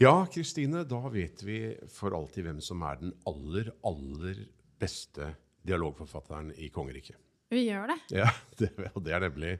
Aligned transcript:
Ja, 0.00 0.26
Kristine, 0.32 0.82
da 0.84 0.98
vet 1.08 1.40
vi 1.46 1.60
for 1.92 2.12
alltid 2.16 2.44
hvem 2.44 2.58
som 2.64 2.82
er 2.84 2.98
den 3.00 3.14
aller, 3.28 3.70
aller 3.86 4.42
beste 4.80 5.30
dialogforfatteren 5.66 6.50
i 6.60 6.68
kongeriket. 6.74 7.16
Vi 7.50 7.62
gjør 7.68 7.92
det. 7.94 7.98
Ja, 8.18 8.28
det, 8.60 8.72
og 8.92 9.02
det 9.06 9.14
er 9.16 9.24
nemlig 9.28 9.54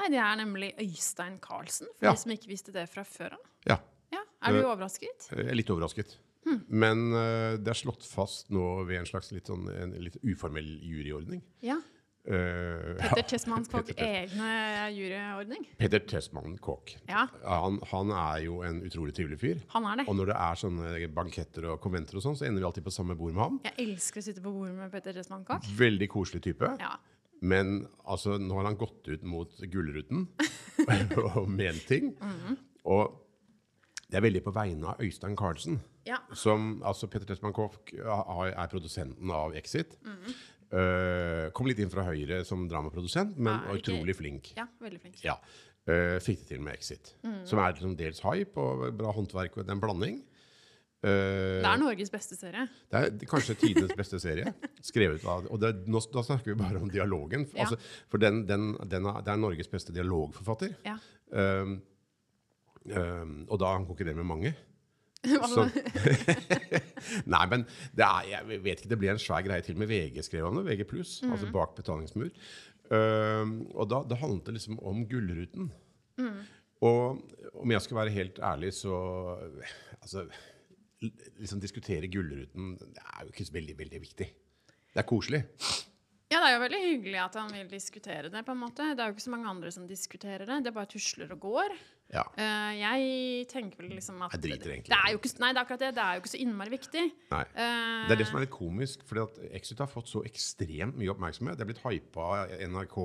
Nei, 0.00 0.06
det 0.08 0.18
er 0.24 0.36
nemlig 0.40 0.70
Øystein 0.80 1.34
Carlsen, 1.44 1.86
for 1.98 2.06
Ja. 2.08 2.14
de 2.16 2.22
som 2.22 2.32
ikke 2.32 2.48
visste 2.48 2.72
det 2.74 2.86
fra 2.90 3.04
før 3.06 3.34
av. 3.36 3.42
Ja, 3.68 3.76
Ja, 4.12 4.22
er 4.48 4.52
du 4.56 4.58
Eh, 4.62 4.68
overrasket? 4.72 5.26
jeg 5.30 5.46
er 5.52 5.54
litt 5.56 5.70
overrasket. 5.70 6.16
Men 6.68 7.12
uh, 7.14 7.54
det 7.60 7.70
er 7.70 7.78
slått 7.78 8.02
fast 8.08 8.48
nå 8.50 8.82
ved 8.88 8.98
en 8.98 9.06
slags 9.06 9.28
litt, 9.32 9.46
sånn, 9.46 9.68
en 9.70 9.92
litt 10.02 10.16
uformell 10.26 10.66
juryordning. 10.82 11.40
Ja. 11.62 11.76
Eh, 12.22 12.92
Petter 13.00 13.24
Tessmann 13.32 13.64
Kåk, 13.66 13.88
egne 13.98 14.50
juryordning. 14.94 15.64
Petter 15.80 16.04
Tessmann 16.06 16.54
Kåk. 16.62 16.92
Ja, 17.08 17.24
Han, 17.42 17.80
han 17.90 18.12
er 18.14 18.44
jo 18.44 18.60
en 18.62 18.78
utrolig 18.86 19.14
trivelig 19.16 19.40
fyr. 19.42 19.62
han 19.74 19.88
er 19.90 19.96
det. 20.02 20.04
Og 20.08 20.14
når 20.20 20.30
det 20.30 20.36
er 20.38 20.60
sånne 20.60 21.08
banketter 21.16 21.66
og 21.72 21.80
konventer 21.82 22.20
og 22.20 22.22
sånn, 22.22 22.36
så 22.38 22.46
ender 22.46 22.62
vi 22.62 22.68
alltid 22.68 22.86
på 22.86 22.94
samme 22.94 23.16
bord 23.18 23.34
med 23.34 23.42
ham. 23.42 23.58
Jeg 23.66 23.88
elsker 23.88 24.22
å 24.22 24.26
sitte 24.28 24.44
på 24.44 24.52
bordet 24.54 24.76
med 24.78 24.92
Petter 24.94 25.18
Tessmann 25.18 25.42
Kåk. 25.48 25.66
Veldig 25.80 26.08
koselig 26.14 26.44
type. 26.46 26.70
Ja. 26.78 26.94
Men 27.42 27.88
altså, 28.06 28.36
nå 28.38 28.54
har 28.60 28.70
han 28.70 28.78
gått 28.78 29.08
ut 29.10 29.24
mot 29.26 29.58
Gullruten 29.72 30.28
og 31.34 31.50
ment 31.50 31.82
ting. 31.90 32.12
Og 32.86 33.18
det 34.12 34.20
er 34.20 34.28
veldig 34.28 34.44
på 34.46 34.52
vegne 34.54 34.92
av 34.94 35.02
Øystein 35.02 35.34
Carlsen. 35.34 35.80
Ja. 36.06 36.18
Som, 36.34 36.76
altså 36.86 37.06
Petter 37.10 37.26
Tessmann 37.32 37.54
Kåk 37.56 37.92
er 37.98 38.70
produsenten 38.70 39.30
av 39.34 39.54
Exit. 39.58 39.98
Eh, 40.72 41.50
kom 41.52 41.68
litt 41.68 41.82
inn 41.84 41.90
fra 41.92 42.06
Høyre 42.06 42.40
som 42.48 42.64
dramaprodusent, 42.70 43.36
men 43.36 43.52
Ja, 43.52 43.72
er 43.74 43.80
utrolig 43.82 44.16
flink. 44.16 44.54
ja, 44.56 44.66
veldig 44.80 45.00
flink. 45.02 45.22
Ja. 45.24 45.36
Uh, 45.82 46.20
fikk 46.22 46.44
det 46.44 46.46
til 46.52 46.60
med 46.62 46.76
Exit. 46.78 47.08
Som 47.44 47.58
er 47.58 47.72
liksom 47.74 47.96
dels 47.98 48.20
hype 48.22 48.56
og 48.56 48.84
bra 48.94 49.10
håndverk 49.12 49.56
og 49.58 49.68
en 49.68 49.80
blanding. 49.82 50.20
Uh, 51.02 51.58
Det 51.58 51.66
er 51.66 51.80
Norges 51.82 52.12
beste 52.14 52.36
serie. 52.38 52.68
det 52.88 53.00
er 53.00 53.26
kanskje 53.26 53.56
tidenes 53.58 53.90
beste 53.98 54.20
serie. 54.22 54.54
Skrevet 54.80 55.24
av, 55.26 55.48
og 55.50 55.58
det, 55.58 55.88
nå, 55.90 55.98
Da 56.14 56.22
snakker 56.22 56.52
vi 56.52 56.54
bare 56.54 56.78
om 56.78 56.88
dialogen. 56.88 57.48
Ja. 57.52 57.66
Altså, 57.66 57.76
for 58.08 58.22
den, 58.22 58.46
den, 58.46 58.76
den 58.86 59.06
er, 59.10 59.20
det 59.26 59.32
er 59.34 59.36
Norges 59.42 59.68
beste 59.68 59.92
dialogforfatter. 59.92 60.76
Ja. 60.86 60.94
Um, 61.32 61.82
um, 62.86 63.34
og 63.50 63.58
da 63.58 63.74
han 63.74 63.84
konkurrerer 63.84 64.22
med 64.22 64.30
mange. 64.30 64.54
Så, 65.22 65.68
nei, 67.34 67.42
men 67.50 67.64
det 67.94 68.06
er, 68.06 68.24
jeg 68.32 68.62
vet 68.64 68.80
ikke, 68.80 68.90
det 68.90 68.98
ble 68.98 69.12
en 69.12 69.20
svær 69.22 69.44
greie 69.46 69.62
til 69.62 69.78
med 69.78 69.90
VG 69.90 70.18
skrev 70.26 70.48
om 70.48 70.58
det. 70.58 70.64
VG 70.66 70.86
Mhm. 71.22 71.32
altså 71.32 71.50
bak 71.54 71.76
betalingsmur. 71.78 72.32
Uh, 72.92 73.62
og 73.78 73.86
da, 73.88 74.02
da 74.10 74.18
handlet 74.20 74.50
det 74.50 74.56
liksom 74.58 74.80
om 74.82 75.06
Gullruten. 75.08 75.70
Mm. 76.18 76.42
Og 76.82 77.22
om 77.62 77.70
jeg 77.72 77.84
skal 77.84 78.00
være 78.02 78.16
helt 78.16 78.42
ærlig, 78.42 78.72
så 78.74 78.98
Altså, 80.02 80.26
liksom 81.38 81.60
diskutere 81.62 82.10
Gullruten 82.10 82.72
det 82.80 82.98
er 82.98 83.22
jo 83.22 83.30
ikke 83.30 83.46
så 83.46 83.54
veldig, 83.54 83.78
veldig 83.78 84.00
viktig. 84.02 84.26
Det 84.92 84.98
er 84.98 85.06
koselig. 85.06 85.44
Ja, 86.32 86.40
det 86.40 86.48
er 86.48 86.54
jo 86.56 86.62
veldig 86.64 86.80
hyggelig 86.82 87.18
at 87.20 87.34
han 87.36 87.52
vil 87.52 87.70
diskutere 87.70 88.30
det, 88.32 88.42
på 88.46 88.54
en 88.54 88.60
måte. 88.64 88.86
Det 88.96 89.02
er 89.04 89.10
jo 89.10 89.14
ikke 89.14 89.24
så 89.26 89.34
mange 89.34 89.50
andre 89.50 89.70
som 89.74 89.86
diskuterer 89.86 90.46
det. 90.48 90.58
Det 90.64 90.72
bare 90.74 90.90
tusler 90.90 91.30
og 91.34 91.40
går. 91.44 91.74
Ja. 92.12 92.26
Uh, 92.36 92.72
jeg 92.76 93.46
tenker 93.48 93.80
vel 93.80 93.94
liksom 93.96 94.18
at 94.26 94.34
Jeg 94.36 94.42
driter 94.44 94.74
egentlig 94.74 94.92
det 94.92 94.98
er 94.98 95.14
jo 95.14 95.20
ikke, 95.20 95.30
Nei, 95.40 95.48
det 95.54 95.60
er 95.60 95.64
akkurat 95.64 95.80
det. 95.80 95.90
Det 95.96 96.02
er 96.04 96.16
jo 96.18 96.22
ikke 96.22 96.32
så 96.32 96.40
innmari 96.42 96.72
viktig. 96.74 97.04
Nei. 97.32 97.40
Eh, 97.56 98.02
Det 98.08 98.14
er 98.14 98.20
det 98.20 98.26
som 98.28 98.36
er 98.36 98.44
litt 98.44 98.52
komisk, 98.52 99.04
fordi 99.08 99.22
at 99.22 99.38
Exit 99.56 99.80
har 99.80 99.88
fått 99.88 100.10
så 100.10 100.20
ekstremt 100.28 100.98
mye 101.00 101.08
oppmerksomhet. 101.12 101.56
Det 101.56 101.64
er 101.64 101.70
blitt 101.70 101.80
hypa 101.82 102.26
NRK, 102.68 102.96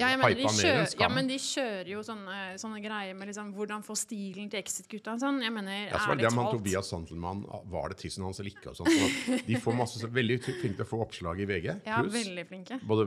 ja, 0.00 0.08
mener, 0.16 0.32
hypa 0.38 0.52
kjører, 0.56 0.80
mer 0.86 1.02
ja, 1.02 1.08
men 1.12 1.28
de 1.28 1.38
kjører 1.44 1.90
jo 1.92 2.04
sånne, 2.06 2.38
sånne 2.62 2.80
greier 2.84 3.18
med 3.18 3.30
liksom 3.30 3.52
hvordan 3.56 3.84
få 3.86 3.96
stilen 4.00 4.48
til 4.52 4.62
Exit-gutta 4.62 5.16
og 5.18 5.22
sånn. 5.22 5.42
Jeg 5.44 5.52
mener, 5.54 5.76
Ja, 5.90 6.00
så 6.00 6.14
var 6.14 6.20
det 6.22 6.32
talt 6.32 6.56
Tobias 6.56 6.88
Santelmann, 6.94 7.44
var 7.68 7.92
det 7.92 8.00
tissen 8.00 8.24
hans 8.24 8.40
eller 8.40 8.54
ikke? 8.54 8.72
Og 8.72 8.80
sånt. 8.80 8.88
Så 8.96 9.38
de 9.44 9.60
får 9.60 9.76
masse, 9.76 10.00
så 10.00 10.08
veldig 10.08 10.40
flinke 10.46 10.80
til 10.80 10.86
å 10.86 10.88
få 10.88 11.02
oppslag 11.04 11.44
i 11.44 11.48
VG. 11.52 11.68
Ja, 11.88 12.00
plus, 12.02 12.16
veldig 12.16 12.46
flinke. 12.48 12.80
både 12.84 13.06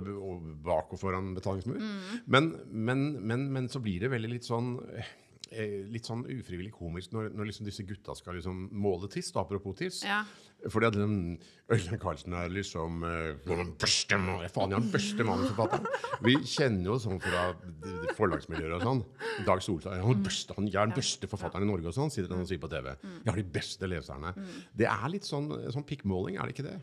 bak 0.65 0.93
og 0.93 0.99
foran 1.01 1.33
betalingsmur. 1.37 1.81
Mm. 1.81 2.21
Men, 2.33 2.47
men, 2.71 3.03
men, 3.25 3.49
men 3.57 3.67
så 3.69 3.81
blir 3.83 4.05
det 4.05 4.09
veldig 4.13 4.31
litt 4.37 4.47
sånn 4.47 4.73
eh, 4.95 5.09
Litt 5.51 6.07
sånn 6.07 6.21
ufrivillig 6.31 6.71
komisk 6.71 7.11
når, 7.11 7.33
når 7.35 7.49
liksom 7.49 7.65
disse 7.67 7.83
gutta 7.83 8.13
skal 8.15 8.37
liksom 8.37 8.69
måle 8.71 9.09
tiss, 9.11 9.33
da, 9.35 9.41
apropos 9.43 9.75
tiss. 9.75 9.97
Ja. 10.07 10.21
Fordi 10.71 10.87
at 10.87 10.95
den 10.95 11.15
Øystein 11.73 11.99
Carlsen 11.99 12.35
er 12.37 12.47
liksom 12.53 13.01
eh, 13.03 13.33
den 13.49 13.73
beste 13.81 14.15
mann- 14.21 14.45
Faen, 14.53 14.71
jeg 14.71 14.77
er 14.77 14.85
den 14.85 14.93
beste 14.93 15.25
manusforfatteren. 15.27 15.87
Vi 16.23 16.35
kjenner 16.45 16.91
jo 16.93 16.97
sånn 17.01 17.19
fra 17.23 17.47
forlagsmiljøer 18.17 18.75
og 18.77 18.85
sånn. 18.85 19.01
Dag 19.47 19.63
Solstad 19.65 19.97
er 19.97 20.05
den 20.05 20.23
beste, 20.25 20.55
han 20.57 20.67
er 20.69 20.77
den 20.91 20.95
beste 20.97 21.29
forfatteren 21.31 21.65
i 21.67 21.71
Norge 21.71 21.91
og 21.91 21.97
sånn, 21.97 22.13
sitter 22.13 22.31
han 22.35 22.45
og 22.45 22.49
sier 22.51 22.61
på 22.61 22.69
TV. 22.71 22.91
Jeg 23.25 23.31
har 23.33 23.41
de 23.41 23.47
beste 23.59 23.89
leserne. 23.89 24.33
Det 24.77 24.87
er 24.87 25.07
litt 25.13 25.27
sånn, 25.27 25.49
sånn 25.73 25.87
pikkmåling, 25.89 26.37
er 26.39 26.47
det 26.47 26.55
ikke 26.55 26.67
det? 26.69 26.77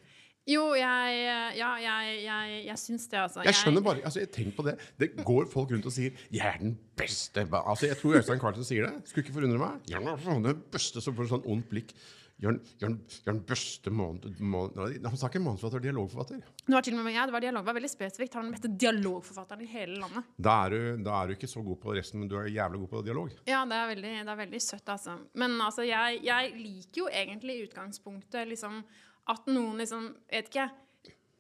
Jo, 0.49 0.73
jeg 0.79 1.25
Ja, 1.59 1.71
jeg, 1.83 2.21
jeg, 2.25 2.61
jeg 2.67 2.79
syns 2.81 3.09
det, 3.13 3.19
altså. 3.27 3.43
Jeg 3.45 3.55
skjønner 3.55 3.85
bare, 3.85 4.05
altså 4.05 4.25
Tenk 4.33 4.55
på 4.57 4.65
det. 4.67 4.79
Det 5.01 5.11
går 5.25 5.49
folk 5.53 5.73
rundt 5.75 5.87
og 5.87 5.93
sier 5.93 6.11
'Jeg 6.33 6.47
er 6.47 6.59
den 6.63 6.79
beste'. 6.97 7.49
Altså 7.53 7.87
Jeg 7.87 7.97
tror 7.97 8.17
Øystein 8.17 8.41
Carlsen 8.41 8.65
sier 8.65 8.87
det. 8.87 9.09
Skulle 9.09 9.25
ikke 9.25 9.35
forundre 9.41 9.59
meg. 9.59 9.81
Jeg 9.89 10.03
er 10.03 10.41
den 10.53 10.63
beste, 10.73 11.01
som 11.01 11.15
får 11.15 11.29
sånn 11.29 11.45
ondt 11.45 11.69
blikk. 11.69 11.93
Den 12.39 13.41
beste 13.47 13.91
måned... 13.91 14.39
måned 14.39 15.03
Han 15.03 15.17
sa 15.19 15.27
ikke 15.27 15.41
månedsforfatter, 15.43 15.83
dialogforfatter. 15.89 16.43
Det 16.69 16.75
var 16.77 16.85
til 16.87 16.95
og 16.95 17.03
med 17.03 17.17
ja, 17.17 17.25
det 17.27 17.35
var 17.35 17.43
dialog. 17.43 17.65
Det 17.65 17.71
var 17.73 17.79
veldig 17.81 17.91
spesifikt. 17.91 18.37
Han 18.39 18.45
er 18.45 18.47
den 18.47 18.55
beste 18.55 18.71
dialogforfatteren 18.85 19.65
i 19.65 19.67
hele 19.73 19.99
landet. 19.99 20.29
Da 20.39 20.55
er, 20.67 20.71
du, 20.71 21.03
da 21.03 21.17
er 21.19 21.27
du 21.27 21.35
ikke 21.35 21.51
så 21.51 21.65
god 21.67 21.81
på 21.83 21.97
resten, 21.99 22.23
men 22.23 22.31
du 22.31 22.37
er 22.39 22.47
jævlig 22.47 22.85
god 22.85 22.93
på 22.93 23.03
dialog. 23.09 23.35
Ja, 23.51 23.65
det 23.67 23.81
er 23.81 23.91
veldig, 23.91 24.15
det 24.23 24.35
er 24.37 24.41
veldig 24.45 24.63
søtt, 24.63 24.87
altså. 24.95 25.19
Men 25.35 25.59
altså, 25.61 25.83
jeg, 25.89 26.21
jeg 26.29 26.55
liker 26.61 27.03
jo 27.03 27.11
egentlig 27.11 27.59
i 27.59 27.67
utgangspunktet 27.67 28.47
liksom 28.55 28.85
at 29.29 29.47
noen 29.51 29.79
liksom, 29.81 30.11
vet 30.33 30.49
ikke 30.51 30.71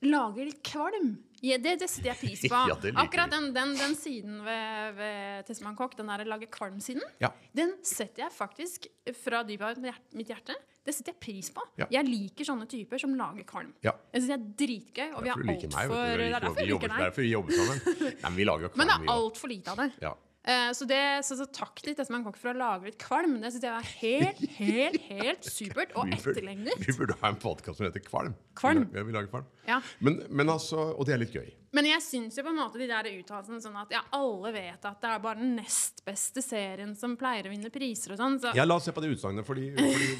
lager 0.08 0.44
litt 0.46 0.60
kvalm. 0.62 1.16
Ja, 1.42 1.56
det, 1.62 1.76
det 1.80 1.86
setter 1.90 2.12
jeg 2.12 2.18
pris 2.20 2.40
på. 2.50 2.58
Ja, 2.70 2.76
Akkurat 3.02 3.30
den, 3.30 3.48
den, 3.54 3.72
den 3.78 3.94
siden 3.98 4.40
ved, 4.46 4.94
ved 4.98 5.46
Tesman 5.48 5.76
Kokk, 5.78 5.94
den 5.98 6.10
der 6.10 6.24
lage 6.26 6.46
kvalm-siden, 6.50 7.02
Ja. 7.22 7.30
den 7.54 7.76
setter 7.86 8.24
jeg 8.26 8.34
faktisk 8.34 8.86
fra 9.24 9.44
dypet 9.46 9.78
av 9.78 10.16
mitt 10.18 10.30
hjerte- 10.30 10.58
Det 10.88 10.94
setter 10.96 11.12
jeg 11.12 11.20
pris 11.20 11.50
på. 11.54 11.62
Ja. 11.78 11.86
Jeg 11.92 12.06
liker 12.08 12.46
sånne 12.48 12.66
typer 12.70 12.98
som 13.02 13.14
lager 13.18 13.44
kvalm. 13.46 13.74
Ja. 13.84 13.92
Jeg 14.14 14.22
synes 14.22 14.30
det 14.30 14.38
er 14.38 14.46
dritgøy, 14.66 15.10
og 15.18 15.22
vi 15.26 15.28
har 15.34 15.36
du 15.42 15.44
meg, 15.50 15.64
altfor. 15.66 15.98
Det 16.18 16.28
er 16.30 16.40
derfor 16.40 16.62
vi 16.62 16.70
jobber, 16.70 16.88
liker 16.88 17.04
deg. 17.04 17.18
vi 17.18 17.32
jobber 17.34 17.52
sammen. 17.58 17.82
Nei, 18.22 18.30
men 18.30 18.38
vi 18.38 18.46
lager 18.48 18.68
kvalm, 18.72 18.78
Men 18.78 18.88
det 18.92 18.96
er 18.98 19.12
altfor 19.18 19.52
lite 19.52 19.74
av 19.74 19.82
det. 19.82 19.88
Ja. 20.06 20.14
Eh, 20.48 20.72
så, 20.72 20.86
det, 20.88 21.20
så, 21.28 21.36
så 21.36 21.44
takk 21.52 21.82
til 21.84 21.92
Tesman 21.98 22.22
Kokk 22.24 22.38
for 22.40 22.54
å 22.54 22.56
lage 22.56 22.88
litt 22.88 22.96
kvalm. 23.02 23.34
Det 23.42 23.50
syns 23.52 23.66
jeg 23.66 23.74
var 23.74 23.88
helt, 24.00 24.38
helt, 24.56 25.02
helt 25.10 25.44
supert 25.44 25.92
og 25.98 26.08
etterlengtet. 26.14 26.80
Vi 26.86 26.94
burde 26.96 27.18
ha 27.20 27.32
en 27.34 27.36
podkast 27.42 27.76
som 27.76 27.84
heter 27.84 28.00
Kvalm. 28.06 28.32
Kvalm. 28.56 28.86
Ja, 28.96 29.02
vi 29.04 29.12
lager 29.12 29.28
kvalm. 29.28 29.44
Ja. 29.68 29.76
Men, 30.00 30.22
men 30.32 30.48
altså, 30.48 30.80
og 30.96 31.04
det 31.06 31.14
er 31.14 31.20
litt 31.20 31.36
gøy. 31.36 31.50
Men 31.76 31.84
jeg 31.84 32.00
syns 32.00 32.38
jo 32.38 32.46
på 32.46 32.48
en 32.54 32.56
måte 32.62 32.80
de 32.80 32.86
der 32.88 33.10
uttalelsene 33.10 33.60
sånn 33.60 33.76
at 33.76 33.92
ja, 33.92 34.00
alle 34.16 34.54
vet 34.54 34.86
at 34.88 35.02
det 35.02 35.10
er 35.12 35.20
bare 35.26 35.36
den 35.42 35.52
nest 35.58 36.00
beste 36.06 36.40
serien 36.42 36.94
som 36.96 37.12
pleier 37.20 37.44
å 37.44 37.52
vinne 37.52 37.68
priser 37.74 38.14
og 38.16 38.22
sånn. 38.22 38.38
Så 38.40 38.54
Ja, 38.56 38.64
La 38.64 38.78
oss 38.80 38.88
se 38.88 38.94
på 38.96 39.04
det 39.04 39.12
utsagnet, 39.12 39.44
fordi 39.46 39.68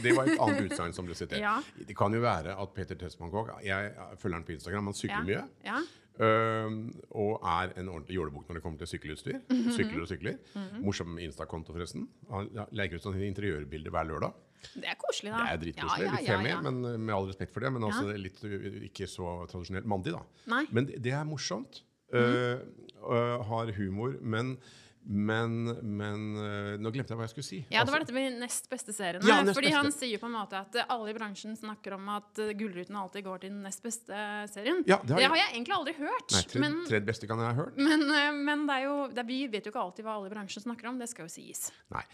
det 0.05 0.13
var 0.13 0.29
et 0.29 0.37
annet 0.45 0.69
utsagn 0.69 0.93
som 0.93 1.09
ble 1.09 1.17
sitert. 1.17 1.41
Ja. 1.49 1.57
Det 1.89 1.95
kan 1.97 2.13
jo 2.13 2.21
være 2.21 2.53
at 2.61 2.73
Peter 2.77 2.99
Tessmann 2.99 3.31
Koch 3.33 3.49
Jeg 3.65 3.93
følger 4.21 4.37
han 4.37 4.45
på 4.45 4.53
Instagram, 4.59 4.91
han 4.91 4.97
sykler 4.99 5.25
mye. 5.25 5.47
ja. 5.65 5.81
Øhm, 6.25 6.77
og 7.11 7.47
er 7.47 7.73
en 7.81 7.89
ordentlig 7.93 8.19
jålebukk 8.19 8.49
når 8.49 8.59
det 8.59 8.65
kommer 8.65 8.83
til 8.83 8.93
sykkelutstyr. 8.95 9.41
Mhm. 9.49 9.71
Sykler 9.77 10.03
og 10.03 10.11
sykler. 10.11 10.37
Morsom 10.83 11.19
Insta-konto, 11.23 11.73
forresten. 11.77 12.09
Han 12.33 12.51
legger 12.73 12.99
ut 12.99 13.09
sånne 13.09 13.27
interiørbilder 13.29 13.95
hver 13.95 14.11
lørdag. 14.13 14.37
Det 14.75 14.89
er 14.91 14.97
koselig, 14.99 15.33
da. 15.33 15.43
Det 15.43 15.53
er 15.53 15.61
dritkoselig. 15.63 16.05
Ja, 16.05 16.09
ja, 16.09 16.17
litt 16.19 16.29
ja, 16.29 16.37
femi, 16.37 16.51
ja. 16.51 16.59
men 16.65 16.81
uh, 16.83 16.97
med 16.99 17.15
all 17.15 17.29
respekt 17.31 17.55
for 17.55 17.65
det. 17.65 17.71
Men 17.75 17.87
altså 17.89 18.17
litt 18.19 18.41
uh, 18.43 18.67
ikke 18.89 19.09
så 19.11 19.35
tradisjonelt 19.51 19.89
mandig, 19.91 20.17
da. 20.17 20.23
Nei. 20.51 20.65
Men 20.75 20.89
det, 20.89 20.99
det 21.05 21.15
er 21.15 21.29
morsomt. 21.29 21.83
Uh, 22.15 22.59
uh, 23.05 23.39
har 23.51 23.73
humor. 23.77 24.17
Men, 24.21 24.57
men, 25.05 25.65
men 25.99 26.25
uh, 26.37 26.75
Nå 26.81 26.91
glemte 26.93 27.15
jeg 27.15 27.19
hva 27.21 27.25
jeg 27.27 27.33
skulle 27.33 27.47
si. 27.49 27.59
Ja, 27.73 27.85
det 27.85 27.93
var 27.93 28.01
Altså, 28.03 28.13
dette 28.13 28.17
med 28.17 28.39
nest 28.43 28.69
beste 28.71 28.93
serien. 28.93 29.23
Ja, 29.27 29.39
nest 29.47 29.57
fordi 29.57 29.71
han 29.73 29.91
sier 29.95 30.13
jo 30.13 30.21
på 30.23 30.29
en 30.29 30.35
måte 30.37 30.59
at 30.61 30.75
eh, 30.77 30.85
alle 30.93 31.11
i 31.13 31.17
bransjen 31.17 31.57
snakker 31.57 31.95
om 31.97 32.09
at 32.13 32.39
eh, 32.45 32.53
Gullruten 32.59 32.97
alltid 33.01 33.25
går 33.25 33.41
til 33.45 33.51
den 33.55 33.63
nest 33.65 33.83
beste 33.85 34.13
serien. 34.53 34.83
Ja, 34.89 34.99
det 35.05 35.15
har 35.17 35.21
jeg- 35.25 35.41
jeg 35.41 35.55
egentlig 35.55 35.77
aldri 35.79 35.95
hørt. 36.01 36.33
Nei, 36.35 36.43
tredje, 36.43 36.61
men 36.65 36.77
tredje 36.89 37.07
beste 37.09 37.27
kan 37.31 37.39
jeg 37.41 37.49
ha 37.53 37.57
hørt. 37.63 37.77
men, 37.79 38.03
eh, 38.11 38.33
men 38.33 38.67
det 38.69 38.77
er 38.81 38.85
jo, 38.89 38.97
det 39.17 39.27
vi 39.27 39.39
vet 39.47 39.65
jo 39.65 39.73
ikke 39.73 39.85
alltid 39.87 40.05
hva 40.05 40.17
alle 40.19 40.29
i 40.31 40.35
bransjen 40.35 40.63
snakker 40.67 40.89
om. 40.93 40.99
Det 40.99 41.09
skal 41.09 41.25
jo 41.29 41.33
sies. 41.39 41.71
Nei. 41.95 42.05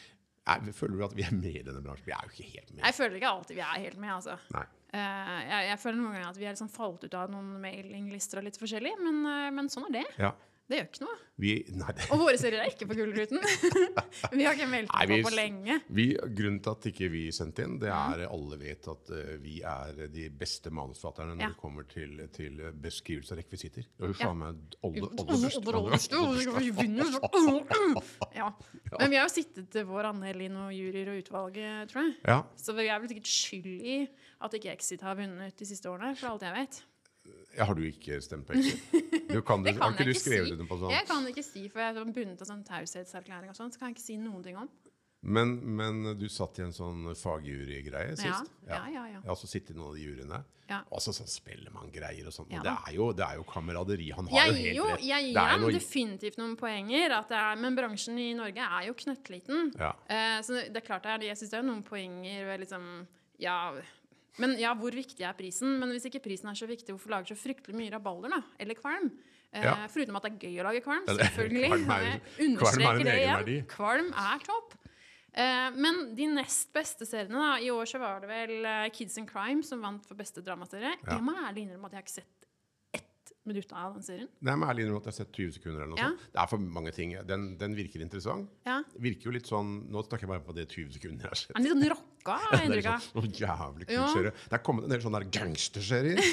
Jeg 0.45 0.75
føler 0.77 0.99
du 1.01 1.05
at 1.07 1.15
vi 1.17 1.23
er 1.25 1.33
med 1.33 1.55
i 1.57 1.63
denne 1.65 1.81
bransjen? 1.81 2.05
Vi 2.05 2.13
er 2.13 2.25
jo 2.29 2.33
ikke 2.35 2.49
helt 2.53 2.73
med. 2.77 2.83
Jeg 2.85 2.95
føler 2.99 3.15
ikke 3.17 3.31
alltid 3.33 3.57
vi 3.57 3.63
er 3.65 3.79
helt 3.89 3.97
med, 3.99 4.11
altså. 4.13 4.35
Nei. 4.53 4.65
Eh, 4.95 5.39
jeg, 5.49 5.69
jeg 5.73 5.79
føler 5.83 5.97
noen 5.99 6.13
ganger 6.19 6.29
at 6.29 6.37
vi 6.39 6.45
er 6.47 6.53
liksom 6.55 6.69
falt 6.71 7.03
ut 7.09 7.15
av 7.17 7.31
noen 7.33 7.55
mailinglister 7.63 8.39
og 8.39 8.45
litt 8.45 8.59
forskjellig, 8.61 8.93
men, 9.03 9.23
eh, 9.27 9.49
men 9.57 9.71
sånn 9.73 9.89
er 9.89 9.95
det. 10.03 10.05
Ja. 10.21 10.35
Det 10.65 10.79
gjør 10.79 10.87
ikke 10.89 11.05
noe. 11.05 11.17
Vi, 11.45 11.51
nei, 11.77 11.93
Og 12.15 12.21
våre 12.23 12.39
serier 12.41 12.63
er 12.63 12.71
ikke 12.71 12.87
på 12.89 12.95
Gullruten. 12.97 13.41
vi 14.39 14.45
har 14.47 14.55
ikke 14.57 14.69
meldt 14.71 14.89
Nei, 14.95 15.03
på 15.11 15.17
vi- 15.19 15.25
på 15.27 15.33
lenge. 15.35 15.75
vi, 15.93 16.05
grunnen 16.39 16.61
til 16.65 16.71
at 16.73 16.87
ikke 16.89 17.09
vi 17.13 17.25
sendte 17.37 17.67
inn, 17.67 17.75
det 17.83 17.91
er 17.93 18.23
alle 18.31 18.57
vet 18.63 18.89
at 18.89 19.11
uh, 19.13 19.35
vi 19.43 19.59
er 19.67 20.07
de 20.15 20.29
beste 20.31 20.71
manusforfatterne 20.73 21.35
når 21.37 21.43
Ja. 21.45 21.51
det 21.53 21.61
kommer 21.61 21.85
til, 21.91 22.17
til 22.33 22.63
beskrivelse 22.81 23.35
av 23.37 23.43
rekvisitter. 23.43 23.85
Det 23.85 24.07
er 24.09 24.15
jo 24.15 24.17
Ja. 24.17 24.31
faen 24.31 24.41
meg. 24.41 24.55
Men 28.99 29.11
vi 29.11 29.17
har 29.19 29.27
jo 29.27 29.33
sittet 29.35 29.69
til 29.75 29.85
vår 29.89 30.09
andel 30.13 30.45
i 30.47 30.49
noen 30.53 30.73
juryer 30.75 31.11
og 31.13 31.21
utvalget, 31.23 31.91
tror 31.93 32.07
jeg. 32.07 32.17
Ja, 32.25 32.41
Så 32.57 32.75
vi 32.77 32.87
er 32.89 33.01
vel 33.03 33.11
sikkert 33.11 33.31
skyld 33.31 33.69
i 33.85 33.97
at 34.45 34.55
ikke 34.59 34.73
Exit 34.75 35.03
har 35.05 35.17
vunnet 35.19 35.57
de 35.59 35.67
siste 35.69 35.91
årene, 35.91 36.15
for 36.19 36.33
alt 36.35 36.43
jeg 36.47 36.55
vet. 36.57 36.83
Ja, 37.56 37.65
Har 37.69 37.75
du 37.79 37.82
ikke 37.87 38.21
stemt 38.25 38.47
på 38.49 38.56
Ekte? 38.59 39.00
Du 39.31 39.41
kan, 39.47 39.62
Det 39.67 39.76
har 39.76 39.81
kan 39.81 39.93
ikke 39.94 40.05
jeg 40.05 40.06
du 40.06 40.11
ikke 40.11 40.21
skrevet 40.25 40.49
si. 40.49 40.53
under 40.56 40.67
på 40.73 40.79
sånn? 40.81 40.91
Jeg 40.97 41.06
kan 41.06 41.29
ikke 41.31 41.44
si, 41.47 41.69
for 41.71 41.81
jeg 41.85 41.97
er 41.97 42.09
bundet 42.17 42.41
av 42.43 42.49
sånn 42.50 42.65
taushetserklæring 42.67 43.53
og 43.53 43.56
sånn, 43.56 43.71
så 43.73 43.79
kan 43.79 43.88
jeg 43.93 43.97
ikke 43.99 44.06
si 44.09 44.17
noen 44.19 44.43
ting 44.43 44.56
om. 44.59 44.69
Men, 45.25 45.55
men 45.79 46.03
du 46.21 46.26
satt 46.29 46.59
i 46.61 46.65
en 46.67 46.75
sånn 46.76 47.06
fagjurygreie 47.17 48.11
Ja, 48.12 48.17
sist? 48.19 48.50
ja, 48.69 48.82
ja, 48.93 49.05
ja. 49.09 49.21
Jeg 49.21 49.23
har 49.25 49.32
også 49.32 49.49
sittet 49.49 49.73
i 49.73 49.79
noen 49.79 49.93
av 49.93 49.97
de 49.97 50.03
juryene. 50.05 50.41
Ja. 50.69 50.79
Altså 50.97 51.12
sånn 51.17 51.29
Spellemann-greier 51.29 52.26
og 52.29 52.32
sånn. 52.35 52.50
Ja 52.53 52.61
det 52.65 52.73
er 52.88 52.93
jo, 52.97 53.06
det 53.17 53.25
er 53.25 53.38
jo 53.38 53.44
kameraderi. 53.49 54.11
Han 54.17 54.29
har 54.32 54.38
Jeg 54.38 54.53
jo 54.53 54.61
helt 54.61 54.77
jo 54.82 54.87
rett. 54.91 55.03
jeg 55.09 55.27
gir 55.31 55.38
er 55.41 55.50
ham 55.55 55.61
noe- 55.65 55.73
definitivt 55.79 56.38
noen 56.41 56.55
poenger, 56.61 57.15
at 57.23 57.29
det 57.32 57.41
er, 57.41 57.56
men 57.61 57.77
bransjen 57.77 58.19
i 58.20 58.31
Norge 58.37 58.69
er 58.69 58.87
jo 58.91 58.94
knøttliten. 59.00 59.73
Ja. 59.81 59.93
Uh, 60.09 60.38
så 60.44 60.61
det 60.61 60.77
er 60.82 60.87
klart 60.91 61.05
det 61.09 61.12
er, 61.15 61.27
jeg 61.31 61.41
syns 61.41 61.53
det 61.56 61.59
er 61.62 61.69
noen 61.70 61.82
poenger 61.88 62.44
ved 62.50 62.61
liksom 62.67 62.87
Ja, 63.41 63.56
men 64.39 64.57
ja, 64.59 64.73
hvor 64.75 64.91
viktig 64.95 65.23
er 65.27 65.33
prisen? 65.39 65.77
Men 65.79 65.91
hvis 65.95 66.07
ikke 66.11 66.23
prisen 66.25 66.49
er 66.51 66.59
så 66.59 66.67
viktig, 66.67 66.91
hvorfor 66.95 67.13
lager 67.15 67.33
så 67.35 67.37
fryktelig 67.39 67.77
mye 67.79 67.93
rabalder, 67.95 68.35
da? 68.35 68.43
Eller 68.59 68.75
kvalm? 68.79 69.11
Eh, 69.53 69.63
Ja. 69.63 69.75
Foruten 69.87 70.17
at 70.19 70.25
det 70.27 70.33
er 70.33 70.49
gøy 70.49 70.57
å 70.61 70.65
lage 70.67 70.81
kvalm, 70.83 71.05
selvfølgelig. 71.07 71.69
kvalm 71.87 71.91
er- 71.95 72.57
kvalm 72.63 72.81
er 72.83 73.01
en 73.05 73.13
egenverdi. 73.15 73.59
Kvalm 73.71 74.09
er 74.13 74.43
topp. 74.49 74.75
Eh, 75.35 75.71
men 75.75 76.15
de 76.15 76.27
nest 76.31 76.73
beste 76.75 77.07
seriene, 77.07 77.35
da 77.39 77.55
I 77.59 77.71
år 77.75 77.87
så 77.91 77.99
var 78.03 78.21
det 78.23 78.29
vel 78.31 78.65
eh, 78.71 78.89
Kids 78.95 79.17
and 79.19 79.27
Crime 79.31 79.63
som 79.67 79.81
vant 79.83 80.05
for 80.07 80.15
beste 80.19 80.43
dramaserie. 80.47 80.93
Ja. 81.05 81.17
Jeg 81.17 81.23
må 81.27 81.35
ærlig 81.47 81.65
innrømme 81.69 81.87
at 81.91 81.95
jeg 81.97 82.03
har 82.03 82.07
ikke 82.07 82.17
sett 82.21 82.29
ett 82.39 82.44
minutt 83.46 83.73
av 83.76 83.94
den 83.94 84.02
serien. 84.06 84.29
Nei, 84.41 84.55
men 84.56 84.69
ærlig 84.69 84.81
innrømme 84.87 85.00
at 85.02 85.06
jeg 85.08 85.12
har 85.14 85.19
sett 85.20 85.32
20 85.37 85.52
sekunder 85.58 85.81
eller 85.85 85.93
noe 85.94 85.99
Ja. 86.00 86.08
sånt. 86.11 86.20
Det 86.32 86.41
er 86.43 86.46
for 86.50 86.58
mange 86.79 86.93
ting. 86.96 87.11
Den, 87.29 87.43
den 87.61 87.73
virker 87.76 88.00
interessant. 88.05 88.46
Ja. 88.67 88.76
Virker 88.99 89.25
jo 89.31 89.35
litt 89.37 89.46
sånn 89.50 89.70
Nå 89.91 89.99
snakker 90.06 90.25
jeg 90.25 90.31
bare 90.32 90.44
på 90.46 90.55
det 90.56 90.64
20 90.73 90.93
sekunder 90.96 91.23
jeg 91.29 91.32
har 91.35 91.41
sett. 91.41 91.55
Den 91.56 91.62
litt 91.64 91.73
sånn 91.75 91.91
rocka? 91.93 92.35
har 92.44 92.56
jeg 92.56 92.64
inntrykk 92.70 92.88
sånn, 92.88 93.02
noe 93.19 93.29
jævlig 93.41 93.85
kult 93.91 94.12
serie. 94.17 94.32
Det 94.49 94.55
er 94.56 94.62
kommet 94.64 94.82
en 94.85 94.91
del 94.94 95.02
sånne 95.05 95.20
gangsterserier. 95.29 96.19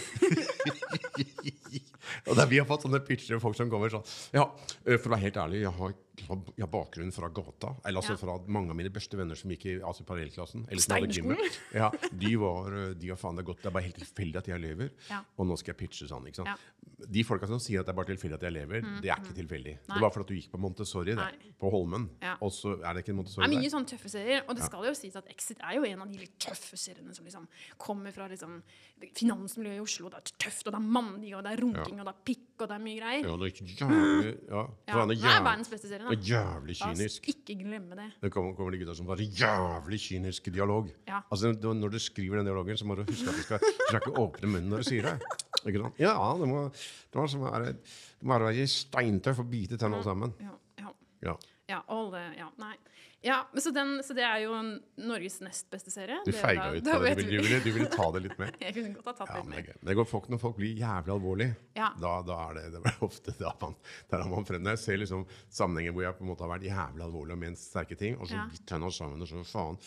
og 2.27 2.35
der 2.37 2.47
vi 2.51 2.59
har 2.61 2.67
fått 2.69 2.85
sånne 2.85 2.99
pitcher 3.05 3.39
folk 3.43 3.57
som 3.57 3.69
kommer 3.71 3.89
sånn 3.91 4.05
Ja, 4.35 4.45
eh, 4.85 4.97
for 4.97 5.07
å 5.09 5.11
være 5.15 5.25
helt 5.27 5.39
ærlig, 5.41 5.57
jeg 5.65 5.73
har, 5.77 5.89
jeg 5.91 5.97
har 6.27 6.67
bakgrunn 6.71 7.11
fra 7.13 7.29
gata. 7.29 7.75
Eller 7.85 8.01
altså 8.01 8.13
Ja. 8.13 8.17
fra 8.17 8.37
mange 8.47 8.69
av 8.69 8.75
mine 8.75 8.89
beste 8.93 9.17
venner 9.17 9.35
som 9.35 9.49
gikk 9.51 9.65
i 9.65 9.73
altså 9.81 10.03
parallellklassen. 10.05 10.65
Eller 10.69 10.81
som 10.81 10.95
hadde 10.95 11.11
Steinerskolen? 11.13 11.57
Ja, 11.73 11.89
de 12.11 12.35
var, 12.37 12.93
de 12.93 13.07
har 13.09 13.17
faen 13.17 13.35
det 13.39 13.45
godt. 13.45 13.61
Det 13.61 13.67
er 13.71 13.75
bare 13.77 13.83
helt 13.87 13.97
tilfeldig 14.01 14.37
at 14.37 14.47
jeg 14.47 14.59
lever. 14.61 14.91
Ja. 15.09 15.23
Og 15.37 15.47
nå 15.47 15.57
skal 15.57 15.73
jeg 15.73 15.79
pitche 15.87 16.07
sånn. 16.07 16.27
ikke 16.27 16.41
sant? 16.43 16.47
Ja. 16.47 16.57
De 17.11 17.23
folka 17.25 17.47
som 17.49 17.57
sier 17.59 17.81
at 17.81 17.87
det 17.87 17.93
er 17.93 17.97
bare 17.97 18.11
tilfeldig 18.13 18.35
at 18.37 18.43
jeg 18.45 18.53
lever, 18.53 18.81
det 19.01 19.09
er 19.09 19.17
ikke 19.21 19.33
tilfeldig. 19.37 19.73
Nei. 19.87 19.95
Det 19.95 20.01
var 20.01 20.11
fordi 20.13 20.27
du 20.27 20.35
gikk 20.41 20.51
på 20.51 20.59
Montessori 20.61 21.15
det, 21.17 21.25
på 21.59 21.71
Holmen. 21.73 22.09
Ja. 22.21 22.35
Og 22.41 22.51
så 22.53 22.75
er 22.81 22.93
det 22.93 23.01
ikke 23.03 23.09
en 23.13 23.17
Det 23.17 23.19
Montessori 23.23 23.45
er 23.45 23.49
der. 23.49 23.57
mye 23.61 23.71
sånne 23.73 23.89
tøffe 23.89 24.09
serier, 24.13 24.43
og 24.47 24.55
det 24.55 24.63
skal 24.67 24.85
jo 24.85 24.93
sies 24.93 25.15
at 25.17 25.27
Exit 25.33 25.57
er 25.65 25.75
jo 25.79 25.83
en 25.89 26.01
av 26.05 26.11
de 26.11 26.19
litt 26.19 26.37
tøffe 26.37 26.77
seriene 26.77 27.15
som 27.15 27.25
liksom 27.25 27.47
kommer 27.81 28.11
fra 28.13 28.27
liksom 28.29 28.61
finansmiljøet 29.17 29.79
i 29.79 29.83
Oslo. 29.83 30.09
Det 30.13 30.19
er 30.21 30.35
tøft, 30.45 30.67
og 30.67 30.75
det 30.75 30.79
er 30.81 30.87
mandig, 30.99 31.33
og 31.37 31.43
det 31.45 31.53
er 31.55 31.61
runking, 31.63 31.99
og 32.01 32.05
det 32.07 32.13
er 32.13 32.21
pikk, 32.29 32.45
og 32.61 32.69
det 32.71 32.75
er 32.77 32.83
mye 32.83 32.97
greier. 32.99 33.25
Ja, 33.25 33.35
det 33.41 33.47
er 33.49 33.71
jævlig 33.81 34.31
Ja, 34.49 34.61
Ja, 34.87 34.93
faen, 34.95 35.09
det 35.11 35.17
det 35.21 35.27
er 35.27 35.37
er 35.39 35.43
verdens 35.45 35.69
beste 35.71 35.87
serie, 35.89 36.05
jævlig, 36.05 36.17
det 36.21 36.29
da. 36.29 36.35
er 36.35 36.45
jævlig 36.45 36.75
La 36.81 37.07
oss 37.11 37.19
ikke 37.33 37.55
glemme 37.63 37.95
det. 37.99 38.07
Det 38.21 38.31
kommer, 38.31 38.53
kommer 38.57 38.71
de 38.75 38.79
gutta 38.81 38.95
som 38.97 39.09
bare 39.09 39.27
jævlig 39.41 39.99
kynisk 40.05 40.49
dialog. 40.53 40.89
Ja. 41.07 41.21
Altså, 41.31 41.51
Når 41.61 41.89
du 41.95 41.99
skriver 41.99 42.37
den 42.41 42.45
dialogen, 42.45 42.77
så 42.77 42.85
må 42.85 42.95
du 42.95 43.03
huske 43.07 43.29
at 43.29 43.35
du 43.35 43.41
skal, 43.43 43.59
du 43.59 43.85
skal 43.87 43.99
ikke 44.05 44.15
åpne 44.21 44.47
munnen 44.53 44.69
når 44.69 44.77
du 44.85 44.89
sier 44.91 45.01
det. 45.09 45.17
Ikke 45.65 45.79
sant? 45.83 45.99
Ja, 46.01 46.13
det 46.39 46.47
må, 46.49 46.63
det 46.73 47.15
må, 47.15 47.21
altså 47.27 47.37
være, 47.41 47.65
det 47.73 48.25
må 48.27 48.39
være 48.39 48.67
steintøff 48.67 49.39
og 49.43 49.49
bite 49.51 49.77
tenna 49.77 50.01
sammen. 50.03 50.33
Ja, 50.41 50.55
ja. 50.79 50.93
Ja. 51.23 51.35
Ja, 51.69 51.81
alle, 51.87 52.23
ja, 52.37 52.47
nei. 52.59 52.73
Ja, 53.23 53.43
så, 53.53 53.69
den, 53.69 53.99
så 54.03 54.15
det 54.17 54.23
er 54.25 54.39
jo 54.47 54.55
Norges 55.05 55.35
nest 55.45 55.67
beste 55.69 55.91
serie. 55.93 56.15
Du 56.25 56.31
feiga 56.33 56.71
ut 56.73 56.83
da 56.87 56.95
det. 57.03 57.11
Du 57.19 57.27
ville, 57.29 57.59
du, 57.61 57.67
ville, 57.75 57.89
ta 57.93 58.07
det 58.15 58.23
litt 58.23 58.37
med. 58.41 58.55
Jeg 58.63 58.73
kunne 58.73 58.95
godt 58.97 59.19
ha 59.21 59.27
tatt 59.27 59.35
Ja, 59.37 59.43
litt 59.45 59.67
med. 59.69 59.81
det 59.91 59.95
går 59.99 60.07
folk, 60.09 60.29
når 60.33 60.41
folk 60.41 60.57
blir 60.57 60.73
jævlig 60.81 61.13
alvorlige, 61.13 61.55
Ja. 61.77 61.91
da, 62.01 62.15
da 62.25 62.39
er 62.47 62.57
det, 62.57 62.63
det 62.73 62.81
er 62.81 63.03
ofte 63.09 63.35
da 63.37 63.51
man, 63.61 63.75
der 64.09 64.23
er 64.25 64.31
man 64.33 64.47
frem. 64.49 64.65
Jeg 64.73 64.81
ser 64.81 64.97
liksom 65.03 65.27
sammenhenger 65.53 65.93
hvor 65.93 66.07
jeg 66.07 66.17
på 66.17 66.25
en 66.25 66.31
måte 66.33 66.47
har 66.47 66.53
vært 66.55 66.65
jævlig 66.65 67.05
alvorlig 67.05 67.37
og 67.37 67.43
ment 67.45 67.61
sterke 67.61 67.99
ting, 67.99 68.17
og 68.17 68.25
så 68.31 68.39
Ja. 68.39 68.47
bitt 68.49 68.65
tenna 68.73 68.89
sammen 68.89 69.21
og 69.21 69.29
så 69.29 69.43
faen 69.45 69.77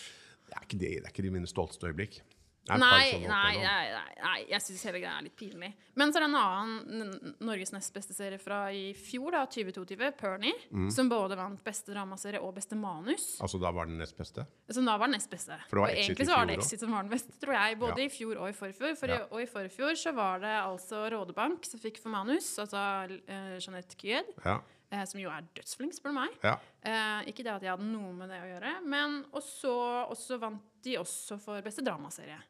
Det 0.44 0.54
er 0.54 0.64
ikke 0.68 0.78
det, 0.78 0.92
det 1.00 1.04
er 1.08 1.10
ikke 1.10 1.26
de 1.26 1.34
mine 1.34 1.48
stolteste 1.50 1.90
øyeblikk. 1.90 2.20
Nei, 2.66 3.10
nei, 3.28 3.56
nei, 3.60 4.02
nei, 4.22 4.38
jeg 4.48 4.60
syns 4.64 4.84
hele 4.88 5.00
greia 5.02 5.18
er 5.18 5.24
litt 5.26 5.36
pinlig. 5.36 5.68
Men 6.00 6.10
så 6.10 6.16
er 6.16 6.24
det 6.24 6.28
en 6.30 6.36
annen 6.40 7.34
Norges 7.44 7.72
nest 7.74 7.92
beste 7.92 8.14
serie 8.16 8.38
fra 8.40 8.70
i 8.72 8.94
fjor, 8.96 9.30
da, 9.36 9.42
2022, 9.46 10.08
Pernie, 10.16 10.54
Mm. 10.72 10.88
som 10.90 11.08
både 11.10 11.36
vant 11.36 11.60
beste 11.62 11.92
dramaserie 11.92 12.40
og 12.40 12.54
beste 12.56 12.74
manus. 12.74 13.38
Altså, 13.44 13.60
da 13.60 13.70
var 13.70 13.84
den 13.86 13.98
nest 13.98 14.16
beste? 14.16 14.46
Som 14.72 14.84
da 14.88 14.96
var 14.96 15.06
den 15.12 15.18
nest 15.18 15.28
beste. 15.30 15.58
For 15.68 15.76
det 15.76 15.82
var 15.84 15.88
Exit 15.92 16.04
egentlig 16.08 16.26
så 16.26 16.36
var 16.38 16.46
det. 16.46 16.56
Exit 16.58 16.80
som 16.80 16.90
var 16.96 17.02
den 17.02 17.10
beste, 17.12 17.32
tror 17.38 17.52
jeg. 17.58 17.78
Både 17.78 18.00
i 18.00 18.08
fjor 18.08 18.36
og 18.40 18.48
i 18.48 18.52
forfjor. 18.56 18.96
For 18.96 19.06
i, 19.12 19.18
og 19.30 19.40
i 19.42 19.46
forfjor 19.46 19.92
så 20.00 20.14
var 20.16 20.40
det 20.40 20.54
altså 20.64 21.04
Rådebank 21.12 21.64
som 21.68 21.80
fikk 21.80 22.00
for 22.00 22.08
manus, 22.16 22.54
altså 22.58 22.80
uh, 23.10 23.58
Jeanette 23.60 23.94
Kyed, 24.00 24.24
Ja. 24.44 24.60
eh, 24.90 25.04
som 25.04 25.20
jo 25.20 25.28
er 25.28 25.44
dødsflink, 25.54 25.92
spør 25.92 26.14
du 26.14 26.18
meg. 26.22 26.30
ja. 26.42 26.56
Eh, 26.84 27.28
ikke 27.28 27.44
det 27.44 27.52
at 27.52 27.62
jeg 27.62 27.70
hadde 27.76 27.84
noe 27.92 28.12
med 28.12 28.28
det 28.32 28.40
å 28.40 28.48
gjøre, 28.54 28.72
men 28.88 29.24
også, 29.32 30.08
også 30.10 30.38
vant 30.40 30.62
de 30.82 30.96
også 31.00 31.38
for 31.40 31.60
beste 31.64 31.84
dramaserie. 31.84 32.40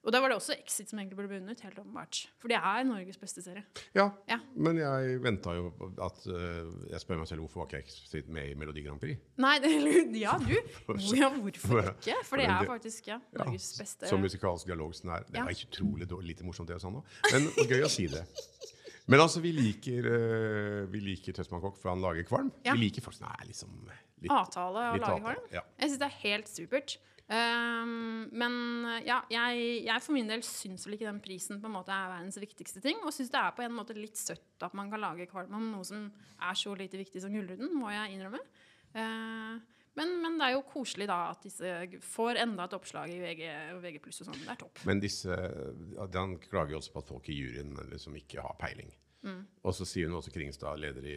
Og 0.00 0.14
da 0.14 0.20
var 0.22 0.32
det 0.32 0.38
også 0.38 0.54
Exit 0.56 0.88
som 0.88 0.98
egentlig 1.00 1.18
burde 1.18 1.34
vunnet, 1.34 1.60
helt 1.60 1.78
åpenbart. 1.78 2.22
For 2.40 2.48
det 2.48 2.56
er 2.56 2.84
Norges 2.88 3.18
beste 3.20 3.42
serie. 3.44 3.64
ja. 3.94 4.08
Ja. 4.30 4.38
Men 4.56 4.78
jeg 4.80 5.18
venta 5.22 5.52
jo 5.56 5.70
at 6.00 6.22
uh, 6.30 6.70
Jeg 6.90 7.00
spør 7.02 7.20
meg 7.20 7.28
selv 7.28 7.44
hvorfor 7.44 7.62
var 7.62 7.68
ikke 7.68 7.82
Exit 7.84 8.28
med 8.32 8.52
i 8.52 8.56
Melodi 8.58 8.84
Grand 8.86 9.00
Prix? 9.02 9.20
Nei, 9.40 9.56
det, 9.60 9.72
ja, 10.24 10.36
du. 10.40 10.54
Ja, 11.16 11.30
hvorfor 11.36 11.82
ikke? 11.92 12.16
For 12.24 12.40
det 12.40 12.48
er 12.48 12.66
faktisk 12.68 13.10
ja, 13.12 13.20
Norges 13.36 13.72
beste 13.80 14.08
Som 14.10 14.24
musikalsk 14.24 14.70
dialog 14.70 14.94
som 14.96 15.12
er. 15.16 15.26
Det 15.28 15.40
var 15.40 15.52
ikke 15.52 15.68
utrolig 15.72 16.08
dårlig, 16.10 16.34
lite 16.34 16.48
morsomt, 16.48 16.70
det 16.70 16.78
jeg 16.78 16.86
sa 16.86 16.92
nå. 16.94 17.04
Men 17.32 17.50
gøy 17.68 17.84
å 17.84 17.92
si 17.92 18.08
det. 18.10 18.24
Men 19.10 19.24
altså, 19.24 19.42
vi 19.42 19.50
liker, 19.52 20.06
uh, 20.06 20.84
vi 20.92 21.02
liker 21.02 21.36
Tøsman 21.36 21.62
Kokk, 21.64 21.80
for 21.82 21.92
han 21.92 22.02
lager 22.04 22.24
kvalm. 22.28 22.52
Vi 22.64 22.78
liker 22.78 23.04
folk 23.04 23.18
som 23.18 23.28
er 23.32 23.48
liksom 23.50 23.74
litt 24.20 24.32
avtale 24.32 24.90
å 24.94 24.98
lage 25.00 25.20
kvalm. 25.24 25.46
Jeg 25.52 25.90
syns 25.90 26.00
det 26.00 26.08
er 26.08 26.18
helt 26.24 26.50
supert. 26.50 26.96
Um, 27.30 28.24
men 28.34 28.54
ja, 29.06 29.20
jeg, 29.30 29.66
jeg 29.86 30.02
for 30.02 30.16
min 30.16 30.30
del 30.30 30.42
syns 30.42 30.82
vel 30.86 30.96
ikke 30.96 31.06
den 31.06 31.20
prisen 31.22 31.60
på 31.62 31.68
en 31.70 31.76
måte 31.76 31.94
er 31.94 32.10
verdens 32.10 32.40
viktigste 32.42 32.82
ting. 32.82 32.98
Og 33.04 33.14
syns 33.14 33.30
det 33.30 33.38
er 33.38 33.54
på 33.54 33.62
en 33.66 33.76
måte 33.76 33.94
litt 33.94 34.18
søtt 34.18 34.66
at 34.66 34.74
man 34.76 34.90
kan 34.90 35.02
lage 35.02 35.28
kvalm 35.30 35.54
om 35.58 35.68
noe 35.76 35.86
som 35.86 36.08
er 36.10 36.58
så 36.58 36.74
lite 36.78 36.98
viktig 36.98 37.22
som 37.22 37.34
Gullruten, 37.34 37.70
må 37.78 37.92
jeg 37.94 38.16
innrømme. 38.16 38.42
Uh, 38.96 39.60
men, 39.98 40.16
men 40.22 40.38
det 40.38 40.48
er 40.48 40.54
jo 40.54 40.66
koselig 40.70 41.06
da 41.10 41.18
at 41.32 41.42
disse 41.44 42.00
får 42.06 42.40
enda 42.44 42.66
et 42.66 42.74
oppslag 42.76 43.10
i 43.12 43.20
VG 43.22 43.44
VG+. 43.82 44.02
og 44.06 44.18
sånn. 44.20 44.42
Det 44.42 44.52
er 44.54 44.60
topp. 44.60 44.82
Men 44.88 45.02
disse, 45.02 45.38
han 45.98 46.36
klager 46.44 46.76
jo 46.76 46.80
også 46.80 46.94
på 46.94 47.02
at 47.02 47.10
folk 47.10 47.30
i 47.30 47.36
juryen 47.36 47.74
liksom 47.90 48.18
ikke 48.18 48.44
har 48.44 48.58
peiling. 48.60 48.92
Mm. 49.22 49.42
Og 49.64 49.74
så 49.76 49.84
sier 49.84 50.08
hun 50.08 50.16
også 50.20 50.32
Kringstad, 50.32 50.78
leder 50.80 51.04
i 51.04 51.16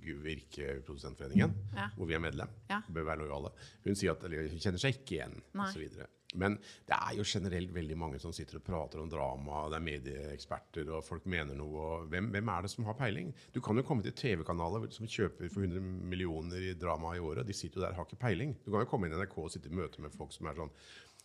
Virke-produsentforeningen, 0.00 1.52
Ja. 1.76 1.88
hvor 1.96 2.06
vi 2.06 2.14
er 2.14 2.18
medlem, 2.18 2.48
Ja. 2.68 2.80
bør 2.92 3.04
være 3.04 3.18
lojale. 3.18 3.50
Hun 3.84 3.94
sier 3.94 4.10
at 4.12 4.24
eller, 4.24 4.48
hun 4.48 4.58
kjenner 4.58 4.78
seg 4.80 4.94
ikke 4.94 5.16
igjen, 5.18 5.42
Nei. 5.54 5.68
osv. 5.68 6.06
Men 6.36 6.56
det 6.86 6.94
er 6.96 7.16
jo 7.16 7.22
generelt 7.24 7.72
veldig 7.74 7.96
mange 7.98 8.20
som 8.20 8.32
sitter 8.32 8.56
og 8.56 8.64
prater 8.64 9.00
om 9.00 9.08
drama, 9.10 9.68
det 9.68 9.76
er 9.76 10.00
medieeksperter, 10.00 10.88
og 10.94 11.04
folk 11.04 11.26
mener 11.26 11.54
noe. 11.54 11.76
Og 11.76 12.08
hvem, 12.08 12.30
hvem 12.30 12.48
er 12.48 12.62
det 12.62 12.70
som 12.70 12.84
har 12.84 12.94
peiling? 12.94 13.34
Du 13.52 13.60
kan 13.60 13.76
jo 13.76 13.82
komme 13.82 14.02
til 14.02 14.12
TV-kanaler 14.12 14.90
som 14.92 15.06
kjøper 15.06 15.50
for 15.50 15.60
100 15.62 15.80
millioner 15.80 16.56
i 16.70 16.74
drama 16.74 17.14
i 17.16 17.18
året, 17.18 17.46
de 17.46 17.52
sitter 17.52 17.80
jo 17.80 17.82
der 17.82 17.90
og 17.90 17.96
har 17.96 18.04
ikke 18.06 18.20
peiling. 18.20 18.54
Du 18.64 18.70
kan 18.70 18.80
jo 18.80 18.86
komme 18.86 19.06
inn 19.06 19.12
i 19.12 19.16
NRK 19.24 19.38
og 19.38 19.50
sitte 19.50 19.66
i 19.70 19.74
møte 19.74 20.00
med 20.00 20.12
folk 20.14 20.32
som 20.32 20.46
er 20.46 20.54
sånn 20.54 20.70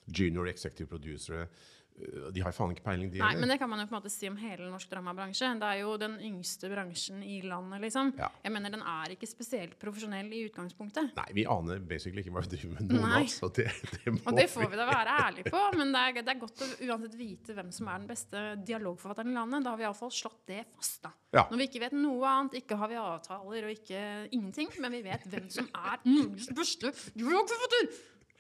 junior 0.08 0.48
executive 0.48 0.88
producere. 0.88 1.48
Øh, 1.96 2.32
De 2.36 2.42
har 2.44 2.52
faen 2.52 2.74
ikke 2.76 2.84
peiling, 2.84 3.08
de 3.14 3.20
Nei, 3.22 3.28
heller. 3.30 3.40
men 3.40 3.50
det 3.54 3.56
kan 3.62 3.70
man 3.72 3.80
jo 3.80 3.86
på 3.88 3.96
en 3.96 4.02
måte 4.02 4.12
si 4.12 4.28
om 4.28 4.36
hele 4.36 4.66
norsk 4.68 4.90
dramabransje. 4.92 5.48
Det 5.62 5.68
er 5.70 5.78
jo 5.80 5.94
den 6.02 6.18
yngste 6.28 6.68
bransjen 6.72 7.22
i 7.24 7.38
landet, 7.48 7.80
liksom. 7.86 8.10
Ja. 8.20 8.28
Jeg 8.44 8.52
mener, 8.52 8.74
den 8.74 8.82
er 8.84 9.14
ikke 9.16 9.30
spesielt 9.30 9.78
profesjonell 9.80 10.28
i 10.36 10.42
utgangspunktet. 10.50 11.14
Nei, 11.16 11.28
vi 11.38 11.46
aner 11.48 11.80
basically 11.80 12.20
ikke 12.26 12.34
hva 12.36 12.44
vi 12.44 12.52
driver 12.56 12.74
med 12.76 12.92
noen 12.92 13.06
Nei. 13.06 13.22
av 13.22 13.30
oss. 13.30 13.38
Og 13.48 13.54
det, 13.56 13.68
det 13.96 14.14
må 14.16 14.20
Og 14.26 14.40
det 14.42 14.48
får 14.52 14.68
vi 14.74 14.80
da 14.82 14.88
være 14.90 15.16
ærlige 15.26 15.54
på, 15.56 15.62
men 15.80 15.94
det 15.96 16.02
er, 16.10 16.20
det 16.28 16.34
er 16.36 16.42
godt 16.42 16.66
å 16.66 16.72
uansett 16.90 17.16
vite 17.20 17.56
hvem 17.56 17.72
som 17.78 17.88
er 17.94 18.02
den 18.04 18.10
beste 18.12 18.44
dialogforfatteren 18.68 19.32
i 19.32 19.38
landet. 19.40 19.64
Da 19.64 19.72
har 19.76 19.80
vi 19.80 19.88
iallfall 19.88 20.12
slått 20.12 20.42
det 20.52 20.66
fast, 20.76 21.00
da. 21.08 21.14
Ja. 21.36 21.46
Når 21.52 21.62
vi 21.64 21.70
ikke 21.70 21.84
vet 21.86 21.96
noe 21.96 22.28
annet, 22.32 22.60
ikke 22.60 22.76
har 22.80 22.92
vi 22.92 23.00
avtaler 23.00 23.70
og 23.70 23.72
ikke 23.72 24.02
ingenting, 24.36 24.70
men 24.84 24.92
vi 25.00 25.02
vet 25.08 25.24
hvem 25.32 25.48
som 25.52 25.72
er 25.72 26.04
Norges 26.08 26.52
beste 26.56 26.92
dialogforfatter! 27.16 27.88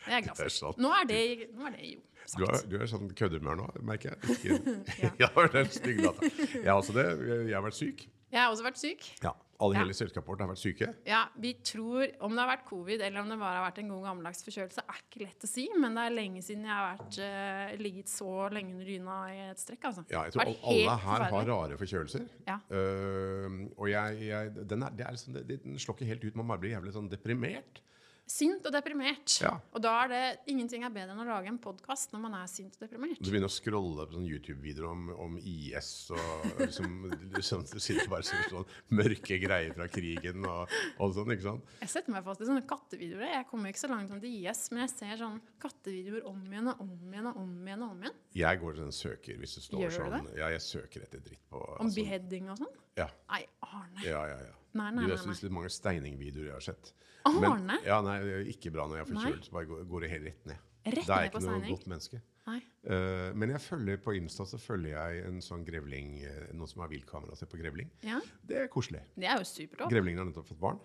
Det 0.06 0.12
er 0.12 0.20
jeg 0.20 0.28
glad 0.28 0.38
for. 0.38 0.76
Nå 0.84 0.92
er 0.94 1.08
det, 1.10 1.20
nå 1.56 1.66
er 1.66 1.74
det 1.80 1.88
jo 1.96 2.02
Du 2.34 2.44
er, 2.48 2.60
du 2.70 2.76
er 2.82 2.90
sånn 2.90 3.10
køddehumør 3.14 3.60
nå, 3.62 3.70
merker 3.86 4.16
jeg. 4.16 4.20
Ikke, 4.36 4.76
Ja. 5.04 5.12
jeg 5.26 5.52
det 5.54 5.62
er 5.62 5.72
stygg 5.76 6.04
data. 6.04 6.30
Jeg 6.56 6.70
har 6.70 6.78
også 6.80 6.96
det. 6.98 7.08
Jeg 7.30 7.56
har 7.56 7.66
vært 7.66 7.80
syk. 7.80 8.08
Jeg 8.34 8.42
har 8.42 8.52
også 8.52 8.66
vært 8.66 8.82
syk. 8.82 9.10
Ja. 9.24 9.36
Alle 9.64 9.78
Ja. 9.78 9.84
hele 9.86 9.94
selskapet 9.96 10.28
vårt 10.28 10.42
har 10.44 10.50
vært 10.50 10.60
syke. 10.60 10.88
Ja, 11.08 11.22
vi 11.40 11.54
tror 11.64 12.10
Om 12.20 12.34
det 12.36 12.42
har 12.44 12.50
vært 12.58 12.66
covid 12.68 13.02
eller 13.06 13.22
om 13.22 13.30
det 13.30 13.38
bare 13.40 13.62
har 13.62 13.72
vært 13.72 13.78
en 13.80 13.92
god 13.94 14.04
gammeldags 14.04 14.44
forkjølelse, 14.44 14.84
er 14.84 15.00
ikke 15.00 15.22
lett 15.24 15.46
å 15.48 15.48
si, 15.48 15.64
men 15.80 15.96
det 15.96 16.04
er 16.04 16.16
lenge 16.16 16.42
siden 16.44 16.66
jeg 16.68 16.76
har 16.76 16.98
vært, 16.98 17.20
uh, 17.24 17.78
ligget 17.80 18.12
så 18.12 18.34
lenge 18.52 18.74
under 18.76 18.90
dyna 18.90 19.16
i 19.32 19.40
et 19.52 19.62
strekk. 19.64 19.88
Altså. 19.88 20.04
Ja, 20.12 20.26
jeg 20.28 20.36
tror 20.36 20.44
har 20.44 20.52
alle 20.52 20.98
helt 20.98 21.06
her 21.06 21.26
har 21.32 21.48
rare 21.54 21.80
forkjølelser. 21.80 22.28
Ja. 22.50 22.60
Uh, 22.68 23.64
og 23.78 23.88
jeg, 23.94 24.20
jeg 24.28 24.54
den, 24.68 24.84
er, 24.84 24.90
det 25.00 25.08
er 25.08 25.16
liksom, 25.16 25.40
det, 25.40 25.64
den 25.64 25.80
slår 25.80 25.96
ikke 25.96 26.12
helt 26.12 26.28
ut. 26.28 26.36
Man 26.36 26.52
bare 26.52 26.64
blir 26.66 26.76
jævlig 26.76 26.96
sånn 26.98 27.08
deprimert. 27.12 27.80
Sint 28.26 28.66
og 28.66 28.74
deprimert. 28.74 29.36
Ja. 29.44 29.52
Og 29.78 29.84
da 29.86 29.92
er 30.02 30.10
det 30.10 30.22
ingenting 30.50 30.82
er 30.82 30.90
bedre 30.90 31.14
enn 31.14 31.20
å 31.22 31.26
lage 31.28 31.46
en 31.52 31.60
podkast 31.62 32.10
når 32.16 32.22
man 32.24 32.34
er 32.40 32.48
sint 32.50 32.74
og 32.74 32.82
deprimert. 32.82 33.20
Du 33.22 33.30
begynner 33.30 33.52
å 33.52 33.54
scrolle 33.54 34.08
på 34.10 34.16
sånn 34.18 34.26
YouTube-videoer 34.26 34.88
om, 34.90 35.04
om 35.28 35.36
IS 35.38 35.92
og 36.16 36.48
liksom, 36.64 36.96
liksom 37.36 37.68
det 37.70 37.84
sitter 37.86 38.10
bare 38.10 38.26
sånn, 38.26 38.42
sånn 38.50 38.98
mørke 38.98 39.38
greier 39.44 39.76
fra 39.78 39.86
krigen 39.94 40.42
og, 40.50 40.74
og 40.98 41.14
sånn, 41.14 41.36
ikke 41.36 41.46
sant? 41.46 41.70
Jeg 41.86 41.94
setter 41.94 42.16
meg 42.16 42.26
fast 42.26 42.42
i 42.42 42.50
sånne 42.50 42.66
kattevideoer. 42.74 43.28
Jeg 43.36 43.48
kommer 43.52 43.70
ikke 43.70 43.84
så 43.86 43.92
langt 43.94 44.10
som 44.10 44.24
til 44.26 44.40
IS, 44.42 44.64
men 44.74 44.84
jeg 44.88 44.94
ser 44.96 45.22
sånn 45.22 45.38
kattevideoer 45.62 46.26
om 46.34 46.42
igjen 46.50 46.74
og 46.74 46.82
om 46.88 46.98
igjen 47.14 47.30
og 47.30 47.40
om 47.46 47.56
igjen. 47.70 47.86
og 47.86 47.94
om 47.94 48.04
igjen. 48.08 48.20
Jeg 48.42 48.64
går 48.66 48.82
sånn 48.82 48.96
søker 49.04 49.38
hvis 49.46 49.58
det 49.60 49.68
står 49.70 49.86
Gjør 49.86 49.98
du 50.10 50.18
Det? 50.18 50.38
Ja, 50.42 50.50
jeg 50.58 50.66
søker 50.66 51.06
etter 51.06 51.22
dritt 51.30 51.46
på 51.54 51.62
Om 51.62 51.86
altså, 51.86 52.02
beheading 52.02 52.50
og 52.50 52.58
sånn. 52.66 52.74
ja, 52.98 53.12
Nei, 53.30 53.44
Arne. 53.70 54.02
ja, 54.02 54.26
ja, 54.34 54.42
ja. 54.50 54.56
Nei, 54.76 54.90
Du, 54.92 54.98
nei, 54.98 55.06
jeg 55.06 55.14
nei, 55.14 55.24
synes 55.24 55.38
nei. 55.38 55.42
det 55.46 55.52
er 55.54 55.60
mange 55.62 55.72
steiningvideoer 55.78 56.50
jeg 56.50 56.58
har 56.58 56.66
sett. 56.74 56.96
Arne? 57.26 57.80
ja, 57.86 58.00
nei, 58.06 58.20
det 58.24 58.34
er 58.40 58.48
ikke 58.54 58.72
bra 58.76 58.86
når 58.88 59.00
jeg 59.02 59.06
er 59.08 59.12
forkjølt. 59.14 59.46
Så 59.50 59.52
bare 59.56 59.66
går, 59.70 59.84
går 59.90 60.06
det 60.06 60.10
helt 60.16 60.26
rett 60.30 60.46
ned. 60.52 60.64
Rett 60.86 61.08
det 61.10 61.16
er 61.18 61.28
ikke 61.32 61.42
noe 61.42 61.62
godt 61.66 61.86
menneske. 61.90 62.22
Eh, 62.46 63.30
men 63.34 63.50
jeg 63.56 63.62
følger 63.66 63.98
på 64.06 64.14
Insta 64.20 64.46
så 64.46 64.60
følger 64.62 64.94
jeg 64.94 65.24
en 65.26 65.40
sånn 65.42 65.64
grevling, 65.66 66.12
eh, 66.22 66.52
noen 66.54 66.70
som 66.70 66.84
har 66.84 66.92
viltkamera 66.92 67.34
og 67.34 67.40
ser 67.40 67.50
på 67.50 67.58
grevling. 67.58 67.90
Ja, 68.06 68.20
Det 68.46 68.60
er 68.62 68.68
koselig. 68.70 69.02
det 69.18 69.26
er 69.26 69.40
jo 69.42 69.48
supertopp. 69.50 69.90
Grevlingen 69.90 70.22
har 70.22 70.28
nettopp 70.30 70.52
fått 70.52 70.60
barn. 70.62 70.78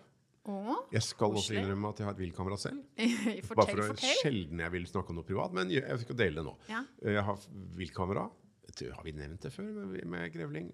Åh, 0.49 0.87
Jeg 0.91 1.03
skal 1.05 1.35
også 1.37 1.53
innrømme 1.53 1.91
at 1.93 1.99
jeg 2.01 2.05
har 2.07 2.15
et 2.15 2.21
viltkamera 2.23 2.57
selv. 2.57 2.81
Bare 2.97 3.67
for 3.69 3.77
å, 3.83 3.87
fortell. 3.91 4.15
Sjelden 4.23 4.57
jeg 4.65 4.71
vil 4.73 4.87
snakke 4.89 5.13
om 5.13 5.19
noe 5.21 5.27
privat, 5.27 5.53
men 5.53 5.69
jeg 5.69 5.99
skal 6.01 6.17
dele 6.17 6.41
det 6.41 6.45
nå. 6.49 6.55
Ja. 6.71 6.81
Eh, 7.05 7.13
Jeg 7.19 7.23
har 7.29 7.37
viltkamera. 7.77 8.25
Har 8.95 9.03
vi 9.03 9.11
nevnt 9.11 9.41
det 9.43 9.51
før 9.53 9.67
med, 9.67 10.05
med 10.07 10.31
grevling? 10.33 10.69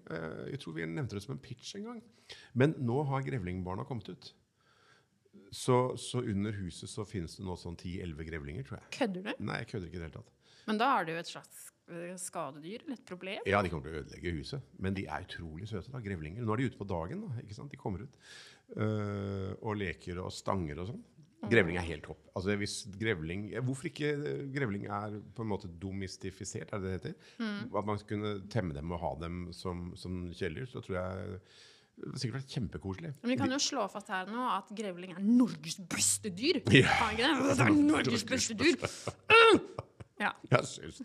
Jeg 0.52 0.60
tror 0.62 0.72
vi 0.76 0.84
nevnte 0.86 1.16
det 1.18 1.22
som 1.24 1.34
en 1.34 1.40
pitch 1.42 1.74
en 1.76 1.84
gang. 1.84 2.02
Men 2.54 2.72
nå 2.78 3.02
har 3.10 3.24
grevlingbarna 3.26 3.84
kommet 3.84 4.08
ut. 4.08 4.28
Så, 5.54 5.96
så 5.96 6.20
under 6.20 6.52
huset 6.58 6.90
så 6.90 7.06
finnes 7.08 7.38
det 7.38 7.46
nå 7.46 7.56
sånn 7.56 7.76
10-11 7.78 8.28
grevlinger, 8.28 8.66
tror 8.68 8.80
jeg. 8.80 8.90
Kødder 8.98 9.26
du? 9.28 9.32
Nei, 9.48 9.62
jeg 9.62 9.70
kødder 9.72 9.88
ikke 9.88 9.96
i 9.96 10.00
det 10.02 10.08
hele 10.08 10.18
tatt. 10.18 10.32
Men 10.68 10.80
da 10.80 10.88
er 10.98 11.06
det 11.08 11.14
jo 11.14 11.20
et 11.22 11.30
slags 11.30 11.60
eh, 11.88 12.16
skadedyr, 12.20 12.84
eller 12.84 12.98
et 12.98 13.06
problem. 13.08 13.46
Ja, 13.48 13.62
de 13.64 13.70
kommer 13.72 13.88
til 13.88 13.96
å 13.96 14.02
ødelegge 14.02 14.34
huset. 14.36 14.72
Men 14.76 14.96
de 14.98 15.06
er 15.08 15.24
utrolig 15.24 15.68
søte, 15.70 15.92
da, 15.94 16.02
grevlinger. 16.04 16.44
Nå 16.44 16.54
er 16.54 16.60
de 16.60 16.66
ute 16.68 16.80
på 16.80 16.88
dagen, 16.88 17.22
da. 17.24 17.44
ikke 17.44 17.56
sant? 17.56 17.72
De 17.72 17.80
kommer 17.80 18.04
ut 18.04 18.18
øh, 18.76 19.54
og 19.62 19.78
leker 19.80 20.20
og 20.24 20.34
stanger 20.36 20.82
og 20.82 20.92
sånn. 20.92 21.06
Grevling 21.48 21.76
er 21.78 21.86
helt 21.86 22.02
topp. 22.02 22.24
Altså, 22.34 22.56
hvis 22.58 22.80
grevling, 22.98 23.44
hvorfor 23.62 23.88
ikke 23.92 24.10
øh, 24.18 24.44
grevling 24.52 24.88
er 24.90 25.20
på 25.36 25.44
en 25.44 25.50
måte 25.52 25.70
domestifisert, 25.80 26.72
er 26.74 26.82
det 26.82 26.90
det 26.90 26.96
heter? 26.96 27.28
At 27.78 27.86
man 27.86 28.00
kunne 28.10 28.32
temme 28.50 28.74
dem 28.74 28.90
og 28.92 29.00
ha 29.04 29.12
dem 29.22 29.44
som, 29.54 29.92
som 29.96 30.26
kjæledyr, 30.34 30.66
så 30.72 30.82
tror 30.84 30.98
jeg 30.98 31.38
det 31.98 32.12
har 32.12 32.20
sikkert 32.22 32.38
vært 32.38 32.54
kjempekoselig. 32.54 33.10
Men 33.22 33.32
vi 33.32 33.36
kan 33.40 33.52
jo 33.52 33.58
slå 33.62 33.84
fast 33.90 34.10
her 34.12 34.30
nå 34.30 34.44
at 34.52 34.70
grevling 34.76 35.16
er 35.16 35.24
Norges 35.24 35.78
beste 35.90 36.32
dyr. 36.34 36.62
Ja. 36.78 36.94
Vi 37.08 37.18
ikke 37.18 37.28
det? 37.28 37.58
Det 37.58 37.66
er 37.66 37.76
Norges 37.92 38.26
beste 38.28 38.58
dyr. 38.58 38.78
Ja. 40.18 40.32
Jeg 40.50 40.66
syns 40.66 40.96
det. 40.98 41.04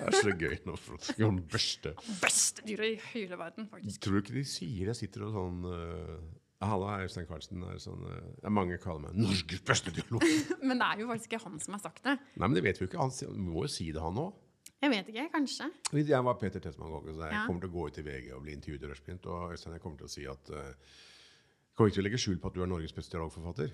Det 0.00 0.06
er 0.08 0.14
så 0.18 0.32
gøy 0.34 0.56
nå. 0.66 0.72
si 1.06 1.22
om 1.22 1.36
børste. 1.46 1.92
Beste 2.18 2.64
dyret 2.66 2.96
i 2.96 2.96
hele 3.12 3.38
verden, 3.38 3.68
faktisk. 3.70 4.00
Tror 4.02 4.16
du 4.16 4.22
ikke 4.24 4.34
de 4.34 4.42
sier 4.50 4.90
jeg 4.90 4.98
sitter 4.98 5.28
og 5.28 5.36
sånn 5.36 5.60
uh, 5.62 6.66
Halla, 6.66 6.96
Øystein 7.04 7.28
Carlsen. 7.28 7.62
Er 7.70 7.78
sånn, 7.78 8.02
uh, 8.02 8.50
mange 8.50 8.80
kaller 8.82 9.04
meg 9.06 9.20
Norges 9.28 9.62
beste 9.62 9.94
dyr. 9.94 10.10
Men 10.58 10.82
det 10.82 10.90
er 10.90 11.04
jo 11.04 11.10
faktisk 11.12 11.30
ikke 11.30 11.44
han 11.44 11.62
som 11.62 11.78
har 11.78 11.84
sagt 11.84 12.02
det. 12.02 12.16
Nei, 12.34 12.48
men 12.48 12.58
det 12.58 12.64
vet 12.66 12.80
vi 12.80 12.88
jo 12.88 12.90
ikke. 12.90 13.06
Han 13.06 13.44
må 13.46 13.62
jo 13.68 13.72
si 13.78 13.92
det, 13.94 14.02
han 14.02 14.18
òg. 14.26 14.34
Jeg 14.82 14.90
vet 14.92 15.08
ikke, 15.10 15.24
kanskje. 15.32 15.66
Jeg 16.06 16.24
var 16.24 16.36
Peter 16.38 16.60
Tessmann 16.62 16.90
Gogge, 16.92 17.14
så 17.14 17.24
jeg 17.26 17.32
Ja. 17.34 17.46
kommer 17.46 17.60
til 17.60 17.70
å 17.70 17.72
gå 17.72 17.86
ut 17.88 17.98
i 17.98 18.02
VG 18.06 18.32
og 18.36 18.42
bli 18.44 18.52
intervjuet 18.54 18.82
i 18.82 18.90
Rushprint. 18.92 19.26
Og 19.26 19.52
Øystein, 19.52 19.72
jeg 19.74 19.80
kommer 19.82 19.98
til 19.98 20.06
å 20.06 20.14
si 20.14 20.26
at 20.26 20.50
uh, 20.54 20.72
Kommer 21.74 21.90
ikke 21.90 21.94
til 21.94 22.02
å 22.02 22.08
legge 22.08 22.18
skjul 22.18 22.38
på 22.42 22.48
at 22.48 22.54
du 22.54 22.62
er 22.62 22.66
Norges 22.66 22.92
beste 22.92 23.12
dialogforfatter. 23.14 23.70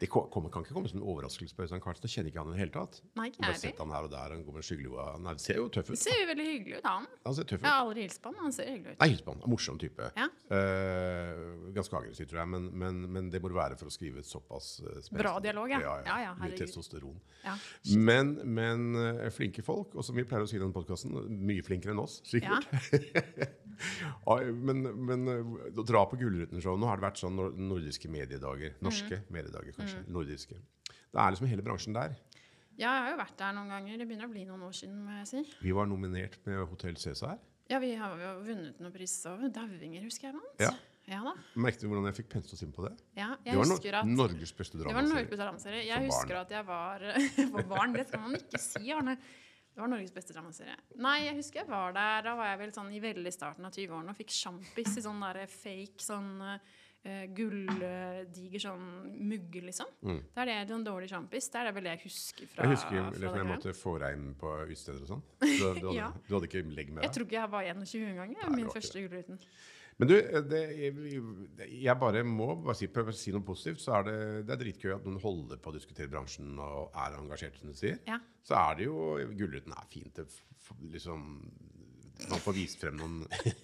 Det 0.00 0.08
kommer, 0.10 0.50
kan 0.52 0.64
ikke 0.64 0.74
komme 0.76 0.88
som 0.90 1.00
en 1.00 1.06
overraskelse 1.06 1.54
på 1.56 1.64
Øystein 1.64 1.82
Carlsen. 1.84 2.06
Jeg 2.08 2.12
kjenner 2.16 2.30
ikke 2.32 2.42
han 2.42 2.50
i 2.50 2.56
det 2.56 2.60
hele 2.64 2.74
tatt. 2.74 3.00
Nei, 3.18 3.28
ikke 3.30 3.44
jeg 3.46 3.60
sett 3.62 3.78
han 3.82 3.92
her 3.94 4.06
og 4.08 4.10
der. 4.12 4.34
Han 4.34 4.44
går 4.46 4.56
med 4.58 4.66
skyggelua. 4.66 5.04
Han 5.14 5.26
er- 5.30 5.38
ser 5.44 5.60
jo 5.60 5.68
tøff 5.68 5.90
ut. 5.90 5.98
ser 5.98 6.18
jo 6.20 6.26
veldig 6.32 6.46
hyggelig 6.50 6.78
ut, 6.78 6.84
han. 6.88 7.06
Han 7.24 7.34
ser 7.34 7.44
tøff 7.44 7.60
ut. 7.60 7.64
Jeg 7.64 7.70
har 7.72 7.84
aldri 7.86 8.02
hilst 8.06 8.20
på 8.22 8.30
han, 8.30 8.34
men 8.34 8.42
han 8.48 8.52
ser 8.56 8.70
hyggelig 8.72 8.92
ut. 8.96 9.00
Nei, 9.00 9.08
hilst 9.14 9.24
på 9.24 9.34
han. 9.34 9.50
Morsom 9.54 9.78
type. 9.78 10.10
Ja. 10.16 10.28
Uh, 10.50 11.72
ganske 11.74 11.96
aggressiv, 12.00 12.28
tror 12.30 12.40
jeg, 12.42 12.48
men, 12.54 12.68
men, 12.78 13.00
men 13.12 13.30
det 13.30 13.40
må 13.42 13.52
være 13.54 13.78
for 13.80 13.90
å 13.90 13.94
skrive 13.94 14.18
et 14.22 14.28
såpass 14.28 14.80
uh, 14.84 15.00
Bra 15.14 15.36
dialog, 15.44 15.70
ja. 15.70 15.80
ja, 15.80 15.94
Ja, 16.06 16.18
ja, 16.28 16.34
Mye 16.40 16.56
testosteron. 16.58 17.16
Ja. 17.44 17.54
Men, 17.96 18.34
men 18.56 18.94
eh, 18.96 19.30
flinke 19.34 19.62
folk, 19.64 19.94
og 19.94 20.04
som 20.06 20.16
vi 20.16 20.24
pleier 20.28 20.44
å 20.44 20.48
si 20.48 20.56
i 20.56 20.62
denne 20.62 20.74
podkasten, 20.74 21.14
mye 21.44 21.62
flinkere 21.64 21.94
enn 21.94 22.02
oss, 22.04 22.20
sikkert. 22.28 22.66
Men, 24.68 24.82
men 25.06 25.28
eh, 25.28 25.72
å 25.80 25.84
dra 25.86 26.04
på 26.10 26.18
Gullruten-show 26.20 26.76
Nå 26.80 26.86
har 26.90 27.00
det 27.00 27.06
vært 27.06 27.20
sånn 27.22 27.36
nordiske 27.68 28.08
mediedager. 28.12 28.74
Norske 28.84 29.20
Mm. 29.20 29.26
mediedager, 29.36 29.72
kanskje. 29.76 30.04
Nordiske. 30.08 30.56
Det 30.88 31.20
er 31.22 31.30
liksom 31.34 31.46
hele 31.50 31.62
bransjen 31.62 31.94
der. 31.94 32.16
Ja, 32.76 32.90
jeg 32.90 33.02
har 33.04 33.10
jo 33.12 33.18
vært 33.22 33.36
der 33.38 33.52
noen 33.54 33.68
ganger. 33.70 33.98
Det 33.98 34.08
begynner 34.08 34.26
å 34.26 34.32
bli 34.32 34.44
noen 34.48 34.62
år 34.66 34.72
siden, 34.74 35.04
må 35.06 35.18
jeg 35.20 35.28
si. 35.30 35.42
Vi 35.62 35.72
var 35.76 35.86
nominert 35.86 36.38
med 36.46 36.64
Hotell 36.68 36.96
Cæsar. 36.98 37.38
Ja, 37.70 37.78
vi 37.78 37.94
har 37.96 38.16
jo 38.18 38.32
vunnet 38.44 38.80
noen 38.82 38.92
priser 38.92 39.30
over. 39.36 39.48
Dauvinger 39.48 40.02
husker 40.02 40.28
jeg 40.28 40.34
vant. 40.34 40.58
Ja. 40.60 40.72
ja 41.08 41.20
da. 41.24 41.32
Merket 41.54 41.80
du 41.80 41.88
hvordan 41.88 42.08
jeg 42.10 42.16
fikk 42.18 42.28
penset 42.34 42.52
oss 42.56 42.62
inn 42.66 42.72
på 42.74 42.82
det? 42.88 42.92
Ja, 43.16 43.36
Det 43.44 43.54
var 43.56 43.70
husker 43.70 43.92
no 43.94 43.98
at 44.02 44.10
Norges 44.18 44.52
beste 44.58 44.76
Det 44.80 44.84
var 44.90 45.06
Norges 45.06 45.30
beste 45.30 45.38
dramaserie. 45.44 45.84
Jeg 45.84 45.88
Jeg 45.88 46.10
barn. 46.10 46.10
husker 46.10 46.36
at 46.42 46.50
jeg 46.50 46.66
var 46.66 47.06
var 47.54 47.70
barn, 47.76 47.92
det 47.94 48.06
skal 48.08 48.20
man 48.26 48.34
ikke 48.40 48.60
si, 48.60 48.90
Arne. 48.92 49.16
Det 49.74 49.80
var 49.82 49.88
Norges 49.90 50.12
beste 50.14 50.32
dramaserie. 50.36 50.76
Nei, 51.02 51.16
jeg 51.26 51.34
husker 51.40 51.64
jeg 51.64 51.68
var 51.68 51.92
der. 51.96 52.22
Da 52.22 52.34
var 52.38 52.46
jeg 52.52 52.60
vel 52.62 52.72
sånn 52.76 52.92
i 52.94 53.00
veldig 53.02 53.32
starten 53.34 53.66
av 53.66 53.72
20-årene 53.74 54.12
og 54.14 54.16
fikk 54.20 54.30
sjampis 54.30 54.96
i 55.00 55.02
sånn 55.02 55.20
der 55.24 55.40
fake 55.50 55.98
sånn 56.04 56.28
uh, 56.46 57.24
gulldiger 57.34 58.62
sånn 58.62 58.86
mugge, 59.28 59.60
liksom. 59.66 59.90
Det 60.04 60.44
er 60.44 60.50
det, 60.50 60.56
sånn 60.70 60.86
dårlig 60.86 61.10
sjampis. 61.10 61.48
Det 61.52 61.60
er 61.60 61.68
det 61.68 61.74
vel 61.76 61.88
det 61.88 61.96
jeg 61.96 62.02
husker 62.06 62.46
fra 62.52 62.64
Mm. 62.64 62.70
Jeg 62.70 62.76
husker 62.76 62.94
fra 62.94 63.10
liksom, 63.18 63.36
jeg 63.40 63.50
måtte 63.50 63.74
få 63.76 63.94
regn 64.00 64.34
på 64.40 64.52
utesteder 64.64 65.02
og 65.02 65.08
sånn. 65.14 65.24
Du, 65.40 65.46
du, 65.50 65.64
hadde- 65.68 65.94
Ja. 65.98 66.08
du 66.28 66.34
hadde 66.38 66.48
ikke 66.50 66.62
legg 66.70 66.88
med 66.94 67.02
deg? 67.02 67.08
Jeg 67.08 67.14
tror 67.18 67.26
ikke 67.26 67.40
jeg 67.40 67.50
var 67.50 67.62
21 67.64 68.10
engang. 68.14 68.36
Min 68.54 68.70
første 68.70 69.02
Gullruten. 69.02 69.40
Men 69.98 70.08
du, 70.10 70.14
det, 70.50 70.60
jeg 71.70 71.94
bare 72.00 72.24
må 72.26 72.48
bare 72.64 72.74
si, 72.74 72.88
prøve 72.90 73.12
å 73.12 73.16
si 73.16 73.30
noe 73.34 73.44
positivt. 73.46 73.82
Så 73.84 73.92
er 73.94 74.06
det, 74.08 74.16
det 74.48 74.54
er 74.56 74.60
dritgøy 74.64 74.94
at 74.96 75.04
noen 75.06 75.20
holder 75.22 75.60
på 75.62 75.70
å 75.70 75.74
diskutere 75.76 76.10
bransjen 76.10 76.56
og 76.58 76.96
er 76.98 77.14
engasjert, 77.20 77.60
som 77.60 77.70
du 77.70 77.78
sier. 77.78 78.00
Ja. 78.10 78.18
Så 78.44 78.56
er 78.58 78.80
det 78.80 78.88
jo 78.88 78.96
Gullruten 79.38 79.76
er 79.76 79.86
fint. 79.92 80.18
Det, 80.18 80.26
liksom 80.94 81.28
Man 82.30 82.40
får 82.42 82.54
vist 82.56 82.78
frem 82.82 82.94
noen 82.98 83.20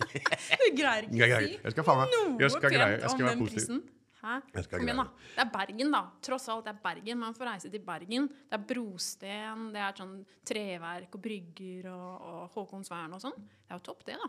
Du 0.61 0.67
greier 0.77 1.07
ikke 1.07 1.27
å 1.27 1.41
si 1.41 1.53
jeg 1.55 1.75
skal 1.77 1.87
faen 1.87 2.11
noe 2.11 2.41
jeg 2.43 2.51
skal 2.55 2.73
greie- 2.75 2.97
jeg 2.99 3.11
skal 3.13 3.21
om 3.21 3.27
være 3.29 3.35
den 3.37 3.43
positiv. 3.45 3.67
prisen. 3.67 3.83
Hæ? 4.21 4.35
Kom 4.69 4.83
igjen, 4.85 4.99
da. 5.01 5.05
Det 5.33 5.41
er 5.47 5.51
Bergen, 5.55 5.93
da. 5.95 6.01
Tross 6.27 6.49
alt, 6.53 6.67
det 6.67 6.73
er 6.75 6.81
Bergen. 6.85 7.21
Man 7.23 7.33
får 7.39 7.47
reise 7.49 7.71
til 7.73 7.81
Bergen. 7.87 8.27
Det 8.51 8.59
er 8.59 8.65
brosten, 8.69 9.63
det 9.73 9.81
er 9.81 9.95
sånn 9.97 10.19
treverk 10.51 11.15
og 11.17 11.23
brygger 11.25 11.89
og, 11.95 12.27
og 12.29 12.59
Håkonsvern 12.59 13.17
og 13.17 13.23
sånn. 13.23 13.39
Det 13.41 13.73
er 13.73 13.79
jo 13.81 13.85
topp, 13.87 14.05
det, 14.11 14.19
da. 14.21 14.29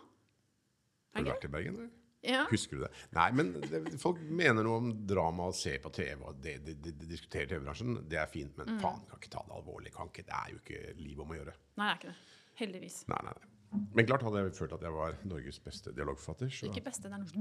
Har 1.13 1.19
du 1.25 1.29
vært 1.33 1.47
i 1.47 1.49
Bergen? 1.57 1.75
Eller? 1.81 1.91
Ja. 2.21 2.43
Husker 2.51 2.77
du 2.77 2.83
det? 2.83 2.91
Nei, 3.17 3.29
men 3.33 3.47
det, 3.63 3.79
folk 3.97 4.19
mener 4.21 4.61
noe 4.67 4.77
om 4.77 4.91
drama 5.09 5.47
og 5.49 5.55
ser 5.57 5.79
på 5.81 5.89
TV 5.95 6.19
og 6.21 6.37
det, 6.43 6.59
det, 6.67 6.75
det, 6.85 6.91
det 7.01 7.07
diskuterer 7.09 7.47
TV-bransjen. 7.49 7.95
Det 8.11 8.19
er 8.21 8.29
fint, 8.29 8.53
Mm. 8.53 8.59
men 8.67 8.77
faen, 8.83 9.01
kan 9.09 9.17
ikke 9.17 9.31
ta 9.33 9.41
det 9.47 9.55
alvorlig. 9.57 9.89
Kan 9.95 10.05
ikke, 10.11 10.25
det 10.27 10.35
er 10.37 10.47
jo 10.53 10.57
ikke 10.61 10.79
liv 11.01 11.17
om 11.23 11.31
å 11.33 11.37
gjøre. 11.39 11.53
Nei, 11.81 11.87
det 11.87 11.91
er 11.91 11.97
ikke 11.97 12.11
det. 12.11 12.19
Heldigvis. 12.61 12.97
Nei, 13.09 13.21
nei, 13.25 13.33
nei. 13.39 13.47
Men 13.95 14.03
klart 14.05 14.23
hadde 14.27 14.35
jeg 14.43 14.51
følt 14.57 14.73
at 14.75 14.81
jeg 14.83 14.91
var 14.91 15.15
Norges 15.31 15.55
beste 15.63 15.93
dialogforfatter. 15.95 16.49
Så. 16.51 16.67
Ikke 16.67 16.83
beste, 16.89 17.07
det 17.07 17.15
er 17.15 17.21
noe 17.23 17.31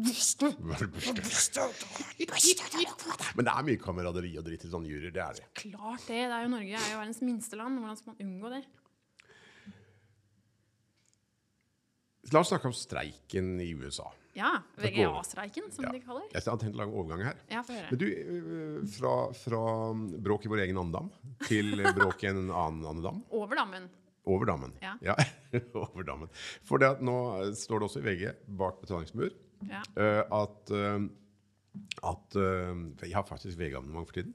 Men 3.37 3.47
det 3.47 3.53
er 3.55 3.67
mye 3.67 3.81
kameraderi 3.83 4.31
og 4.39 4.45
dritt 4.47 4.65
i 4.67 4.71
sånne 4.71 4.91
juryer. 4.91 5.13
Det 5.15 5.23
er 5.25 5.39
det. 5.41 5.47
Klart 5.59 6.07
det. 6.07 6.21
Det 6.31 6.37
er 6.37 6.45
jo 6.47 6.53
Norge 6.55 6.77
Det 6.77 6.85
er 6.87 6.93
jo 6.95 7.01
verdens 7.03 7.23
minste 7.27 7.59
land. 7.59 7.81
Hvordan 7.83 7.99
skal 8.01 8.15
man 8.15 8.23
unngå 8.27 8.53
det? 8.55 8.63
La 12.33 12.41
oss 12.43 12.49
snakke 12.53 12.69
om 12.71 12.75
streiken 12.77 13.55
i 13.61 13.71
USA. 13.75 14.07
Ja. 14.39 14.53
VGA-streiken, 14.79 15.71
som 15.75 15.85
Ja. 15.85 15.91
de 15.93 16.01
kaller. 16.05 16.23
Jeg 16.33 16.43
har 16.47 16.57
tenkt 16.61 16.77
å 16.77 16.79
lage 16.79 16.95
overgang 16.95 17.25
her. 17.27 17.37
Ja. 17.51 17.63
Men 17.67 17.99
du, 17.99 18.07
øh, 18.07 18.87
fra, 18.87 19.15
fra 19.35 19.63
bråk 20.23 20.47
i 20.47 20.49
vår 20.53 20.63
egen 20.67 20.79
andedam 20.79 21.11
til 21.49 21.75
bråk 21.97 22.23
i 22.23 22.29
en 22.31 22.45
annen 22.51 22.87
andedam. 22.87 23.25
Over 23.35 23.57
dammen. 23.57 23.89
Over 24.31 24.47
dammen. 24.47 24.73
Ja. 24.81 25.17
over 25.75 26.05
dammen. 26.07 26.31
For 26.63 26.79
det 26.79 26.93
at 26.95 27.03
nå 27.03 27.17
står 27.59 27.81
det 27.83 27.89
også 27.89 28.03
i 28.03 28.07
VG, 28.07 28.35
bak 28.61 28.81
betalingsmur, 28.85 29.33
Ja. 29.69 29.83
at, 30.31 30.71
at 32.05 32.39
Jeg 33.03 33.15
har 33.15 33.27
faktisk 33.27 33.59
VG-abonnement 33.59 34.07
for 34.07 34.15
tiden. 34.15 34.35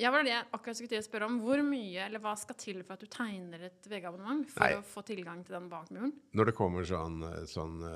Ja, 0.00 0.10
var 0.10 0.24
det 0.26 0.32
jeg 0.32 0.42
akkurat 0.50 0.76
skulle 0.76 0.90
til 0.90 0.98
å 0.98 1.04
spørre 1.06 1.26
om. 1.30 1.36
Hvor 1.44 1.60
mye, 1.62 2.06
eller 2.08 2.18
hva 2.22 2.32
skal 2.38 2.56
til 2.58 2.82
for 2.82 2.92
at 2.96 3.02
du 3.04 3.08
tegner 3.10 3.60
et 3.68 3.86
VG-abonnement 3.86 4.50
for 4.50 4.60
Nei. 4.64 4.74
å 4.80 4.82
få 4.86 5.02
tilgang 5.06 5.44
til 5.46 5.54
den 5.54 5.68
bakmuren? 5.70 6.12
Når 6.34 6.44
det 6.50 6.54
kommer 6.58 6.82
sånn, 6.88 7.22
sånn 7.50 7.76
uh, 7.86 7.92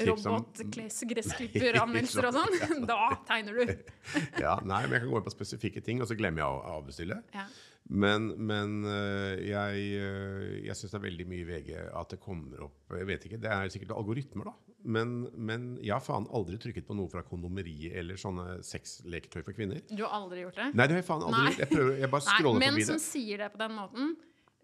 om 0.00 0.06
Robot-gressklipperanmeldelser 0.08 2.24
og 2.30 2.34
sånn, 2.38 2.54
da 2.90 3.02
tegner 3.28 3.52
du. 3.60 3.64
ja, 4.44 4.54
Nei, 4.64 4.82
men 4.86 4.92
jeg 4.96 5.02
kan 5.04 5.12
gå 5.12 5.18
inn 5.20 5.28
på 5.28 5.36
spesifikke 5.36 5.80
ting, 5.84 5.96
og 6.00 6.06
så 6.08 6.16
glemmer 6.16 6.40
jeg 6.46 6.48
å 6.48 6.64
avbestille. 6.78 7.16
Ja. 7.36 7.44
Men, 7.84 8.30
men 8.40 8.78
øh, 8.88 9.42
jeg, 9.44 9.80
øh, 10.00 10.64
jeg 10.64 10.76
syns 10.76 10.94
det 10.94 10.98
er 10.98 11.02
veldig 11.04 11.26
mye 11.28 11.42
i 11.42 11.48
VG 11.48 11.72
at 11.92 12.14
det 12.14 12.18
kommer 12.22 12.62
opp 12.64 12.94
Jeg 12.96 13.08
vet 13.10 13.26
ikke, 13.28 13.40
Det 13.42 13.50
er 13.52 13.68
sikkert 13.72 13.92
algoritmer, 13.98 14.48
da. 14.48 14.54
Men, 14.84 15.12
men 15.36 15.66
jeg 15.84 15.92
har 15.92 16.04
faen 16.04 16.26
aldri 16.32 16.56
trykket 16.60 16.86
på 16.88 16.96
noe 16.96 17.08
fra 17.12 17.22
kondomeriet 17.24 17.96
eller 18.00 18.20
sånne 18.20 18.58
sexleketøy 18.64 19.42
for 19.42 19.56
kvinner. 19.56 19.80
Du 19.88 20.02
har 20.04 20.16
aldri 20.16 20.42
gjort 20.44 20.60
det? 20.60 20.70
Nei, 20.76 20.86
det 20.88 20.96
har 20.96 21.02
jeg 21.02 21.08
faen 21.08 21.24
aldri 21.28 21.40
Nei. 21.40 21.50
gjort. 21.52 21.62
Jeg, 21.64 21.70
prøver, 21.72 21.94
jeg 22.00 22.12
bare 22.14 22.26
Nei, 22.26 22.38
scroller 22.38 22.64
menn 22.64 22.74
forbi 22.74 22.88
som 22.88 23.02
sier 23.04 23.44
det 23.44 23.50
på 23.52 23.60
den 23.64 23.76
måten, 23.78 24.14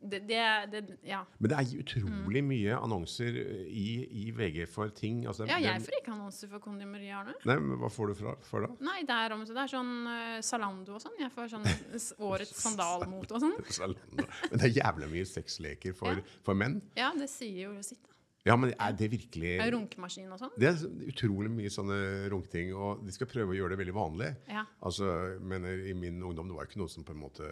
det, 0.03 0.21
det, 0.29 0.43
det 0.73 0.97
Ja. 1.07 1.21
Men 1.39 1.53
det 1.53 1.59
er 1.59 1.83
utrolig 1.83 2.43
mye 2.45 2.77
annonser 2.79 3.37
i, 3.69 3.87
i 4.25 4.31
VG 4.37 4.65
for 4.71 4.93
ting. 4.97 5.23
Altså, 5.29 5.47
ja, 5.51 5.59
jeg 5.63 5.85
får 5.85 5.99
ikke 6.01 6.15
annonser 6.15 6.51
for 6.53 6.63
kondomeri, 6.65 7.11
Arne. 7.15 7.35
Nei, 7.49 7.59
men 7.61 7.79
Hva 7.81 7.91
får 7.93 8.13
du 8.13 8.19
fra, 8.21 8.35
for 8.47 8.67
da? 8.67 8.73
Nei, 8.87 9.01
det 9.09 9.17
er, 9.17 9.37
det 9.51 9.65
er 9.65 9.73
sånn 9.73 9.93
uh, 10.09 10.37
Salando 10.45 10.97
og 10.99 11.05
sånn. 11.05 11.17
Jeg 11.21 11.33
får 11.35 11.53
sånn 11.55 11.69
årets 12.31 12.55
sandalmote 12.65 13.37
og 13.39 13.45
sånn. 13.47 13.97
Men 14.17 14.57
det 14.57 14.71
er 14.71 14.77
jævlig 14.81 15.11
mye 15.17 15.29
sexleker 15.29 15.97
for, 15.97 16.21
Ja. 16.21 16.39
for 16.47 16.59
menn. 16.59 16.81
Ja, 16.99 17.13
det 17.17 17.29
sier 17.33 17.69
jo 17.69 17.77
sitt. 17.85 18.10
Ja, 18.49 18.55
men 18.57 18.73
er 18.73 18.95
det 18.97 19.11
virkelig 19.13 19.51
er 19.61 19.71
Runkemaskin 19.75 20.31
og 20.33 20.41
sånn. 20.41 20.53
Det 20.57 20.69
er 20.71 20.79
utrolig 21.13 21.51
mye 21.53 21.73
sånne 21.73 21.99
runketing, 22.33 22.73
og 22.73 23.03
de 23.05 23.13
skal 23.13 23.29
prøve 23.29 23.53
å 23.53 23.59
gjøre 23.59 23.75
det 23.75 23.81
veldig 23.83 23.97
vanlig. 23.97 24.31
Ja. 24.49 24.63
Altså, 24.81 25.11
mener, 25.45 25.83
I 25.91 25.93
min 25.93 26.23
ungdom 26.25 26.49
det 26.49 26.57
var 26.57 26.65
jo 26.65 26.73
ikke 26.73 26.81
noe 26.81 26.93
som 26.93 27.05
på 27.05 27.13
en 27.13 27.21
måte 27.21 27.49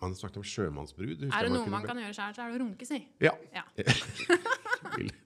Man 0.00 0.14
snakket 0.14 0.38
om 0.38 0.46
sjømannsbrud. 0.46 1.26
Er 1.30 1.48
det 1.48 1.54
noe 1.54 1.66
man 1.72 1.86
kan 1.86 1.98
gjøre 1.98 2.14
sjøl, 2.14 2.36
så 2.36 2.44
er 2.44 2.52
det 2.52 2.60
å 2.60 2.62
runke, 2.62 2.86
si. 2.88 3.00
Ja. 3.24 3.34
Ja. 3.54 3.66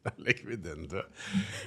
Da 0.05 0.13
legger 0.23 0.47
vi 0.49 0.57
den 0.63 0.87
død. 0.89 1.09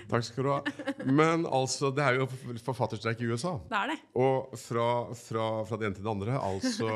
Takk 0.10 0.24
skal 0.26 0.46
du 0.46 0.50
ha. 0.50 0.60
Men 1.06 1.44
altså, 1.46 1.92
det 1.94 2.06
er 2.06 2.20
jo 2.22 2.28
forfatterstreik 2.64 3.22
i 3.22 3.28
USA. 3.30 3.52
Det 3.70 3.78
er 3.78 3.92
det. 3.92 3.98
Og 4.18 4.56
fra, 4.58 4.88
fra, 5.18 5.48
fra 5.68 5.78
det 5.78 5.90
ene 5.90 6.00
til 6.00 6.08
det 6.08 6.14
andre. 6.14 6.40
Altså, 6.40 6.90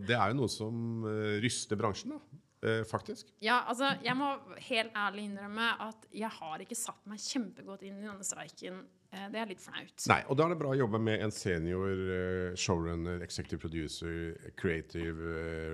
det 0.00 0.16
er 0.16 0.32
jo 0.32 0.38
noe 0.40 0.50
som 0.50 1.06
eh, 1.06 1.36
ryster 1.44 1.78
bransjen, 1.78 2.16
da. 2.16 2.29
Eh, 2.60 2.82
faktisk. 2.84 3.30
Ja, 3.40 3.62
altså, 3.68 3.94
jeg 4.04 4.16
må 4.20 4.34
helt 4.68 4.96
ærlig 4.96 5.30
innrømme 5.30 5.70
at 5.80 6.02
jeg 6.12 6.28
har 6.34 6.60
ikke 6.60 6.76
satt 6.76 7.06
meg 7.08 7.22
kjempegodt 7.24 7.86
inn 7.88 8.02
i 8.02 8.04
denne 8.04 8.26
streiken. 8.26 8.82
Eh, 9.12 9.26
Det 9.32 9.40
er 9.42 9.46
litt 9.50 9.60
flaut. 9.62 10.04
Nei, 10.06 10.20
og 10.30 10.36
da 10.38 10.44
er 10.46 10.52
det 10.54 10.58
bra 10.60 10.70
å 10.70 10.78
jobbe 10.78 11.00
med 11.02 11.20
en 11.24 11.32
senior 11.34 11.90
eh, 12.14 12.54
showrunner, 12.54 13.20
executive 13.26 13.58
producer, 13.62 14.36
creative 14.60 15.18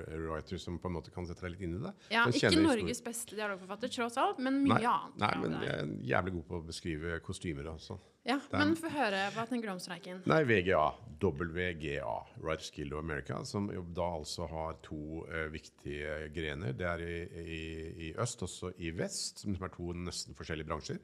eh, 0.09 0.17
writer 0.25 0.57
som 0.63 0.79
på 0.81 0.89
en 0.89 0.97
måte 0.97 1.13
kan 1.13 1.29
sette 1.29 1.45
deg 1.45 1.57
litt 1.57 1.67
inn 1.69 1.77
i 1.77 1.83
det. 1.85 1.93
Ja, 2.15 2.25
ikke 2.31 2.49
Norges 2.57 2.97
historien. 2.97 3.05
beste 3.11 3.37
dialogforfatter, 3.37 3.93
tross 3.93 4.17
alt, 4.23 4.41
men 4.41 4.63
mye 4.65 4.79
Nei, 4.81 4.85
annet. 4.89 5.19
nei, 5.21 5.33
men 5.45 5.59
jeg 5.61 5.75
er 5.77 5.95
jævlig 6.17 6.37
god 6.39 6.47
på 6.49 6.61
å 6.61 6.67
beskrive 6.73 7.21
kostymer. 7.27 7.69
Altså. 7.77 7.99
Ja, 8.27 8.41
men 8.57 8.73
få 8.75 8.89
høre. 8.91 9.21
Hva 9.37 9.45
tenker 9.47 9.69
du 9.69 9.75
om 9.77 9.79
streiken? 9.85 10.25
Nei, 10.27 10.41
VGA. 10.49 10.81
WGA, 11.23 12.17
Writers 12.43 12.73
Guild 12.75 12.93
of 12.97 13.05
America, 13.05 13.39
som 13.47 13.69
da 13.95 14.09
altså 14.17 14.49
har 14.51 14.81
to 14.83 15.23
uh, 15.29 15.47
viktige 15.53 16.27
grener. 16.35 16.75
Det 16.77 16.89
er 16.91 17.05
i, 17.07 17.21
i, 17.45 17.61
i 18.09 18.13
øst, 18.19 18.43
også 18.43 18.73
i 18.83 18.91
vest, 18.99 19.45
som 19.45 19.55
er 19.63 19.71
to 19.77 19.93
nesten 19.95 20.35
forskjellige 20.35 20.67
bransjer. 20.73 20.99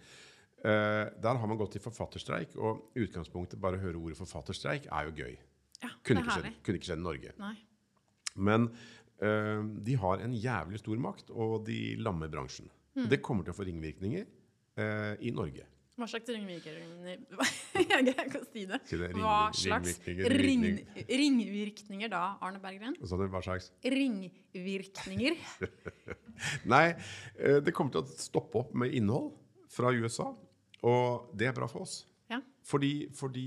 Eh, 0.63 1.09
der 1.23 1.39
har 1.43 1.49
man 1.51 1.59
gått 1.59 1.75
i 1.75 1.83
forfatterstreik, 1.83 2.53
og 2.57 2.93
utgangspunktet 3.03 3.59
bare 3.63 3.81
å 3.81 3.83
høre 3.83 3.99
ordet 3.99 4.19
forfatterstreik 4.21 4.87
er 4.87 5.09
jo 5.09 5.15
gøy. 5.25 5.33
Ja, 5.83 5.91
Kunne 6.07 6.23
ikke, 6.23 6.37
skjedd, 6.39 6.61
kunne 6.63 6.79
ikke 6.79 6.87
skjedd 6.93 7.01
i 7.03 7.07
Norge. 7.09 7.33
Nei. 7.43 7.55
Men 8.47 8.69
eh, 9.19 9.59
de 9.89 9.97
har 9.99 10.23
en 10.23 10.37
jævlig 10.39 10.79
stor 10.85 11.01
makt, 11.03 11.33
og 11.35 11.65
de 11.67 11.81
lammer 11.99 12.31
bransjen. 12.31 12.71
Mm. 12.95 13.09
Det 13.11 13.19
kommer 13.25 13.43
til 13.47 13.55
å 13.55 13.59
få 13.59 13.67
ringvirkninger 13.67 14.23
eh, 14.79 15.15
i 15.27 15.33
Norge. 15.35 15.67
Hva 15.99 16.07
slags 16.09 16.31
ringvirkninger 16.33 17.19
Jeg 17.83 18.15
kan 18.17 18.25
ikke 18.25 18.41
si 18.49 18.63
det. 18.71 18.79
Det, 18.89 18.99
ring- 19.03 19.19
Hva 19.21 19.51
slags 19.57 19.99
ringvirkninger, 20.07 20.39
ring, 20.41 20.65
ringvirkninger 21.21 22.11
da, 22.15 22.23
Arne 22.43 22.63
Berggren? 22.63 22.95
Hva 23.03 23.43
slags? 23.45 23.69
Ringvirkninger. 23.85 25.37
Nei, 26.73 26.87
eh, 27.37 27.59
det 27.67 27.75
kommer 27.77 27.93
til 27.99 28.07
å 28.07 28.17
stoppe 28.23 28.63
opp 28.63 28.73
med 28.79 28.95
innhold 28.97 29.35
fra 29.73 29.91
USA, 29.93 30.31
og 30.83 31.31
det 31.39 31.49
er 31.49 31.57
bra 31.57 31.69
for 31.71 31.87
oss. 31.87 32.03
Ja. 32.31 32.41
Fordi, 32.67 33.09
fordi 33.15 33.47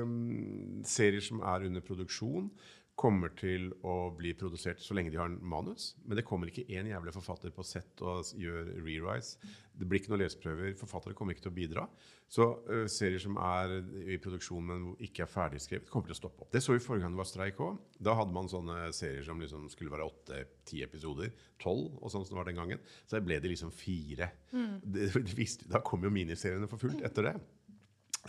um, 0.00 0.82
serier 0.86 1.24
som 1.24 1.40
er 1.40 1.66
under 1.68 1.84
produksjon, 1.84 2.50
kommer 2.96 3.32
til 3.36 3.68
å 3.84 4.08
bli 4.16 4.32
produsert 4.38 4.80
så 4.80 4.96
lenge 4.96 5.12
de 5.12 5.18
har 5.20 5.28
en 5.28 5.36
manus. 5.44 5.90
Men 6.08 6.16
det 6.16 6.24
kommer 6.26 6.48
ikke 6.48 6.64
én 6.72 6.88
jævlig 6.88 7.12
forfatter 7.12 7.52
på 7.52 7.64
sett 7.66 8.00
og 8.00 8.30
gjør 8.40 8.70
rewrites. 8.80 9.34
Det 9.76 9.84
blir 9.84 10.00
ikke 10.00 10.14
noen 10.14 10.22
leseprøver. 10.22 10.72
Forfattere 10.80 11.16
kommer 11.16 11.36
ikke 11.36 11.44
til 11.44 11.52
å 11.52 11.58
bidra. 11.58 11.84
Så 12.32 12.46
uh, 12.66 12.86
serier 12.90 13.20
som 13.22 13.36
er 13.38 13.76
i 14.14 14.16
produksjon, 14.22 14.64
men 14.70 14.86
ikke 15.04 15.26
er 15.26 15.30
ferdigskrevet, 15.30 15.90
kommer 15.92 16.08
til 16.08 16.16
å 16.16 16.20
stoppe 16.22 16.46
opp. 16.46 16.50
Det 16.54 16.64
så 16.64 16.72
vi 16.72 16.82
forrige 16.82 17.04
gang 17.04 17.14
det 17.14 17.20
var 17.20 17.28
streik 17.28 17.60
òg. 17.62 17.76
Da 18.08 18.16
hadde 18.16 18.34
man 18.34 18.48
sånne 18.50 18.88
serier 18.96 19.28
som 19.28 19.44
liksom 19.44 19.68
skulle 19.72 19.92
være 19.92 20.08
åtte-ti 20.08 20.80
episoder. 20.86 21.36
Tolv, 21.62 22.00
og 22.00 22.10
sånn 22.10 22.24
som 22.24 22.32
det 22.32 22.40
var 22.40 22.48
den 22.48 22.62
gangen. 22.62 22.82
Så 23.04 23.20
ble 23.20 23.38
det 23.44 23.52
liksom 23.52 23.74
fire. 23.76 24.32
Det, 24.50 25.12
det 25.28 25.36
visste, 25.36 25.68
da 25.68 25.84
kom 25.84 26.08
jo 26.08 26.14
miniseriene 26.16 26.70
for 26.70 26.80
fullt 26.80 27.04
etter 27.04 27.28
det. 27.28 27.36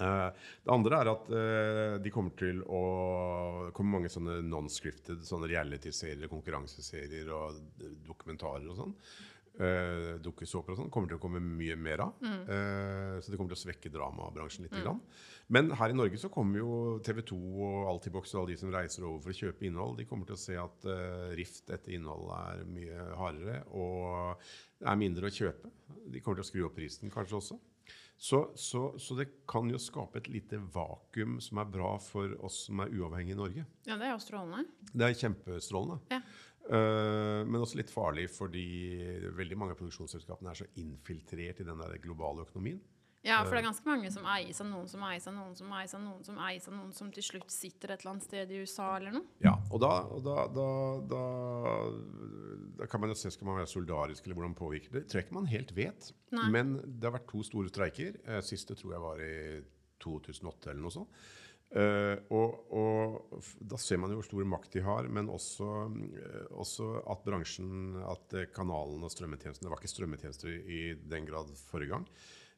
Eh, 0.01 0.49
det 0.65 0.73
andre 0.73 0.99
er 1.01 1.11
at 1.13 1.31
eh, 1.33 1.95
de 2.03 2.13
kommer 2.13 2.35
til 2.39 2.61
å 2.63 2.83
komme 3.77 3.97
mange 3.97 4.11
sånne 4.13 4.39
non-scripted 4.45 5.25
sånne 5.27 5.49
reality-serier, 5.51 6.29
konkurranseserier 6.31 7.33
og 7.33 7.57
dokumentarer 8.07 8.69
og 8.69 8.79
sånn. 8.83 8.95
Uh, 9.57 10.19
Dukkesåper 10.21 10.75
og 10.75 10.77
sånn 10.77 10.89
kommer 10.93 11.09
til 11.09 11.17
å 11.17 11.21
komme 11.21 11.39
mye 11.41 11.73
mer 11.81 12.03
av. 12.03 12.19
Eh, 12.21 13.15
så 13.17 13.31
det 13.31 13.39
kommer 13.39 13.55
til 13.55 13.57
å 13.57 13.63
svekke 13.63 13.89
dramabransjen 13.89 14.67
litt. 14.67 14.75
Mm. 14.77 14.99
Men 15.55 15.71
her 15.79 15.93
i 15.93 15.95
Norge 15.97 16.19
så 16.21 16.29
kommer 16.29 16.61
jo 16.61 16.75
TV 17.05 17.23
2 17.31 17.39
og 17.65 17.87
Altibox 17.89 18.35
og 18.35 18.43
alle 18.43 18.53
de 18.53 18.59
som 18.61 18.73
reiser 18.73 19.07
over 19.07 19.23
for 19.23 19.33
å 19.33 19.39
kjøpe 19.39 19.65
innhold, 19.65 19.97
de 19.97 20.05
kommer 20.09 20.29
til 20.29 20.37
å 20.37 20.41
se 20.43 20.59
at 20.61 20.85
eh, 20.93 21.33
rift 21.39 21.73
etter 21.73 21.95
innhold 21.97 22.29
er 22.37 22.61
mye 22.69 23.07
hardere, 23.17 23.57
og 23.73 24.45
det 24.77 24.91
er 24.93 25.01
mindre 25.01 25.31
å 25.31 25.35
kjøpe. 25.39 25.73
De 26.05 26.21
kommer 26.21 26.37
til 26.37 26.45
å 26.45 26.49
skru 26.51 26.67
opp 26.67 26.77
prisen 26.77 27.13
kanskje 27.13 27.41
også. 27.41 27.59
Så, 28.17 28.51
så, 28.57 28.81
så 28.97 29.15
det 29.19 29.27
kan 29.49 29.69
jo 29.69 29.77
skape 29.81 30.17
et 30.17 30.29
lite 30.33 30.57
vakuum 30.73 31.37
som 31.43 31.61
er 31.61 31.69
bra 31.69 31.91
for 32.01 32.33
oss 32.45 32.63
som 32.65 32.81
er 32.81 32.93
uavhengige 32.97 33.37
i 33.37 33.39
Norge. 33.39 33.65
ja, 33.85 33.97
det 33.97 34.07
er 34.07 34.15
jo 34.15 34.23
strålende. 34.23 34.65
Det 34.89 35.05
er 35.05 35.19
kjempestrålende. 35.21 35.99
Ja. 36.15 36.21
Uh, 36.67 37.45
men 37.47 37.61
også 37.61 37.77
litt 37.79 37.93
farlig 37.93 38.25
fordi 38.33 38.65
veldig 39.37 39.55
mange 39.59 39.75
av 39.75 39.79
produksjonsselskapene 39.79 40.51
er 40.51 40.59
så 40.59 40.67
infiltrert 40.81 41.61
i 41.61 41.67
den 41.67 41.83
der 41.83 42.01
globale 42.03 42.43
økonomien. 42.43 42.81
Ja, 43.25 43.39
for 43.43 43.55
det 43.55 43.61
er 43.63 43.67
ganske 43.67 43.89
mange 43.89 44.09
som 44.13 44.27
eies 44.29 44.59
av 44.61 44.67
noen 44.69 44.87
som 44.91 45.01
eies 45.07 45.25
av 45.27 45.33
noen 45.35 45.55
som 45.57 45.71
eies 45.73 45.95
av 45.97 46.03
noen 46.03 46.21
som 46.27 46.37
eies 46.47 46.67
av 46.69 46.75
noen 46.75 46.91
som 46.95 47.09
til 47.13 47.25
slutt 47.25 47.49
sitter 47.51 47.93
et 47.93 48.03
eller 48.03 48.13
annet 48.13 48.27
sted 48.27 48.53
i 48.53 48.59
USA 48.61 48.91
eller 48.99 49.17
noe. 49.17 49.25
Ja, 49.43 49.55
og 49.71 49.81
da, 49.83 49.93
og 50.13 50.21
da, 50.27 50.35
da, 50.53 50.67
da, 51.11 51.23
da 52.81 52.89
kan 52.91 53.03
man 53.03 53.11
jo 53.11 53.17
se 53.19 53.33
skal 53.33 53.49
man 53.49 53.59
være 53.61 53.71
solidarisk 53.73 54.27
eller 54.27 54.39
hvordan 54.39 54.55
påvirker 54.59 54.93
det. 54.93 55.07
Det 55.07 55.11
tror 55.11 55.21
jeg 55.21 55.27
ikke 55.27 55.39
man 55.39 55.51
helt 55.51 55.73
vet. 55.77 56.11
Nei. 56.37 56.45
Men 56.53 56.77
det 56.85 57.09
har 57.09 57.17
vært 57.17 57.27
to 57.33 57.43
store 57.47 57.73
streiker. 57.73 58.21
Eh, 58.27 58.39
Siste 58.45 58.77
tror 58.77 58.95
jeg 58.95 59.05
var 59.07 59.25
i 59.25 59.35
2008 60.03 60.71
eller 60.71 60.85
noe 60.85 60.97
sånt. 60.99 61.19
Uh, 61.67 62.15
og, 62.31 62.69
og 62.71 63.41
da 63.59 63.75
ser 63.75 63.99
man 63.99 64.13
jo 64.13 64.21
hvor 64.21 64.27
stor 64.29 64.45
makt 64.47 64.77
de 64.77 64.83
har, 64.85 65.09
men 65.11 65.27
også, 65.27 65.65
uh, 65.91 66.45
også 66.63 66.85
at 67.11 67.25
bransjen, 67.25 67.97
at 68.07 68.23
kanalene 68.31 68.53
kanalen 68.55 69.03
og 69.03 69.11
strømmetjenestene 69.11 69.67
Det 69.67 69.73
var 69.73 69.81
ikke 69.81 69.91
strømmetjenester 69.91 70.53
i 70.53 70.81
den 71.11 71.27
grad 71.27 71.51
forrige 71.67 71.91
gang. 71.91 72.07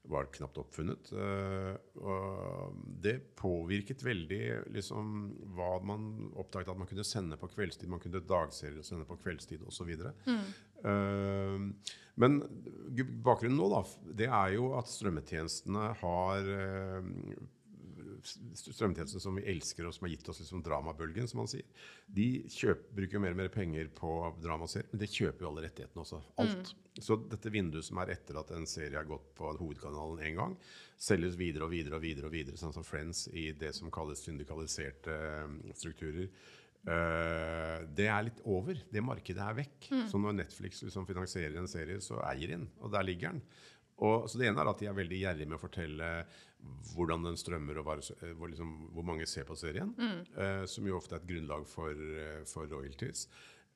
Var 0.10 0.30
knapt 0.34 0.58
oppfunnet. 0.62 1.12
eh, 1.12 2.70
det 3.04 3.16
påvirket 3.40 4.04
veldig 4.06 4.42
liksom, 4.74 5.18
hva 5.58 5.74
man 5.86 6.32
oppdaget 6.40 6.72
at 6.74 6.80
man 6.82 6.90
kunne 6.90 7.06
sende 7.08 7.38
på 7.38 7.52
kveldstid. 7.52 7.90
Man 7.92 8.02
kunne 8.04 8.24
dagserier 8.24 8.86
sende 8.86 9.08
på 9.10 9.20
kveldstid 9.20 9.66
osv. 9.68 9.92
Mm. 10.26 11.76
men 12.16 12.36
bakgrunnen 13.26 13.58
nå 13.60 13.66
da, 13.74 13.80
det 14.16 14.30
er 14.32 14.54
jo 14.56 14.70
at 14.80 14.88
strømmetjenestene 14.88 15.90
har 16.00 16.48
eh, 18.20 19.06
som 19.10 19.40
vi 19.40 19.46
elsker 19.52 19.88
og 19.88 19.96
som 19.96 20.06
har 20.06 20.14
gitt 20.14 20.30
oss 20.32 20.42
liksom 20.44 20.64
dramabølgen, 20.66 21.28
som 21.30 21.42
man 21.42 21.50
sier, 21.52 21.66
de 22.06 22.28
kjøper, 22.52 22.92
bruker 23.00 23.24
mer 23.24 23.36
og 23.36 23.42
mer 23.42 23.52
penger 23.54 23.90
på 23.96 24.14
dramaserier, 24.44 24.90
men 24.92 25.04
det 25.04 25.12
kjøper 25.14 25.46
jo 25.46 25.52
alle 25.52 25.66
rettighetene 25.68 26.06
også. 26.06 26.22
Alt. 26.44 26.74
Så 27.00 27.18
dette 27.32 27.54
vinduet 27.54 27.88
som 27.88 28.02
er 28.04 28.14
etter 28.16 28.40
at 28.42 28.54
en 28.56 28.68
serie 28.70 28.98
har 29.00 29.08
gått 29.10 29.32
på 29.38 29.52
hovedkanalen 29.60 30.24
én 30.28 30.40
gang, 30.40 30.56
selges 31.00 31.40
videre 31.40 31.68
og 31.68 31.74
videre 31.74 32.00
og 32.00 32.04
videre, 32.04 32.28
og 32.28 32.36
videre, 32.36 32.60
sånn 32.60 32.76
som 32.76 32.88
Friends 32.88 33.28
i 33.32 33.50
det 33.56 33.72
som 33.78 33.92
kalles 33.94 34.24
syndikaliserte 34.26 35.16
eh, 35.16 35.76
strukturer. 35.78 36.32
Uh, 36.80 37.84
det 37.92 38.06
er 38.08 38.22
litt 38.24 38.38
over. 38.48 38.78
Det 38.88 39.02
markedet 39.04 39.44
er 39.44 39.58
vekk. 39.58 39.90
Så 40.08 40.20
når 40.22 40.38
Netflix 40.38 40.80
liksom 40.86 41.08
finansierer 41.10 41.58
en 41.60 41.68
serie, 41.68 42.00
så 42.02 42.22
eier 42.24 42.48
de 42.48 42.56
den, 42.56 42.70
og 42.80 42.94
der 42.94 43.04
ligger 43.04 43.36
den. 43.36 43.42
Og, 44.00 44.30
så 44.32 44.40
Det 44.40 44.48
ene 44.48 44.64
er 44.64 44.72
at 44.72 44.80
de 44.80 44.88
er 44.88 44.96
veldig 44.96 45.20
gjerrige 45.20 45.50
med 45.50 45.58
å 45.58 45.62
fortelle 45.62 46.10
hvordan 46.96 47.24
den 47.24 47.38
strømmer, 47.40 47.80
og 47.80 47.88
hva, 47.88 47.98
eh, 48.00 48.34
hvor, 48.38 48.52
liksom, 48.52 48.74
hvor 48.96 49.06
mange 49.08 49.28
ser 49.30 49.46
på 49.48 49.56
serien. 49.60 49.94
Eh, 50.36 50.66
som 50.66 50.88
jo 50.88 50.98
ofte 50.98 51.16
er 51.16 51.24
et 51.24 51.30
grunnlag 51.30 51.68
for, 51.68 51.92
eh, 51.92 52.44
for 52.50 52.68
royalties. 52.68 53.28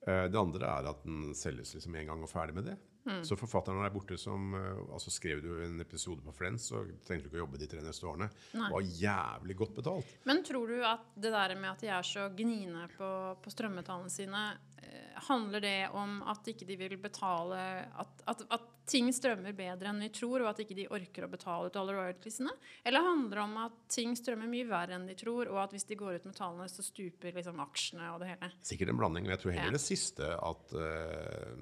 Eh, 0.07 0.25
det 0.27 0.39
andre 0.39 0.67
er 0.67 0.89
at 0.89 1.03
den 1.05 1.33
selges 1.37 1.73
liksom 1.75 1.95
en 1.95 2.07
gang 2.11 2.23
og 2.23 2.29
ferdig 2.29 2.55
med 2.55 2.65
det. 2.71 2.77
Så 3.03 3.35
forfatteren 3.35 3.81
er 3.83 3.91
borte 3.91 4.15
som 4.17 4.53
eh, 4.55 4.77
altså 4.95 5.11
Skrev 5.11 5.41
du 5.43 5.49
en 5.65 5.81
episode 5.83 6.23
på 6.23 6.31
Friends, 6.37 6.69
så 6.71 6.83
trengte 7.03 7.27
du 7.27 7.31
ikke 7.33 7.41
å 7.41 7.43
jobbe 7.45 7.59
de 7.59 7.67
tre 7.67 7.81
neste 7.83 8.07
årene. 8.07 8.29
Nei. 8.55 8.69
Var 8.71 8.91
jævlig 9.01 9.57
godt 9.59 9.73
betalt. 9.81 10.13
Men 10.29 10.43
tror 10.47 10.71
du 10.71 10.77
at 10.87 11.09
det 11.19 11.33
der 11.35 11.55
med 11.59 11.73
at 11.73 11.83
de 11.83 11.91
er 11.91 12.05
så 12.07 12.29
gniende 12.31 12.85
på, 12.97 13.09
på 13.43 13.51
strømmetallene 13.51 14.13
sine, 14.13 14.43
eh, 14.79 15.17
handler 15.27 15.63
det 15.63 15.77
om 15.95 16.21
at 16.31 16.47
ikke 16.53 16.65
de 16.69 16.77
vil 16.79 16.95
betale 17.03 17.59
at, 17.99 18.23
at, 18.31 18.45
at 18.55 18.69
ting 18.87 19.07
strømmer 19.15 19.53
bedre 19.55 19.91
enn 19.93 19.99
vi 20.03 20.09
tror, 20.11 20.41
og 20.43 20.49
at 20.53 20.63
ikke 20.63 20.75
de 20.75 20.87
orker 20.91 21.23
å 21.27 21.31
betale 21.31 21.69
ut 21.71 21.77
alle 21.79 21.93
royaltiesene? 21.95 22.51
Eller 22.87 23.03
handler 23.05 23.37
det 23.39 23.43
om 23.45 23.53
at 23.67 23.77
ting 23.93 24.15
strømmer 24.19 24.49
mye 24.51 24.67
verre 24.67 24.95
enn 24.97 25.05
de 25.07 25.15
tror, 25.19 25.47
og 25.51 25.59
at 25.61 25.75
hvis 25.75 25.87
de 25.91 25.95
går 25.99 26.17
ut 26.19 26.25
med 26.27 26.35
tallene, 26.39 26.67
så 26.71 26.83
stuper 26.83 27.35
liksom 27.35 27.61
aksjene 27.63 28.09
og 28.15 28.23
det 28.23 28.33
hele? 28.33 28.49
Sikkert 28.63 28.91
en 28.91 28.99
blanding, 28.99 29.27
men 29.27 29.35
jeg 29.37 29.43
tror 29.45 29.55
heller 29.55 29.71
Ja. 29.71 29.77
det 29.77 29.83
siste 29.85 30.33
at 30.35 30.75
eh, 30.75 31.55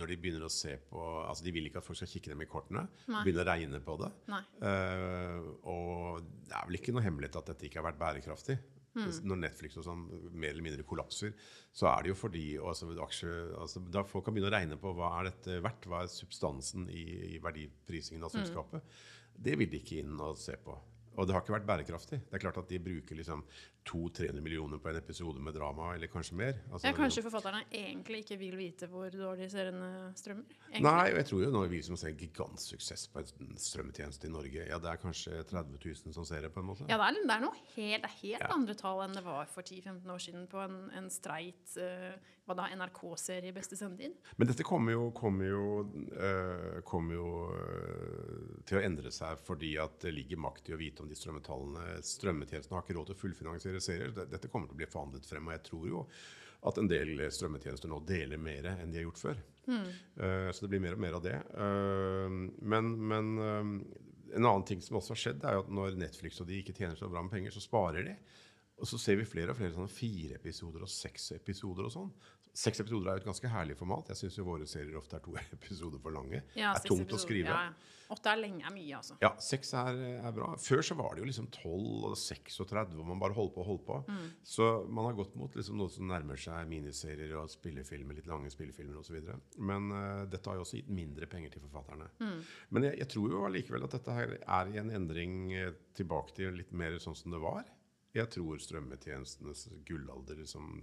når 0.00 0.10
de 0.12 0.16
begynner 0.22 0.46
å 0.46 0.50
se 0.52 0.74
på 0.90 1.04
Altså, 1.28 1.44
de 1.46 1.52
vil 1.54 1.68
ikke 1.68 1.78
at 1.82 1.86
folk 1.86 1.98
skal 2.00 2.10
kikke 2.10 2.32
dem 2.32 2.42
i 2.42 2.48
kortene. 2.50 2.86
Nei. 3.12 3.22
Begynne 3.26 3.44
å 3.44 3.48
regne 3.50 3.80
på 3.84 3.96
det. 4.00 4.10
Eh, 4.70 5.48
og 5.70 6.20
det 6.48 6.56
er 6.58 6.68
vel 6.68 6.78
ikke 6.80 6.94
noe 6.96 7.04
hemmelighet 7.06 7.38
at 7.40 7.50
dette 7.52 7.68
ikke 7.68 7.80
har 7.82 7.90
vært 7.90 8.00
bærekraftig. 8.00 8.58
Mm. 8.90 9.06
Når 9.30 9.38
Netflix 9.44 9.76
og 9.78 9.84
sånn 9.86 10.00
mer 10.34 10.50
eller 10.50 10.64
mindre 10.66 10.82
kollapser, 10.82 11.30
så 11.70 11.86
er 11.92 12.02
det 12.02 12.10
jo 12.10 12.16
fordi 12.18 12.44
altså, 12.58 12.88
aksje, 13.04 13.30
altså, 13.62 13.84
Da 13.86 14.02
folk 14.02 14.24
kan 14.26 14.34
begynne 14.34 14.50
å 14.50 14.56
regne 14.56 14.78
på 14.82 14.90
hva 14.98 15.12
er 15.20 15.28
dette 15.30 15.60
verdt, 15.62 15.86
hva 15.86 16.00
er 16.02 16.10
substansen 16.10 16.88
i, 16.90 17.04
i 17.36 17.38
verdiprisingen 17.44 18.18
Hmm. 18.18 18.26
av 18.26 18.34
selskapet, 18.34 18.82
det 19.38 19.54
vil 19.60 19.70
de 19.70 19.78
ikke 19.78 20.00
inn 20.02 20.18
og 20.20 20.34
se 20.36 20.56
på. 20.58 20.74
Og 21.18 21.26
det 21.26 21.34
har 21.34 21.42
ikke 21.42 21.52
vært 21.56 21.66
bærekraftig. 21.66 22.20
Det 22.30 22.34
er 22.38 22.42
klart 22.44 22.58
at 22.60 22.68
de 22.70 22.78
bruker 22.78 23.16
liksom 23.18 23.42
200-300 23.90 24.40
millioner 24.44 24.78
på 24.78 24.88
en 24.92 24.96
episode 25.00 25.40
med 25.42 25.54
drama, 25.56 25.94
eller 25.94 26.06
kanskje 26.12 26.36
mer. 26.38 26.58
Altså, 26.70 26.86
Ja, 26.86 26.92
kanskje 26.96 27.22
forfatterne 27.24 27.64
egentlig 27.72 28.20
ikke 28.24 28.38
vil 28.38 28.56
vite 28.56 28.86
hvor 28.86 29.10
dårlig 29.10 29.48
seriene 29.50 30.12
strømmer? 30.16 30.44
egentlig? 30.70 30.82
Nei, 30.86 31.10
og 31.10 31.16
jeg 31.18 31.26
tror 31.30 31.42
jo 31.44 31.50
nå 31.50 31.64
vi 31.72 31.82
som 31.82 31.96
ser 31.96 32.14
gigantsuksess 32.20 33.08
på 33.12 33.18
en 33.24 33.56
strømmetjeneste 33.58 34.28
i 34.28 34.30
Norge, 34.32 34.66
ja, 34.70 34.78
det 34.78 34.90
er 34.92 34.96
kanskje 35.02 35.42
30 35.50 35.78
000 35.84 36.12
som 36.14 36.24
ser 36.28 36.42
det, 36.46 36.52
på 36.54 36.60
en 36.62 36.66
måte. 36.70 36.86
Ja, 36.88 36.96
det 37.00 37.08
er, 37.10 37.22
det 37.26 37.36
er 37.36 37.44
noe 37.46 37.56
helt, 37.74 38.02
det 38.04 38.10
er 38.10 38.18
helt 38.22 38.40
Ja. 38.46 38.52
andre 38.54 38.74
tall 38.74 39.02
enn 39.08 39.14
det 39.18 39.24
var 39.24 39.46
for 39.50 39.62
10-15 39.62 40.06
år 40.14 40.18
siden 40.28 40.46
på 40.46 40.62
en, 40.62 40.90
en 40.94 41.10
streit 41.10 41.76
eh, 41.76 42.14
hva 42.50 42.56
da, 42.58 42.66
NRK-serie 42.74 43.52
i 43.52 43.54
beste 43.56 43.78
sendetid. 43.78 44.16
Men 44.36 44.50
dette 44.50 44.66
kommer 44.66 44.96
jo, 44.96 45.06
kommer 45.16 45.48
jo, 45.50 45.62
øh, 46.16 46.80
kommer 46.86 47.16
jo 47.16 47.28
øh, 47.54 48.58
til 48.68 48.80
å 48.80 48.84
endre 48.84 49.12
seg 49.14 49.40
fordi 49.46 49.76
at 49.82 50.00
det 50.04 50.14
ligger 50.16 50.42
makt 50.42 50.70
i 50.70 50.76
å 50.76 50.80
vite 50.80 51.04
om 51.04 51.10
de 51.10 51.18
strømmetallene. 51.18 52.00
Strømmetjenestene 52.06 52.78
har 52.78 52.84
ikke 52.86 52.98
råd 52.98 53.10
til 53.12 53.18
å 53.18 53.22
fullfinansiere 53.24 53.82
serier. 53.84 54.14
Det- 54.16 54.28
Dette 54.34 54.50
kommer 54.50 54.68
til 54.68 54.76
å 54.76 54.82
bli 54.82 54.90
forhandlet 54.90 55.26
frem, 55.30 55.46
og 55.48 55.56
jeg 55.56 55.66
tror 55.70 55.88
jo 55.88 56.04
at 56.68 56.76
en 56.76 56.90
del 56.90 57.14
strømmetjenester 57.32 57.88
nå 57.88 58.02
deler 58.04 58.36
mer 58.36 58.66
enn 58.74 58.90
de 58.92 58.98
har 59.00 59.06
gjort 59.08 59.22
før. 59.22 59.38
Eh, 59.70 60.50
så 60.52 60.60
det 60.64 60.68
blir 60.74 60.82
mer 60.84 60.96
og 60.98 61.00
mer 61.00 61.16
av 61.16 61.22
det. 61.24 61.36
Uh, 61.54 62.28
men 62.60 62.90
men 62.98 63.30
uh, 63.38 63.96
en 64.36 64.46
annen 64.46 64.66
ting 64.66 64.82
som 64.82 64.98
også 64.98 65.14
har 65.14 65.20
skjedd, 65.22 65.44
er 65.44 65.56
jo 65.56 65.64
at 65.64 65.72
når 65.74 65.96
Netflix 65.98 66.40
og 66.42 66.46
de 66.50 66.60
ikke 66.60 66.74
tjener 66.76 66.98
så 66.98 67.08
bra 67.10 67.22
med 67.24 67.32
penger, 67.32 67.54
så 67.54 67.62
sparer 67.64 68.06
de. 68.06 68.14
Og 68.80 68.88
så 68.88 68.98
ser 69.00 69.18
vi 69.20 69.26
flere 69.28 69.52
og 69.52 69.58
flere 69.58 69.74
sånne 69.74 69.92
fire 69.92 70.38
episoder 70.38 70.84
og 70.86 70.88
seks 70.92 71.32
episoder 71.36 71.88
og 71.88 71.92
sånn. 71.92 72.12
Seks 72.54 72.82
episoder 72.82 73.10
er 73.10 73.18
jo 73.18 73.24
et 73.24 73.30
ganske 73.30 73.52
herlig 73.52 73.76
format. 73.78 74.12
Jeg 74.14 74.24
syns 74.24 74.40
våre 74.46 74.66
serier 74.70 74.98
ofte 74.98 75.18
er 75.18 75.24
to 75.24 75.36
episoder 75.58 76.02
for 76.02 76.14
lange. 76.14 76.42
Ja, 76.54 76.74
det 76.74 76.84
er 76.84 76.88
tungt 76.88 77.10
tungt 77.10 77.18
å 77.18 77.24
skrive. 77.24 77.50
Ja, 77.50 77.70
ja. 77.70 77.96
Åtte 78.10 78.26
er 78.26 78.40
lenge, 78.40 78.64
er 78.66 78.72
mye, 78.74 78.96
altså. 78.98 79.14
Ja, 79.22 79.28
seks 79.38 79.68
er, 79.78 79.98
er 80.18 80.32
bra. 80.34 80.48
Før 80.58 80.80
så 80.82 80.96
var 80.98 81.14
det 81.14 81.22
jo 81.22 81.28
liksom 81.28 81.46
12 81.54 82.08
og 82.08 82.16
36, 82.18 82.96
hvor 82.98 83.06
man 83.06 83.20
bare 83.22 83.36
holdt 83.36 83.52
på 83.54 83.62
og 83.62 83.68
holdt 83.68 83.84
på. 83.86 83.98
Mm. 84.10 84.24
Så 84.42 84.66
man 84.90 85.06
har 85.06 85.14
gått 85.20 85.36
mot 85.38 85.54
liksom 85.54 85.78
noe 85.78 85.92
som 85.94 86.10
nærmer 86.10 86.40
seg 86.40 86.66
miniserier 86.72 87.36
og 87.38 87.52
spillefilmer, 87.52 88.18
litt 88.18 88.30
lange 88.30 88.50
spillefilmer 88.50 88.98
osv. 88.98 89.20
Men 89.62 89.94
uh, 89.94 90.24
dette 90.30 90.50
har 90.50 90.58
jo 90.58 90.66
også 90.66 90.80
gitt 90.80 90.90
mindre 90.90 91.30
penger 91.30 91.54
til 91.54 91.62
forfatterne. 91.68 92.10
Mm. 92.18 92.40
Men 92.74 92.88
jeg, 92.88 92.98
jeg 93.04 93.12
tror 93.14 93.36
jo 93.36 93.44
allikevel 93.46 93.86
at 93.86 93.94
dette 93.94 94.18
her 94.18 94.34
er 94.40 94.74
i 94.74 94.82
en 94.82 94.90
endring 94.98 95.38
eh, 95.54 95.70
tilbake 95.94 96.34
til 96.34 96.58
litt 96.58 96.74
mer 96.74 96.98
sånn 96.98 97.18
som 97.18 97.30
det 97.30 97.42
var. 97.46 97.70
Jeg 98.16 98.26
tror 98.34 98.58
strømmetjenestenes 98.58 99.68
gullalder 99.86 100.42
liksom 100.42 100.82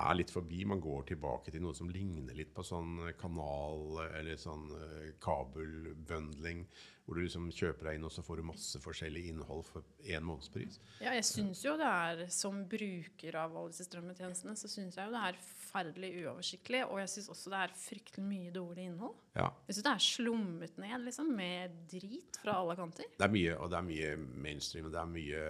er 0.00 0.16
litt 0.16 0.32
forbi. 0.32 0.62
Man 0.68 0.80
går 0.80 1.04
tilbake 1.10 1.52
til 1.52 1.62
noe 1.64 1.76
som 1.76 1.90
ligner 1.92 2.36
litt 2.36 2.52
på 2.54 2.64
sånn 2.64 2.94
eh, 3.08 3.14
kanal 3.20 4.00
eller 4.08 4.40
sånn 4.40 4.70
eh, 4.78 5.10
kabelbundling, 5.22 6.64
hvor 7.04 7.18
du 7.18 7.24
liksom 7.24 7.50
kjøper 7.52 7.90
deg 7.90 7.98
inn, 7.98 8.06
og 8.08 8.14
så 8.14 8.24
får 8.24 8.40
du 8.40 8.48
masse 8.52 8.80
forskjellig 8.80 9.26
innhold 9.32 9.66
for 9.68 10.06
én 10.06 10.24
månedspris. 10.24 10.78
Ja, 11.02 11.12
jeg 11.18 11.26
syns 11.28 11.64
jo 11.66 11.76
det 11.80 11.88
er, 11.88 12.24
som 12.32 12.62
bruker 12.70 13.40
av 13.42 13.56
alle 13.58 13.74
disse 13.74 13.88
strømmetjenestene, 13.88 14.56
så 14.56 14.70
syns 14.70 14.96
jeg 14.96 15.10
jo 15.10 15.16
det 15.16 15.26
er 15.32 15.42
forferdelig 15.72 16.12
uoversiktlig, 16.22 16.82
og 16.86 17.00
jeg 17.00 17.10
syns 17.14 17.28
også 17.32 17.52
det 17.52 17.60
er 17.64 17.74
fryktelig 17.80 18.24
mye 18.26 18.52
dårlig 18.52 18.84
innhold. 18.90 19.14
Ja. 19.32 19.48
Jeg 19.66 19.76
syns 19.76 19.86
det 19.86 19.92
er 19.92 20.04
slummet 20.04 20.78
ned, 20.80 21.04
liksom, 21.06 21.30
med 21.36 21.76
drit 21.88 22.38
fra 22.42 22.58
alle 22.60 22.76
kanter. 22.76 23.08
Det 23.16 23.24
er 23.24 23.32
mye, 23.32 23.54
og 23.56 23.70
det 23.72 23.78
er 23.78 23.86
mye 23.86 24.10
mainstream, 24.44 24.88
og 24.90 24.92
det 24.92 25.00
er 25.00 25.12
mye 25.12 25.42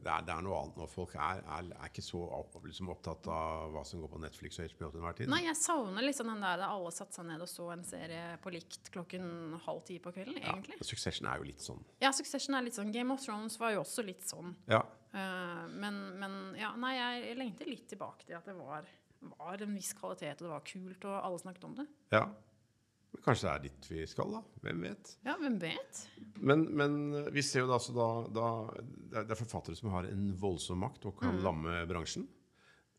Det 0.00 0.10
er, 0.12 0.24
det 0.26 0.32
er 0.32 0.44
noe 0.46 0.60
annet 0.62 0.80
når 0.80 0.92
Folk 0.96 1.16
er, 1.18 1.42
er, 1.42 1.70
er 1.76 1.90
ikke 1.90 2.04
så 2.04 2.22
liksom 2.64 2.90
opptatt 2.94 3.28
av 3.32 3.74
hva 3.74 3.82
som 3.84 4.00
går 4.00 4.12
på 4.14 4.20
Netflix 4.22 4.60
og 4.62 4.70
HBO 4.70 4.90
til 4.90 5.00
enhver 5.00 5.18
tid. 5.18 5.30
Nei, 5.32 5.42
jeg 5.44 5.58
savner 5.60 6.06
liksom 6.06 6.30
den 6.32 6.44
der 6.46 6.60
da 6.62 6.70
alle 6.72 6.92
satte 6.94 7.18
seg 7.18 7.28
ned 7.28 7.44
og 7.44 7.50
så 7.50 7.68
en 7.74 7.84
serie 7.86 8.36
på 8.42 8.52
likt 8.54 8.92
klokken 8.94 9.58
halv 9.66 9.82
ti 9.88 9.98
på 10.02 10.14
kvelden, 10.14 10.40
Ja, 10.40 10.54
egentlig. 10.54 10.78
Succession 10.86 11.28
er 11.28 11.42
jo 11.42 11.50
litt 11.50 11.64
sånn. 11.64 11.82
Ja, 12.00 12.12
Succession 12.16 12.56
er 12.56 12.64
litt 12.64 12.78
sånn. 12.78 12.94
Game 12.94 13.12
of 13.12 13.20
Thrones 13.24 13.58
var 13.60 13.74
jo 13.76 13.82
også 13.84 14.06
litt 14.06 14.24
sånn. 14.24 14.54
Ja. 14.70 14.84
Uh, 15.16 15.64
men, 15.72 15.98
men 16.20 16.32
ja, 16.58 16.74
nei, 16.80 16.92
jeg, 16.96 17.20
jeg 17.30 17.40
lengter 17.40 17.70
litt 17.70 17.86
tilbake 17.88 18.26
til 18.28 18.36
at 18.36 18.48
det 18.48 18.56
var, 18.58 18.88
var 19.20 19.62
en 19.62 19.74
viss 19.76 19.92
kvalitet, 19.96 20.40
og 20.40 20.46
det 20.48 20.52
var 20.54 20.64
kult, 20.66 21.04
og 21.08 21.16
alle 21.24 21.38
snakket 21.42 21.64
om 21.70 21.74
det. 21.82 21.86
ja. 22.14 22.26
Men 23.16 23.22
kanskje 23.22 23.46
det 23.46 23.52
er 23.54 23.62
dit 23.62 23.86
vi 23.88 24.02
skal, 24.10 24.32
da. 24.34 24.40
Hvem 24.66 24.80
vet? 24.82 25.10
Ja, 25.24 25.36
hvem 25.40 25.54
vet? 25.62 26.00
Men, 26.44 26.64
men 26.76 26.96
vi 27.32 27.40
ser 27.46 27.62
jo 27.62 27.68
da, 27.70 27.78
så 27.80 27.94
da, 27.96 28.08
da 28.34 28.48
det 28.74 29.20
er- 29.22 29.30
er 29.30 29.38
forfattere 29.38 29.76
som 29.78 29.88
har 29.94 30.04
en 30.10 30.26
voldsom 30.36 30.82
makt 30.82 31.06
og 31.08 31.14
kan 31.22 31.38
lamme 31.40 31.78
bransjen. 31.88 32.26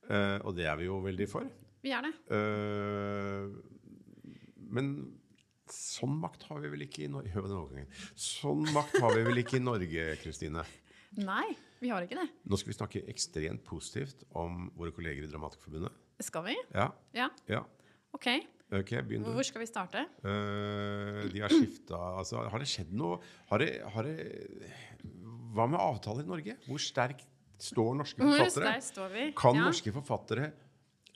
Uh, 0.10 0.40
og 0.48 0.56
det 0.58 0.66
er 0.66 0.80
vi 0.80 0.88
jo 0.88 0.98
veldig 1.04 1.28
for. 1.30 1.46
Vi 1.84 1.92
er 1.94 2.08
det. 2.08 2.14
Uh, 2.32 3.52
men 4.74 4.90
sånn 5.70 6.18
makt 6.24 6.48
har 6.50 6.64
vi 6.64 6.72
vel 6.74 6.88
ikke 6.88 7.04
i 7.06 7.12
Norge. 7.12 7.86
Sånn 8.16 8.64
makt 8.74 8.98
har 9.04 9.14
vi 9.20 9.26
vel 9.28 9.44
ikke 9.44 9.60
i 9.60 9.64
Norge, 9.68 10.08
Kristine. 10.24 10.64
Nei, 11.20 11.46
vi 11.84 11.92
har 11.94 12.02
ikke 12.08 12.18
det. 12.24 12.30
Nå 12.48 12.58
skal 12.58 12.72
vi 12.74 12.80
snakke 12.80 13.06
ekstremt 13.12 13.64
positivt 13.68 14.24
om 14.40 14.72
våre 14.80 14.96
kolleger 14.96 15.28
i 15.28 15.30
Dramatikerforbundet. 15.30 15.94
Skal 16.20 16.46
vi? 16.50 16.56
Ja, 16.74 16.92
Ja. 17.14 17.30
ja. 17.48 17.64
Ok. 18.14 18.28
okay. 18.72 19.02
Hvor 19.22 19.44
skal 19.46 19.62
vi 19.62 19.68
starte? 19.70 20.06
Uh, 20.24 21.28
de 21.30 21.42
har 21.44 21.54
skifta 21.54 21.98
altså, 22.18 22.42
Har 22.50 22.60
det 22.64 22.68
skjedd 22.72 22.94
noe 22.98 23.20
har 23.52 23.62
det, 23.62 23.72
har 23.94 24.08
det, 24.08 24.16
Hva 25.54 25.68
med 25.70 25.80
avtaler 25.80 26.26
i 26.26 26.32
Norge? 26.32 26.58
Hvor 26.66 26.82
sterkt 26.82 27.28
står 27.62 27.96
norske 27.98 28.22
forfattere? 28.22 28.74
står 28.82 29.14
vi? 29.14 29.28
Kan 29.38 29.56
Ja. 29.58 29.68
norske 29.70 29.94
forfattere 29.94 30.52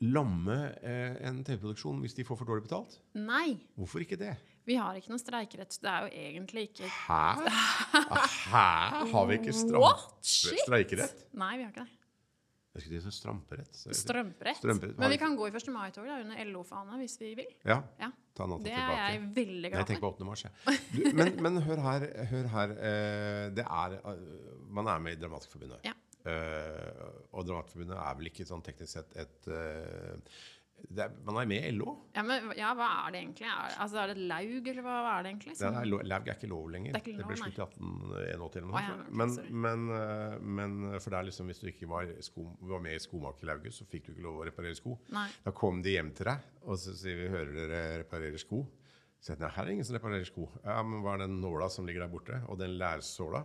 lamme 0.01 0.55
eh, 0.81 1.17
en 1.29 1.43
TV-produksjon 1.45 1.99
hvis 2.01 2.15
de 2.17 2.25
får 2.25 2.39
for 2.39 2.49
dårlig 2.49 2.65
betalt? 2.65 2.95
Nei, 3.13 3.59
Hvorfor 3.77 4.01
ikke 4.01 4.17
det? 4.17 4.35
vi 4.65 4.75
har 4.77 4.97
ikke 4.97 5.09
noe 5.09 5.21
streikerett. 5.21 5.73
Det 5.81 5.89
er 5.89 6.05
jo 6.05 6.09
egentlig 6.21 6.67
ikke 6.69 6.89
Hæ? 6.89 7.21
Hæ? 8.49 8.67
Har 9.11 9.25
vi 9.29 9.39
ikke 9.39 9.53
What? 9.77 10.21
Streikerett? 10.21 11.25
Nei, 11.33 11.57
vi 11.57 11.63
har 11.65 11.71
ikke 11.73 11.85
det. 11.85 12.00
Jeg 12.73 12.83
skulle 12.85 13.01
si 13.03 13.11
stramperett. 13.19 13.73
så- 13.75 13.91
Strømperett. 13.93 14.57
Strømperett. 14.61 14.97
Men 14.97 15.09
vi 15.11 15.17
kan 15.17 15.35
gå 15.35 15.47
i 15.47 15.51
1. 15.51 15.67
mai-tog 15.73 16.05
under 16.07 16.37
LO-fana 16.45 16.95
hvis 17.01 17.17
vi 17.19 17.33
vil. 17.35 17.49
Ja, 17.65 17.81
Ja. 17.99 18.11
ta 18.33 18.43
annen 18.43 18.63
Det 18.63 18.71
tilbake. 18.71 18.97
er 18.97 19.11
jeg 19.11 19.21
veldig 19.35 19.71
glad 19.71 19.79
jeg 19.81 19.87
tenker 19.87 20.01
på 20.01 20.13
8. 20.15 20.25
mars. 20.25 20.43
Jeg. 20.43 20.79
Du, 20.95 21.13
men, 21.13 21.35
men 21.43 21.61
hør 21.61 21.81
her. 21.81 22.25
Hør 22.31 22.47
her 22.47 22.69
eh, 22.71 23.49
det 23.49 23.65
er, 23.65 23.97
eh, 23.99 24.63
man 24.69 24.87
er 24.87 24.99
med 24.99 25.17
i 25.17 25.21
Dramatikerforbundet. 25.21 25.83
Ja. 25.83 25.93
Eh, 26.23 27.11
og 27.33 27.45
Dramatikerforbundet 27.45 27.97
er 27.97 28.15
vel 28.15 28.25
ikke 28.31 28.45
sånn 28.47 28.63
teknisk 28.63 28.87
sett 28.93 29.17
et 29.17 29.41
det 29.43 30.21
er, 30.89 31.13
Man 31.25 31.37
er 31.41 31.47
med 31.49 31.65
i 31.67 31.71
LO. 31.75 31.93
Ja, 32.15 32.23
men 32.25 32.51
ja, 32.57 32.71
hva 32.77 32.87
er 33.05 33.13
det 33.13 33.21
egentlig? 33.21 33.47
Er, 33.47 33.75
altså, 33.83 33.99
er 34.01 34.11
det 34.11 34.15
et 34.17 34.23
laug, 34.31 34.67
eller 34.73 34.85
hva 34.85 34.95
er 35.11 35.23
det 35.25 35.31
egentlig? 35.31 35.55
Det 35.59 35.69
er, 35.69 35.89
Laug 36.11 36.27
er 36.27 36.37
ikke 36.39 36.49
lov 36.51 36.67
lenger. 36.73 36.97
Det 36.97 37.01
er 37.13 37.19
lov, 37.21 37.29
ble 37.31 37.39
slutt 37.39 37.61
i 37.61 37.65
1881 37.65 38.27
eller 38.33 38.67
noe. 38.67 38.83
Tror 38.89 39.15
men, 39.21 39.37
men, 39.67 39.87
eh, 39.97 40.35
men 40.59 40.77
for 40.97 41.13
det 41.13 41.21
er 41.21 41.29
liksom, 41.29 41.51
hvis 41.51 41.63
du 41.63 41.69
ikke 41.71 41.89
var, 41.91 42.11
sko, 42.25 42.45
var 42.73 42.83
med 42.83 42.97
i 42.97 43.01
Skomakerlauget, 43.05 43.77
så 43.77 43.87
fikk 43.89 44.09
du 44.09 44.13
ikke 44.15 44.27
lov 44.27 44.41
å 44.41 44.45
reparere 44.49 44.77
sko. 44.79 44.97
Nei. 45.15 45.27
Da 45.45 45.55
kom 45.55 45.81
de 45.85 45.95
hjem 45.95 46.13
til 46.17 46.31
deg, 46.31 46.51
og 46.65 46.79
så 46.81 46.95
sier 46.97 47.23
vi 47.23 47.31
'hører 47.31 47.57
dere 47.61 47.81
reparerer 48.03 48.41
sko'? 48.41 48.65
Så 49.21 49.35
jeg, 49.35 49.51
her 49.53 49.67
er 49.67 49.75
ingen 49.75 49.85
som 49.85 49.95
reparerer 49.95 50.25
sko. 50.25 50.47
Ja, 50.65 50.79
men 50.81 51.03
hva 51.05 51.13
er 51.13 51.27
den 51.27 51.41
nåla 51.43 51.67
som 51.69 51.85
ligger 51.85 52.07
der 52.07 52.13
borte? 52.13 52.39
Og 52.49 52.57
den 52.57 52.73
lærsåla? 52.81 53.43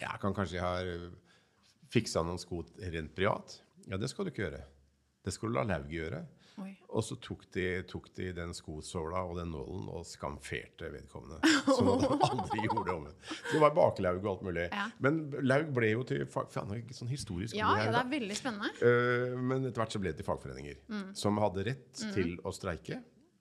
Jeg 0.00 0.20
kan 0.20 0.34
kanskje 0.36 0.62
ha 0.64 0.78
øh, 0.80 1.10
fiksa 1.92 2.22
noen 2.24 2.40
sko 2.40 2.62
rent 2.80 3.12
privat? 3.16 3.58
Ja, 3.88 3.98
det 4.00 4.08
skal 4.12 4.24
du 4.26 4.32
ikke 4.32 4.46
gjøre. 4.46 4.62
Det 5.24 5.34
skal 5.34 5.50
du 5.50 5.58
la 5.58 5.66
lauget 5.68 5.92
gjøre. 5.92 6.20
Oi. 6.58 6.72
Og 6.90 7.04
så 7.06 7.16
tok 7.22 7.44
de, 7.54 7.64
tok 7.88 8.08
de 8.18 8.30
den 8.36 8.50
skosåla 8.56 9.22
og 9.28 9.36
den 9.38 9.52
nålen 9.54 9.86
og 9.94 10.02
skamferte 10.08 10.90
vedkommende. 10.92 11.38
Sånn 11.76 11.88
at 11.94 12.04
han 12.08 12.24
aldri 12.26 12.64
gjorde 12.66 12.84
det 12.88 12.96
om 12.96 13.06
igjen. 13.06 13.20
Så 13.30 13.52
det 13.54 13.62
var 13.62 13.76
baklaug 13.78 14.18
og 14.24 14.30
alt 14.34 14.42
mulig. 14.48 14.66
Ja. 14.72 14.88
Men 15.04 15.20
laug 15.46 15.70
ble 15.76 15.92
jo 15.94 16.02
til 16.10 16.26
fag... 16.30 16.50
Er 16.60 16.82
ikke 16.82 16.96
sånn 16.98 17.12
historisk 17.12 17.56
Ja, 17.56 17.70
ja, 17.78 17.88
det 17.94 18.02
er 18.02 18.10
veldig 18.16 18.36
spennende. 18.40 18.72
Uh, 18.82 19.38
men 19.40 19.64
etter 19.70 19.84
hvert 19.84 19.94
så 19.96 20.02
ble 20.02 20.12
det 20.12 20.20
til 20.22 20.28
fagforeninger, 20.28 20.82
Mm. 20.90 21.08
som 21.16 21.38
hadde 21.40 21.64
rett 21.70 22.04
til 22.14 22.34
å 22.46 22.52
streike. 22.54 22.98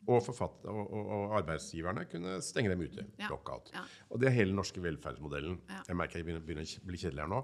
Og, 0.09 0.23
forfatt- 0.25 0.65
og, 0.65 0.91
og, 0.97 1.35
arbeidsgiverne 1.37 2.05
kunne 2.09 2.39
stenge 2.41 2.71
dem 2.71 2.81
ute. 2.81 3.03
Ja. 3.21 3.27
Lockout. 3.29 3.69
Ja. 3.75 3.83
Og 4.09 4.19
det 4.21 4.29
er 4.31 4.35
hele 4.39 4.49
den 4.53 4.57
norske 4.57 4.81
velferdsmodellen. 4.81 5.59
Ja. 5.69 5.81
Jeg 5.91 5.99
merker 5.99 6.17
jeg 6.21 6.25
begynner, 6.25 6.65
å 6.65 6.85
bli 6.89 6.97
kjedelig 6.97 7.21
her 7.21 7.29
nå. 7.29 7.41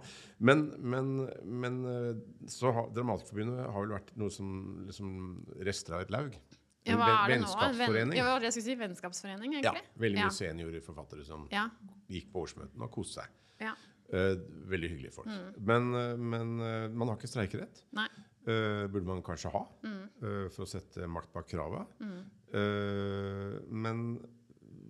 Men, 0.50 0.64
men, 0.82 1.12
men 1.46 1.80
eh, 1.92 2.12
så 2.50 2.74
har 2.74 2.90
Dramatikerforbundet 2.96 3.66
har 3.70 3.86
vel 3.86 3.94
vært 4.00 4.14
noe 4.18 4.34
som 4.34 4.50
liksom 4.88 5.12
rester 5.68 6.00
av 6.00 6.06
et 6.08 6.14
laug. 6.16 6.38
Ja, 6.86 6.98
hva 7.02 7.06
er 7.26 7.32
det 7.36 7.40
nå? 7.42 7.48
Venn, 7.48 7.48
Vennskapsforening. 7.48 8.18
ja, 8.20 8.28
det 8.40 8.46
jeg 8.50 8.54
skulle 8.58 8.68
si? 8.72 8.76
Vennskapsforening, 8.82 9.56
egentlig. 9.58 9.82
Ja, 9.86 9.92
veldig 9.98 10.06
veldig 10.06 10.20
Ja. 10.20 10.26
mye 10.30 10.38
seniorforfattere 10.40 11.26
som 11.26 11.48
gikk 12.14 12.28
på 12.34 12.44
årsmøtene 12.46 12.86
og 12.90 12.92
koste 12.94 13.22
seg. 13.22 13.36
ja. 13.68 13.76
Uh, 14.14 14.36
veldig 14.70 14.90
hyggelige 14.92 15.16
folk. 15.16 15.32
Men, 15.66 15.88
eh, 15.98 16.12
men 16.16 16.52
uh, 16.62 16.84
man 16.94 17.10
har 17.10 17.16
ikke 17.18 17.26
streikerett. 17.32 17.80
Nei. 17.98 18.06
Uh, 18.46 18.86
burde 18.94 19.02
man 19.10 19.24
kanskje 19.26 19.50
ha, 19.50 19.64
Mm. 19.82 20.04
for 20.54 20.62
å 20.62 20.68
sette 20.70 21.08
makt 21.10 21.32
bak 21.34 21.48
kravet. 21.50 21.90
Eh, 22.56 23.56
men 23.76 24.06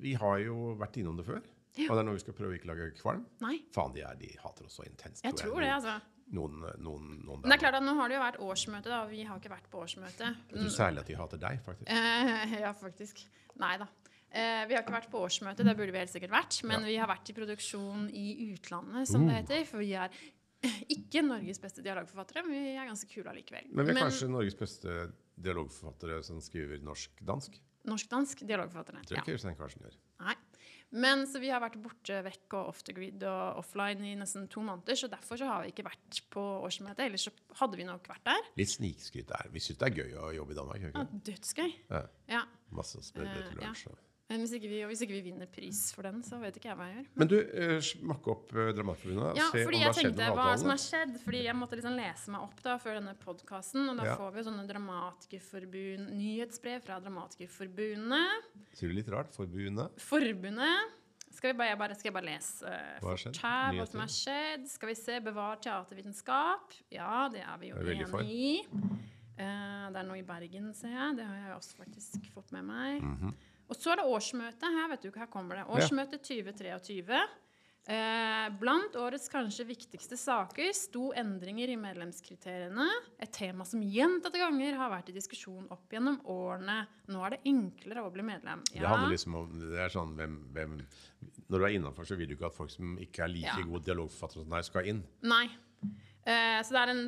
vi 0.03 0.13
har 0.21 0.39
jo 0.43 0.73
vært 0.79 0.99
innom 1.01 1.17
det 1.19 1.25
før. 1.27 1.41
Og 1.75 1.91
det 1.91 1.99
er 1.99 2.05
noe 2.07 2.15
vi 2.15 2.23
skal 2.23 2.35
prøve 2.37 2.53
å 2.53 2.57
ikke 2.59 2.69
lage 2.69 2.91
kvalm. 3.01 3.25
Nei. 3.43 3.57
Faen, 3.75 3.91
de, 3.95 4.03
er, 4.07 4.15
de 4.19 4.29
hater 4.39 4.67
oss 4.67 4.77
så 4.79 4.85
intenst. 4.87 5.25
Jeg 5.25 5.35
tror 5.39 5.59
det, 5.59 5.71
altså. 5.75 5.97
Noen, 6.35 6.61
noen, 6.81 7.09
noen 7.21 7.43
Men 7.43 7.51
det 7.51 7.57
er 7.57 7.61
klart 7.67 7.75
at 7.77 7.83
nå 7.85 7.91
har 7.99 8.09
det 8.09 8.15
jo 8.15 8.21
vært 8.23 8.39
årsmøte, 8.41 8.89
da. 8.89 9.01
og 9.03 9.11
Vi 9.11 9.25
har 9.27 9.41
ikke 9.41 9.51
vært 9.51 9.67
på 9.69 9.81
årsmøte. 9.83 10.29
Jeg 10.49 10.61
tror 10.61 10.71
særlig 10.73 11.03
at 11.03 11.11
de 11.11 11.17
hater 11.19 11.41
deg, 11.43 11.59
faktisk. 11.67 11.91
Eh, 11.91 12.55
ja, 12.63 12.71
faktisk. 12.79 13.21
Nei 13.61 13.73
da. 13.81 13.89
Eh, 14.35 14.63
vi 14.69 14.75
har 14.75 14.81
ikke 14.81 14.95
vært 14.95 15.11
på 15.11 15.21
årsmøte, 15.27 15.67
det 15.67 15.75
burde 15.77 15.93
vi 15.93 16.01
helt 16.01 16.13
sikkert 16.15 16.33
vært. 16.33 16.57
Men 16.65 16.79
Ja. 16.81 16.87
vi 16.87 16.95
har 17.03 17.11
vært 17.11 17.29
i 17.29 17.35
produksjon 17.37 18.07
i 18.09 18.25
utlandet, 18.55 19.11
som 19.11 19.27
det 19.27 19.41
heter. 19.41 19.67
For 19.69 19.83
vi 19.83 19.91
er 19.99 20.15
ikke 20.95 21.21
Norges 21.27 21.59
beste 21.61 21.83
dialogforfattere, 21.85 22.41
men 22.47 22.55
vi 22.55 22.73
er 22.73 22.87
ganske 22.89 23.11
kule 23.11 23.29
allikevel. 23.35 23.67
Men 23.75 23.85
vi 23.85 23.93
er 23.93 24.01
kanskje 24.07 24.31
Norges 24.31 24.57
beste 24.57 24.95
dialogforfattere 25.37 26.21
som 26.23 26.41
skriver 26.41 26.81
norsk-dansk. 26.85 27.59
Norsk-dansk 27.85 28.45
dialogforfattere. 28.47 29.03
Tror 29.05 29.19
ikke 29.21 29.31
Ja. 29.33 29.37
Øystein 29.37 29.55
Karlsen 29.57 29.81
gjør. 29.85 29.97
Nei. 30.25 30.35
Men 30.91 31.25
så 31.27 31.39
vi 31.41 31.49
har 31.49 31.59
vært 31.59 31.75
borte 31.81 32.21
vekk 32.23 32.53
og 32.53 32.67
off 32.69 32.83
the 32.83 32.93
grid 32.93 33.23
og 33.27 33.57
offline 33.59 34.05
i 34.05 34.15
nesten 34.15 34.47
to 34.47 34.61
måneder, 34.61 34.95
så 34.95 35.09
derfor 35.11 35.35
så 35.37 35.45
har 35.49 35.63
vi 35.65 35.71
ikke 35.73 35.83
vært 35.83 36.21
på 36.31 36.39
årsmøtet. 36.63 36.99
Ellers 37.07 37.25
så 37.27 37.31
hadde 37.59 37.75
vi 37.77 37.83
nok 37.83 38.07
vært 38.07 38.23
der. 38.23 38.41
Litt 38.55 38.69
snikskryt 38.69 39.27
der. 39.27 39.49
Vi 39.51 39.59
syns 39.59 39.77
det 39.81 39.89
er 39.89 39.95
gøy 40.03 40.13
å 40.21 40.29
jobbe 40.37 40.51
i 40.55 40.55
Danmark. 40.55 40.85
Ikke? 40.87 40.93
Ja, 41.03 41.21
dødsgøy. 41.29 41.73
Ja. 41.89 42.03
Ja. 42.29 42.43
Masse 42.71 43.01
smørbrød 43.03 43.49
til 43.49 43.59
Eh, 43.59 43.65
ja. 43.65 43.73
Men 44.25 44.41
hvis 44.41 44.55
ikke, 44.57 44.69
vi, 44.71 44.79
hvis 44.89 45.01
ikke 45.05 45.13
vi 45.13 45.21
vinner 45.27 45.45
pris 45.53 45.79
for 45.93 46.07
den, 46.07 46.23
så 46.25 46.39
vet 46.41 46.55
ikke 46.57 46.71
jeg 46.71 46.77
hva 46.79 46.85
jeg 46.89 46.95
gjør. 46.97 47.09
Men 47.21 47.29
du, 47.29 47.35
uh, 47.45 47.75
smakk 47.85 48.29
opp 48.33 48.53
uh, 48.57 48.71
Dramatikerforbundet. 48.73 49.37
Ja, 49.37 49.49
fordi 49.53 49.81
jeg 49.83 49.93
tenkte 49.99 50.29
hva 50.33 50.47
som 50.57 50.71
har 50.73 50.81
skjedd. 50.81 51.13
Fordi 51.21 51.43
jeg 51.45 51.57
måtte 51.59 51.77
liksom 51.77 51.93
lese 51.99 52.33
meg 52.33 52.47
opp 52.47 52.63
da 52.65 52.73
før 52.81 52.97
denne 52.97 53.13
podkasten. 53.21 53.85
Og 53.91 53.99
da 54.01 54.07
Ja. 54.09 54.15
får 54.17 54.33
vi 54.33 54.41
jo 54.41 54.47
sånne 54.49 54.65
dramatikerforbund 54.71 56.09
nyhetsbrev 56.17 56.81
fra 56.87 56.97
Dramatikerforbundet. 57.05 58.49
Sier 58.73 58.89
du 58.89 58.97
litt 58.97 59.13
rart? 59.13 59.29
Forbundet? 59.37 60.01
Forbundet. 60.01 60.93
Skal, 61.35 61.51
vi 61.51 61.57
bare, 61.59 61.69
jeg 61.73 61.77
bare, 61.83 61.95
skal 61.99 62.09
jeg 62.09 62.15
bare 62.15 62.29
lese 62.31 62.65
uh, 62.65 62.99
fort 63.03 63.39
her 63.43 63.73
hva 63.75 63.85
som 63.91 63.99
har 63.99 64.11
skjedd? 64.13 64.69
Skal 64.71 64.89
vi 64.89 64.95
se. 64.95 65.17
Bevar 65.25 65.57
teatervitenskap. 65.61 66.73
Ja, 66.95 67.27
det 67.29 67.43
er 67.43 67.57
vi 67.61 67.69
jo 67.73 67.75
Er 67.77 67.83
du 67.83 67.91
veldig 67.93 68.07
for? 68.09 68.23
enig 68.23 68.37
i. 68.55 68.61
Uh, 69.35 69.91
det 69.91 69.99
er 70.01 70.07
noe 70.07 70.17
i 70.17 70.25
Bergen, 70.25 70.71
ser 70.73 70.95
jeg. 70.95 71.17
Det 71.19 71.25
har 71.27 71.41
jeg 71.43 71.57
også 71.59 71.77
faktisk 71.81 72.31
fått 72.33 72.55
med 72.55 72.65
meg. 72.73 73.03
Mhm. 73.03 73.35
Og 73.69 73.75
så 73.79 73.93
er 73.93 74.01
det 74.01 74.05
årsmøte. 74.11 74.69
Her 74.77 74.91
vet 74.91 75.01
du 75.07 75.11
her 75.15 75.29
kommer 75.31 75.55
det. 75.61 75.65
Årsmøte 75.73 76.19
2023. 76.21 77.23
Eh, 77.85 78.47
blant 78.57 78.95
årets 78.97 79.27
kanskje 79.29 79.61
viktigste 79.69 80.17
saker 80.17 80.71
sto 80.73 81.11
endringer 81.13 81.69
i 81.69 81.75
medlemskriteriene. 81.77 82.87
Et 83.21 83.29
tema 83.33 83.65
som 83.69 83.83
gjentatte 83.85 84.39
ganger 84.41 84.73
har 84.79 84.89
vært 84.89 85.11
i 85.11 85.13
diskusjon 85.13 85.67
opp 85.73 85.93
gjennom 85.93 86.17
årene. 86.33 86.79
Nå 87.13 87.21
er 87.27 87.35
det 87.35 87.43
enklere 87.51 88.01
å 88.01 88.09
bli 88.13 88.25
medlem. 88.25 88.63
Det 88.71 88.81
handler 88.81 89.13
liksom 89.13 89.37
om 89.37 89.53
det 89.61 89.83
er 89.85 89.93
sånn 89.93 90.15
hvem, 90.17 90.39
hvem 90.55 90.79
Når 91.45 91.59
du 91.61 91.65
er 91.67 91.75
innafor, 91.77 92.05
så 92.09 92.17
vil 92.17 92.27
du 92.27 92.33
ikke 92.33 92.49
at 92.49 92.57
folk 92.57 92.71
som 92.73 92.97
ikke 92.97 93.21
er 93.27 93.29
like 93.29 93.53
Ja. 93.53 93.61
gode 93.69 93.85
dialogforfattere 93.85 94.41
som 94.41 94.49
deg, 94.49 94.65
skal 94.65 94.85
inn. 94.89 95.03
Nei. 95.21 95.45
Eh, 96.25 96.61
så 96.65 96.69
det 96.73 96.81
er 96.81 96.89
en, 96.89 97.03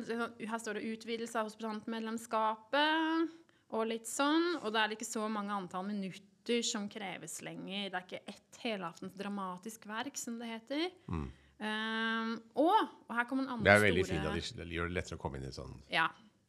her 0.46 0.58
står 0.62 0.74
det 0.78 0.86
utvidelse 0.94 1.34
av 1.40 1.48
hospitantmedlemskapet 1.50 3.28
og 3.74 3.86
litt 3.90 4.06
sånn. 4.06 4.62
Og 4.62 4.72
det 4.72 4.80
er 4.80 4.94
ikke 4.94 5.10
så 5.10 5.26
mange 5.28 5.50
antall 5.50 5.84
minutter 5.90 6.22
som 6.66 6.88
kreves 6.90 7.38
lenger. 7.44 7.90
Det 7.90 7.98
er 7.98 8.06
ikke 8.06 8.34
ett 8.34 8.58
helaftens 8.64 9.14
dramatisk 9.18 9.86
verk, 9.88 10.18
som 10.18 10.38
det 10.40 10.50
heter. 10.50 10.88
Eh, 11.58 12.34
og, 12.60 12.90
og 13.08 13.14
her 13.16 13.26
kommer 13.26 13.46
en 13.46 13.54
annen 13.56 13.64
store 13.64 13.66
Det 13.66 13.74
er 13.74 13.84
veldig 13.84 14.04
store 14.06 14.18
fint 14.18 14.60
at 14.60 14.60
de 14.62 14.76
gjør 14.76 14.90
det 14.90 14.94
lettere 15.00 15.18
å 15.18 15.22
komme 15.22 15.40
inn 15.40 15.48
i 15.48 15.50
sånn 15.50 15.72
Ja. 15.90 16.04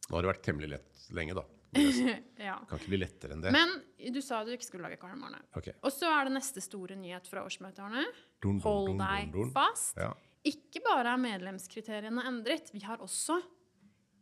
Nå 0.06 0.14
har 0.14 0.26
det 0.26 0.30
vært 0.30 0.44
temmelig 0.46 0.70
lett 0.76 1.08
lenge, 1.18 1.38
da. 1.38 1.46
ja. 2.50 2.56
Kan 2.70 2.80
ikke 2.82 2.92
bli 2.94 3.00
lettere 3.02 3.36
enn 3.36 3.44
det. 3.44 3.52
Men 3.54 3.76
du 4.14 4.22
sa 4.26 4.42
du 4.46 4.52
ikke 4.56 4.66
skulle 4.66 4.90
lage 4.90 4.98
kvalm, 5.02 5.22
Arne. 5.28 5.42
Okay. 5.58 5.76
Og 5.86 5.94
så 5.94 6.10
er 6.14 6.30
det 6.30 6.34
neste 6.38 6.64
store 6.66 6.98
nyhet 6.98 7.30
fra 7.30 7.44
årsmøtet, 7.46 7.82
Arne. 7.86 8.06
Dun, 8.42 8.58
dun, 8.58 8.64
Hold 8.66 8.92
dun, 8.94 9.04
deg 9.04 9.54
fast. 9.54 9.98
Ja. 10.02 10.14
Ikke 10.50 10.82
bare 10.86 11.14
er 11.14 11.22
medlemskriteriene 11.22 12.26
endret, 12.30 12.72
vi 12.74 12.82
har 12.86 13.02
også 13.04 13.38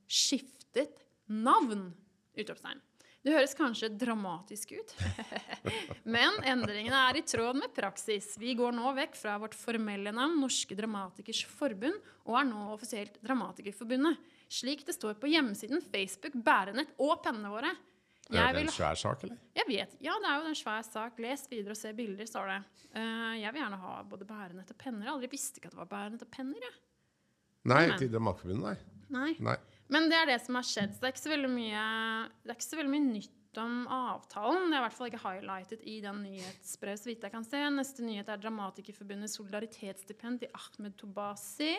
skiftet 0.07 1.03
navn! 1.27 1.91
Utropstegn. 2.37 2.81
Det 3.25 3.33
høres 3.33 3.55
kanskje 3.57 3.89
dramatisk 3.99 4.71
ut, 4.77 4.91
men 6.15 6.37
endringene 6.47 6.99
er 7.09 7.17
i 7.19 7.23
tråd 7.27 7.57
med 7.59 7.73
praksis. 7.75 8.35
Vi 8.39 8.53
går 8.55 8.71
nå 8.77 8.93
vekk 8.95 9.17
fra 9.19 9.33
vårt 9.41 9.55
formelle 9.57 10.13
navn 10.15 10.37
Norske 10.39 10.77
Dramatikers 10.77 11.41
Forbund 11.57 11.97
og 12.27 12.37
er 12.39 12.47
nå 12.47 12.61
offisielt 12.75 13.17
Dramatikerforbundet. 13.25 14.21
Slik 14.47 14.85
det 14.87 14.95
står 14.95 15.17
på 15.19 15.27
hjemmesiden, 15.33 15.81
Facebook, 15.91 16.37
bærenett 16.45 16.93
og 17.03 17.17
pennene 17.25 17.51
våre. 17.51 17.73
Er 18.27 18.37
Jeg 18.37 18.55
det 18.55 18.61
en 18.67 18.73
svær 18.75 18.95
sak, 18.99 19.21
eller? 19.23 19.37
jeg 19.55 19.67
vet. 19.69 19.97
Ja, 20.03 20.13
det 20.23 20.27
er 20.31 20.41
jo 20.43 20.49
en 20.53 20.57
svær 20.59 20.83
sak. 20.87 21.19
Les 21.23 21.43
videre 21.51 21.75
og 21.75 21.79
se 21.79 21.91
bilder, 21.95 22.27
står 22.27 22.49
det. 22.51 22.57
Eh, 22.99 23.35
jeg 23.41 23.53
vil 23.55 23.61
gjerne 23.63 23.79
ha 23.83 23.93
både 24.07 24.27
bærenett 24.27 24.71
og 24.71 24.77
penner. 24.81 25.05
Jeg 25.07 25.13
aldri 25.15 25.29
visste 25.31 25.59
ikke 25.61 25.71
at 25.71 25.75
det 25.77 25.81
var 25.83 25.91
bærenett 25.93 26.25
og 26.27 26.31
penner. 26.35 26.63
Jeg. 26.67 26.75
Nei, 27.71 27.83
Nei. 27.87 27.97
til 27.99 28.11
Dramatikerforbundet, 28.11 28.63
nei. 28.67 29.15
Nei. 29.15 29.35
nei. 29.51 29.55
Men 29.89 30.09
det 30.11 30.17
er 30.19 30.25
det 30.33 30.39
som 30.43 30.55
har 30.59 30.65
skjedd. 30.67 30.93
Så 30.95 30.99
det 30.99 31.07
er 31.09 31.13
ikke 31.15 31.25
så 31.25 31.33
veldig 31.35 31.49
mye, 31.53 31.83
det 32.43 32.51
er 32.51 32.57
ikke 32.59 32.67
så 32.69 32.79
veldig 32.79 32.91
mye 32.95 33.11
nytt 33.13 33.33
om 33.57 33.75
avtalen. 33.89 34.67
Det 34.69 34.75
er 34.75 34.81
i 34.81 34.85
hvert 34.85 34.97
fall 34.97 35.07
ikke 35.11 35.23
highlightet 35.23 35.85
i 35.87 35.99
den 36.03 36.19
nyhetsbrevet, 36.25 36.99
så 37.01 37.09
vidt 37.09 37.23
jeg 37.25 37.33
kan 37.33 37.45
se. 37.47 37.61
Neste 37.73 38.03
nyhet 38.05 38.27
er 38.29 38.41
Dramatikerforbundets 38.43 39.37
solidaritetsstipend 39.39 40.43
til 40.43 40.51
Ahmed 40.59 40.97
Tobasi. 40.99 41.71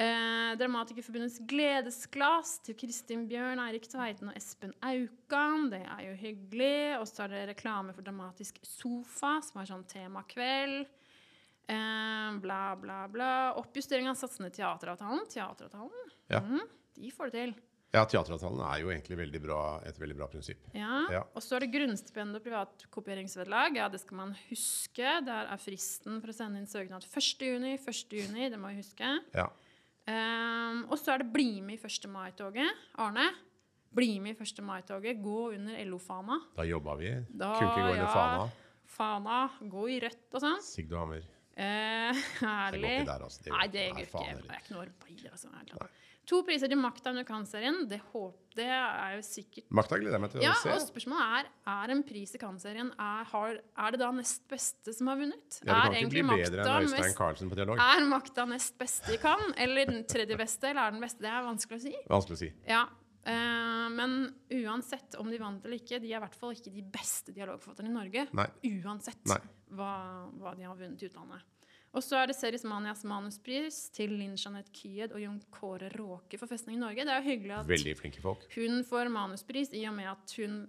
Eh, 0.00 0.52
Dramatikerforbundets 0.56 1.40
gledesglass 1.50 2.60
til 2.64 2.78
Kristin 2.78 3.26
Bjørn, 3.28 3.60
Eirik 3.66 3.88
Tveiten 3.90 4.30
og 4.30 4.38
Espen 4.38 4.72
Aukan. 4.86 5.66
Det 5.74 5.82
er 5.82 6.06
jo 6.06 6.14
hyggelig. 6.22 7.00
Og 7.02 7.06
så 7.10 7.26
er 7.26 7.34
det 7.34 7.42
reklame 7.56 7.92
for 7.96 8.06
Dramatisk 8.06 8.62
sofa, 8.64 9.34
som 9.44 9.60
er 9.60 9.68
sånn 9.74 9.84
temakveld. 9.90 10.86
Eh, 11.70 12.30
bla, 12.42 12.62
bla, 12.80 13.02
bla. 13.10 13.32
Oppjustering 13.60 14.08
av 14.08 14.16
satsene 14.18 14.48
i 14.48 14.54
teateravtalen. 14.56 15.26
Teateravtalen, 15.28 16.14
Ja. 16.30 16.40
mhm, 16.40 16.60
de 17.00 17.10
får 17.14 17.30
det 17.32 17.40
til. 17.40 17.54
ja, 17.90 18.04
teateravtalen 18.06 18.60
er 18.68 18.82
jo 18.84 18.90
egentlig 18.92 19.16
veldig 19.18 19.40
bra, 19.42 19.60
et 19.88 19.96
veldig 19.98 20.16
bra 20.20 20.28
prinsipp. 20.30 20.68
Ja. 20.76 21.00
Ja. 21.10 21.22
Og 21.34 21.42
så 21.42 21.56
er 21.56 21.64
det 21.64 21.72
grunnstipend 21.74 22.38
og 22.38 22.44
privatkopieringsvedlag. 22.44 23.76
Ja, 23.80 23.88
det 23.90 23.98
skal 24.04 24.20
man 24.20 24.34
huske. 24.48 25.16
Der 25.26 25.50
er 25.50 25.58
fristen 25.58 26.20
for 26.22 26.30
å 26.30 26.36
sende 26.36 26.60
inn 26.62 26.68
søknad 26.70 27.02
1. 27.08 27.42
juni. 27.48 27.74
1. 27.80 28.14
juni, 28.20 28.46
det 28.52 28.60
må 28.62 28.70
vi 28.70 28.78
huske. 28.84 29.10
Ja. 29.34 29.48
Um, 30.10 30.84
og 30.90 30.96
så 30.98 31.14
er 31.14 31.22
det 31.24 31.30
bli 31.34 31.60
med 31.62 31.78
i 31.78 31.86
1. 31.90 32.06
mai-toget. 32.10 32.78
Arne, 33.02 33.26
bli 33.94 34.14
med 34.22 34.38
i 34.38 34.46
1. 34.46 34.62
mai-toget. 34.66 35.18
Gå 35.22 35.40
under 35.56 35.82
LO-fana. 35.90 36.38
Da 36.56 36.66
jobba 36.66 36.94
vi. 37.00 37.10
Da, 37.30 37.52
Kunne 37.58 37.72
ikke 37.72 37.84
gå 37.84 37.92
under 37.96 38.06
ja. 38.06 38.14
fana. 38.14 38.48
Fana. 38.90 39.40
Gå 39.70 39.88
i 39.90 39.98
rødt 40.02 40.34
og 40.38 40.42
sånn. 40.46 40.62
Sigd 40.66 40.94
og 40.94 41.04
Hammer. 41.04 41.26
Eh, 41.60 42.22
Det 42.72 42.78
går 42.80 42.86
ikke 42.86 43.10
der, 43.10 43.26
altså. 43.26 43.42
Det 43.44 43.52
Nei, 43.54 43.66
det 43.74 43.82
Nei, 43.82 43.90
går 43.98 44.06
ikke. 44.06 44.38
Det 44.46 44.54
er 44.54 44.62
ikke 44.62 44.76
noe 44.76 44.86
arbeider, 44.86 45.34
altså. 45.34 45.52
talt. 45.74 45.98
To 46.30 46.42
priser 46.46 46.70
til 46.70 46.78
Makta 46.78 47.10
under 47.10 47.24
Cannes-serien. 47.26 47.80
Det, 47.90 47.98
det 48.54 48.66
er 48.70 49.16
jo 49.16 49.22
sikkert 49.26 49.66
Makta 49.74 49.98
gleder 49.98 50.14
jeg 50.14 50.22
meg 50.22 50.30
til 50.36 50.44
Ja, 50.44 50.52
å 50.54 50.60
se. 50.62 50.70
og 50.76 50.84
spørsmålet 50.84 51.24
er 51.40 51.48
er 51.74 51.92
en 51.96 52.02
pris 52.06 52.34
i 52.36 52.38
Cannes-serien 52.38 52.92
er, 52.94 53.24
har- 53.32 53.58
er 53.58 53.90
det 53.96 54.00
da 54.04 54.10
nest 54.14 54.46
beste 54.50 54.94
som 54.94 55.10
har 55.10 55.18
vunnet? 55.18 55.58
Ja, 55.66 55.80
er 55.80 55.90
det 55.90 55.98
kan 55.98 56.06
ikke 56.06 56.14
bli 56.14 56.22
bedre 56.44 56.62
enn 56.68 56.86
Øystein 56.86 57.16
Carlsen 57.18 57.50
på 57.50 57.58
dialog. 57.58 57.82
er 57.82 58.06
Makta 58.06 58.46
nest 58.46 58.78
beste 58.78 59.14
i 59.16 59.18
Cannes? 59.22 59.54
Eller 59.58 59.90
den 59.90 60.04
tredje 60.06 60.38
beste, 60.38 60.70
eller 60.70 60.86
er 60.86 60.90
den 60.94 61.02
beste? 61.02 61.18
Det 61.26 61.32
er 61.34 61.42
vanskelig 61.50 61.80
å 61.80 61.84
si. 61.88 61.94
Vanskelig 62.08 62.38
å 62.38 62.42
si. 62.46 62.52
Ja, 62.68 62.86
Uh, 63.20 63.90
Men 63.92 64.34
uansett 64.50 65.14
om 65.20 65.28
de 65.30 65.36
vant 65.36 65.62
eller 65.66 65.76
ikke, 65.76 65.98
de 66.00 66.08
er 66.08 66.16
i 66.16 66.20
hvert 66.24 66.34
fall 66.40 66.54
ikke 66.54 66.72
de 66.72 66.80
beste 66.80 67.34
dialogforfatterne 67.36 67.90
i 67.90 67.92
Norge. 67.92 68.22
Nei. 68.32 68.46
Uansett 68.80 69.20
Nei. 69.28 69.36
hva, 69.76 69.90
hva 70.40 70.54
de 70.56 70.62
har 70.64 70.74
vunnet 70.74 71.02
i 71.04 71.06
utlandet. 71.10 71.42
Og 71.90 72.04
så 72.06 72.20
er 72.20 72.30
det 72.30 72.36
Serismanias 72.38 73.02
manuspris 73.08 73.88
til 73.94 74.12
Linn 74.14 74.36
Jeanette 74.38 74.70
Kyed 74.76 75.14
og 75.14 75.22
Jon 75.24 75.40
Kåre 75.50 75.88
Råke 75.96 76.38
for 76.38 76.50
Festning 76.50 76.78
Norge. 76.78 77.02
Det 77.02 77.10
er 77.10 77.18
jo 77.18 77.26
hyggelig 77.32 77.56
at 77.56 77.98
flinke 77.98 78.22
folk. 78.22 78.44
hun 78.54 78.84
får 78.86 79.10
manuspris 79.10 79.72
i 79.74 79.82
og 79.90 79.96
med 79.98 80.12
at 80.12 80.36
hun 80.38 80.60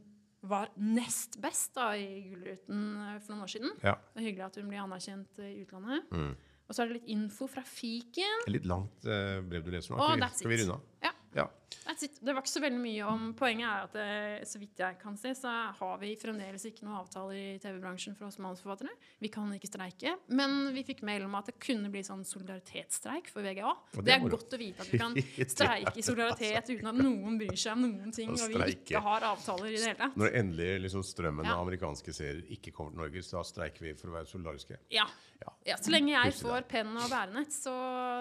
var 0.41 0.71
nest 0.81 1.37
best 1.41 1.75
da, 1.77 1.91
i 1.93 2.23
Gullruten 2.31 2.79
eh, 2.97 3.17
for 3.21 3.35
noen 3.35 3.45
år 3.45 3.51
siden. 3.53 3.75
Ja. 3.85 3.93
Det 4.09 4.23
er 4.23 4.27
hyggelig 4.31 4.47
at 4.47 4.57
hun 4.57 4.71
blir 4.71 4.81
anerkjent 4.81 5.41
eh, 5.43 5.51
i 5.51 5.59
utlandet. 5.61 6.09
Mm. 6.09 6.31
Og 6.65 6.73
så 6.75 6.81
er 6.81 6.89
det 6.89 7.01
litt 7.01 7.11
info 7.13 7.45
fra 7.51 7.61
fiken. 7.67 8.47
Litt 8.49 8.65
langt 8.69 9.05
uh, 9.05 9.41
brev 9.45 9.65
du 9.65 9.73
leser 9.73 9.93
nå. 9.93 9.99
That's 10.21 10.39
Skal 10.41 10.53
vi 10.53 10.61
runde 10.63 10.79
av? 10.79 10.90
Ja. 11.37 11.47
Det 12.21 12.33
var 12.33 12.41
ikke 12.41 12.51
så 12.51 12.61
veldig 12.61 12.79
mye 12.81 13.05
om 13.07 13.21
Poenget 13.37 13.65
er 13.67 13.85
at 13.85 13.95
eh, 13.99 14.43
så 14.47 14.59
vidt 14.61 14.79
jeg 14.79 14.97
kan 15.01 15.15
se, 15.19 15.31
så 15.37 15.49
har 15.77 15.97
vi 16.01 16.11
fremdeles 16.19 16.63
ikke 16.67 16.85
noen 16.85 16.99
avtaler 17.01 17.37
i 17.37 17.45
TV-bransjen 17.63 18.15
for 18.17 18.27
oss 18.27 18.37
manusforfattere. 18.43 18.91
Vi 19.23 19.31
kan 19.33 19.49
ikke 19.55 19.69
streike. 19.69 20.13
Men 20.35 20.69
vi 20.75 20.83
fikk 20.87 21.01
mail 21.07 21.25
om 21.25 21.35
at 21.39 21.49
det 21.49 21.55
kunne 21.63 21.89
bli 21.93 22.03
sånn 22.05 22.23
solidaritetsstreik 22.27 23.31
for 23.31 23.45
VGA. 23.45 23.71
det 23.95 24.05
Det 24.07 24.13
er 24.15 24.25
er 24.25 24.35
godt 24.35 24.55
å 24.55 24.61
vite 24.61 24.85
at 24.85 24.91
vi 24.91 25.01
kan 25.01 25.17
streike 25.55 25.95
i 25.97 26.05
solidaritet 26.05 26.69
uten 26.75 26.91
at 26.91 27.01
noen 27.01 27.39
bryr 27.41 27.57
seg 27.57 27.73
om 27.77 27.87
noen 27.87 28.15
ting, 28.15 28.31
og 28.35 28.53
vi 28.53 28.75
ikke 28.75 29.01
har 29.07 29.27
avtaler 29.31 29.71
i 29.71 29.75
det 29.77 29.83
hele 29.87 29.99
tatt. 30.03 30.19
Når 30.21 30.37
endelig 30.43 30.69
liksom, 30.87 31.05
strømmen 31.07 31.47
Ja. 31.47 31.55
av 31.57 31.65
amerikanske 31.65 32.13
serier 32.15 32.43
ikke 32.51 32.75
kommer 32.75 32.93
til 32.95 33.03
Norge, 33.05 33.23
så 33.25 33.39
da 33.39 33.47
streiker 33.47 33.87
vi 33.89 33.95
for 33.97 34.11
å 34.11 34.19
være 34.19 34.29
solidariske. 34.29 34.77
Ja. 34.93 35.07
Ja. 35.41 35.51
ja. 35.71 35.75
Så 35.81 35.91
lenge 35.93 36.11
jeg 36.13 36.33
får 36.37 36.65
penn 36.69 36.91
og 36.97 37.07
bærenett, 37.11 37.53
så, 37.53 37.73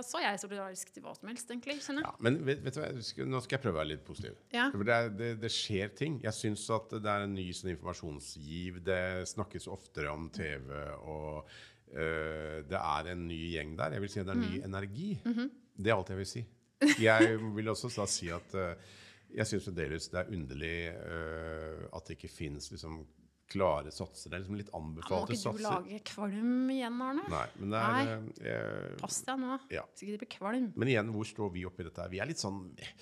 så 0.07 0.19
er 0.21 0.31
jeg 0.31 0.41
solidarisk 0.45 0.93
til 0.95 1.03
hva 1.05 1.15
som 1.17 1.29
helst, 1.29 1.51
egentlig. 1.53 1.77
Kjenner 1.85 2.07
jeg. 2.07 2.13
Ja, 2.13 2.25
men 2.27 2.39
vet, 2.47 2.63
vet 2.65 2.79
du 3.17 3.25
nå 3.29 3.41
skal 3.45 3.57
jeg 3.59 3.65
prøve 3.65 3.77
å 3.77 3.81
være 3.81 3.91
litt 3.93 4.05
positiv. 4.07 4.39
Ja. 4.55 4.69
For 4.73 4.85
det, 4.89 4.95
er, 4.97 5.11
det, 5.21 5.31
det 5.43 5.51
skjer 5.55 5.93
ting. 5.99 6.21
Jeg 6.25 6.37
syns 6.37 6.65
at 6.77 6.95
det 6.97 7.11
er 7.13 7.27
en 7.27 7.35
ny 7.37 7.49
sånn 7.57 7.73
informasjonsgiv. 7.75 8.81
Det 8.87 9.01
snakkes 9.35 9.69
oftere 9.73 10.13
om 10.13 10.31
TV, 10.35 10.73
og 11.05 11.45
øh, 11.93 12.61
det 12.71 12.81
er 12.81 13.13
en 13.13 13.27
ny 13.29 13.41
gjeng 13.55 13.77
der. 13.79 13.97
Jeg 13.99 14.05
vil 14.07 14.13
si 14.15 14.21
at 14.23 14.27
det 14.31 14.35
er 14.37 14.41
Mm. 14.41 14.49
ny 14.49 14.63
energi. 14.65 15.11
-hmm. 15.25 15.51
Det 15.77 15.91
er 15.91 15.97
alt 15.97 16.09
jeg 16.11 16.19
vil 16.19 16.27
si. 16.27 16.45
Jeg 17.01 17.39
vil 17.57 17.69
også 17.69 17.89
da 17.97 18.07
si 18.07 18.29
at 18.29 18.55
øh, 18.55 18.75
jeg 19.35 19.47
syns 19.47 19.65
fremdeles 19.65 20.09
det 20.09 20.19
er 20.21 20.33
underlig 20.33 20.89
øh, 21.07 21.85
at 21.97 22.03
det 22.09 22.17
ikke 22.17 22.29
fins 22.35 22.71
liksom, 22.71 23.07
klare 23.51 23.91
satser. 23.95 24.31
Det 24.31 24.37
er 24.39 24.43
liksom 24.45 24.59
litt 24.61 24.71
Ja, 24.73 24.81
må 24.81 25.03
ikke 25.03 25.27
du 25.29 25.35
satser. 25.41 25.65
lage 25.67 26.01
kvalm 26.11 26.71
igjen, 26.73 27.01
Arne? 27.03 27.25
Nei, 27.33 27.43
men 27.59 27.75
det 27.75 27.81
er 27.83 27.99
Nei. 27.99 28.35
Eh, 28.53 28.97
Pass 29.01 29.21
deg 29.27 29.41
nå. 29.43 29.59
Ja. 29.75 29.83
Så 29.95 30.07
ikke 30.07 30.17
du 30.17 30.23
blir 30.25 30.33
kvalm. 30.37 30.71
Men 30.79 30.93
igjen, 30.93 31.11
hvor 31.15 31.27
står 31.29 31.53
vi 31.57 31.67
oppi 31.69 31.87
dette? 31.89 32.01
her? 32.07 32.13
Vi 32.13 32.21
er 32.23 32.31
litt 32.31 32.41
sånn 32.43 32.63
eh, 32.79 32.95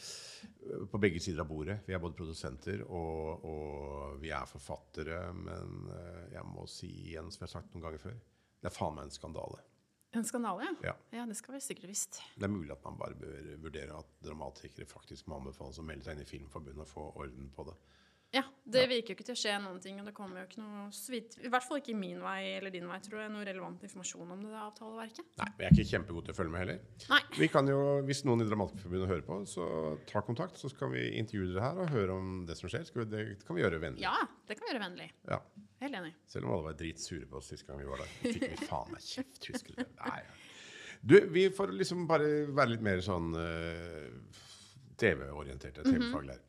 på 0.90 1.00
begge 1.02 1.20
sider 1.20 1.44
av 1.44 1.48
bordet. 1.52 1.78
Vi 1.86 1.94
er 1.96 2.02
både 2.02 2.16
produsenter 2.18 2.82
og, 2.88 3.44
og 3.44 4.18
vi 4.22 4.30
er 4.34 4.48
forfattere. 4.50 5.20
Men 5.36 5.88
eh, 5.94 6.24
jeg 6.38 6.44
må 6.48 6.66
si 6.70 6.90
igjen, 7.12 7.30
som 7.30 7.44
jeg 7.44 7.48
har 7.50 7.56
sagt 7.60 7.74
noen 7.74 7.84
ganger 7.88 8.04
før, 8.08 8.16
det 8.58 8.72
er 8.72 8.74
faen 8.74 8.96
meg 8.96 9.08
en 9.08 9.14
skandale. 9.14 9.60
En 10.16 10.24
skandale, 10.24 10.64
ja. 10.64 10.72
Ja. 10.88 10.92
Ja, 11.18 11.24
det 11.28 11.36
skal 11.36 11.58
vi 11.58 11.60
sikkert 11.60 11.90
visst. 11.92 12.22
Det 12.40 12.46
er 12.48 12.50
mulig 12.50 12.72
at 12.72 12.80
man 12.86 12.96
bare 12.96 13.12
bør 13.20 13.50
vurdere 13.60 13.98
at 14.00 14.14
dramatikere 14.24 14.88
faktisk 14.88 15.28
må 15.28 15.36
anbefales 15.36 15.76
å 15.78 15.84
melde 15.84 16.06
seg 16.08 16.16
inn 16.16 16.24
i 16.24 16.30
Filmforbundet 16.30 16.80
og 16.86 16.88
få 16.88 17.04
orden 17.20 17.50
på 17.52 17.66
det. 17.68 17.74
Ja, 18.34 18.42
Det 18.68 18.82
virker 18.90 19.14
jo 19.14 19.16
ikke 19.16 19.24
til 19.24 19.32
å 19.32 19.40
skje 19.40 19.52
noen 19.64 19.78
ting, 19.80 19.96
og 20.02 20.08
det 20.08 20.12
kommer 20.12 20.42
jo 20.42 20.48
ikke 20.50 20.60
noe 20.60 20.88
vidt, 21.08 21.38
I 21.40 21.48
hvert 21.48 21.64
fall 21.64 21.78
ikke 21.80 21.94
min 21.96 22.18
vei 22.20 22.58
eller 22.58 22.72
din 22.74 22.84
vei, 22.90 22.98
tror 23.00 23.22
jeg, 23.22 23.30
noe 23.32 23.46
relevant 23.48 23.86
informasjon 23.86 24.34
om 24.34 24.42
det 24.44 24.50
der 24.52 24.66
avtaleverket. 24.66 25.30
Nei, 25.40 25.46
Jeg 25.62 25.68
er 25.68 25.76
ikke 25.78 25.86
kjempegod 25.94 26.26
til 26.26 26.34
å 26.34 26.36
følge 26.36 26.52
med 26.52 26.62
heller. 26.64 26.82
Nei. 27.08 27.20
Vi 27.38 27.48
kan 27.52 27.70
jo, 27.72 27.78
Hvis 28.08 28.20
noen 28.28 28.44
i 28.44 28.48
Dramatikerforbundet 28.50 29.08
hører 29.08 29.24
på, 29.24 29.38
så 29.48 29.68
ta 30.10 30.20
kontakt. 30.26 30.60
Så 30.60 30.68
skal 30.74 30.92
vi 30.92 31.06
intervjue 31.22 31.54
dere 31.54 31.64
her 31.70 31.80
og 31.86 31.94
høre 31.94 32.18
om 32.20 32.44
det 32.48 32.58
som 32.60 32.68
skjer. 32.68 32.84
Vi, 32.92 33.08
det 33.08 33.24
kan 33.48 33.56
vi 33.56 33.64
gjøre 33.64 33.80
vennlig. 33.86 34.04
Ja, 34.04 34.12
det 34.44 34.58
kan 34.58 34.68
vi 34.68 34.74
gjøre 34.74 34.84
vennlig. 34.84 35.08
Ja. 35.30 35.40
Helt 35.80 36.00
enig. 36.02 36.12
Selv 36.28 36.48
om 36.50 36.52
alle 36.58 36.68
var 36.68 36.78
dritsure 36.84 37.30
på 37.32 37.40
oss 37.40 37.48
sist 37.54 37.64
gang 37.64 37.80
vi 37.80 37.88
var 37.88 38.04
der. 38.04 38.12
Fikk 38.26 38.44
vi 38.44 38.68
faen 38.68 38.92
meg 38.92 39.08
kjeft, 39.08 39.40
husker 39.54 39.78
du? 39.80 39.84
Nei. 40.04 40.20
Du, 41.00 41.16
vi 41.32 41.48
får 41.54 41.72
liksom 41.78 42.04
bare 42.10 42.28
være 42.50 42.74
litt 42.74 42.84
mer 42.84 43.00
sånn 43.06 43.32
uh, 43.38 44.40
TV-orienterte, 44.98 45.84
TV-faglærer. 45.86 46.42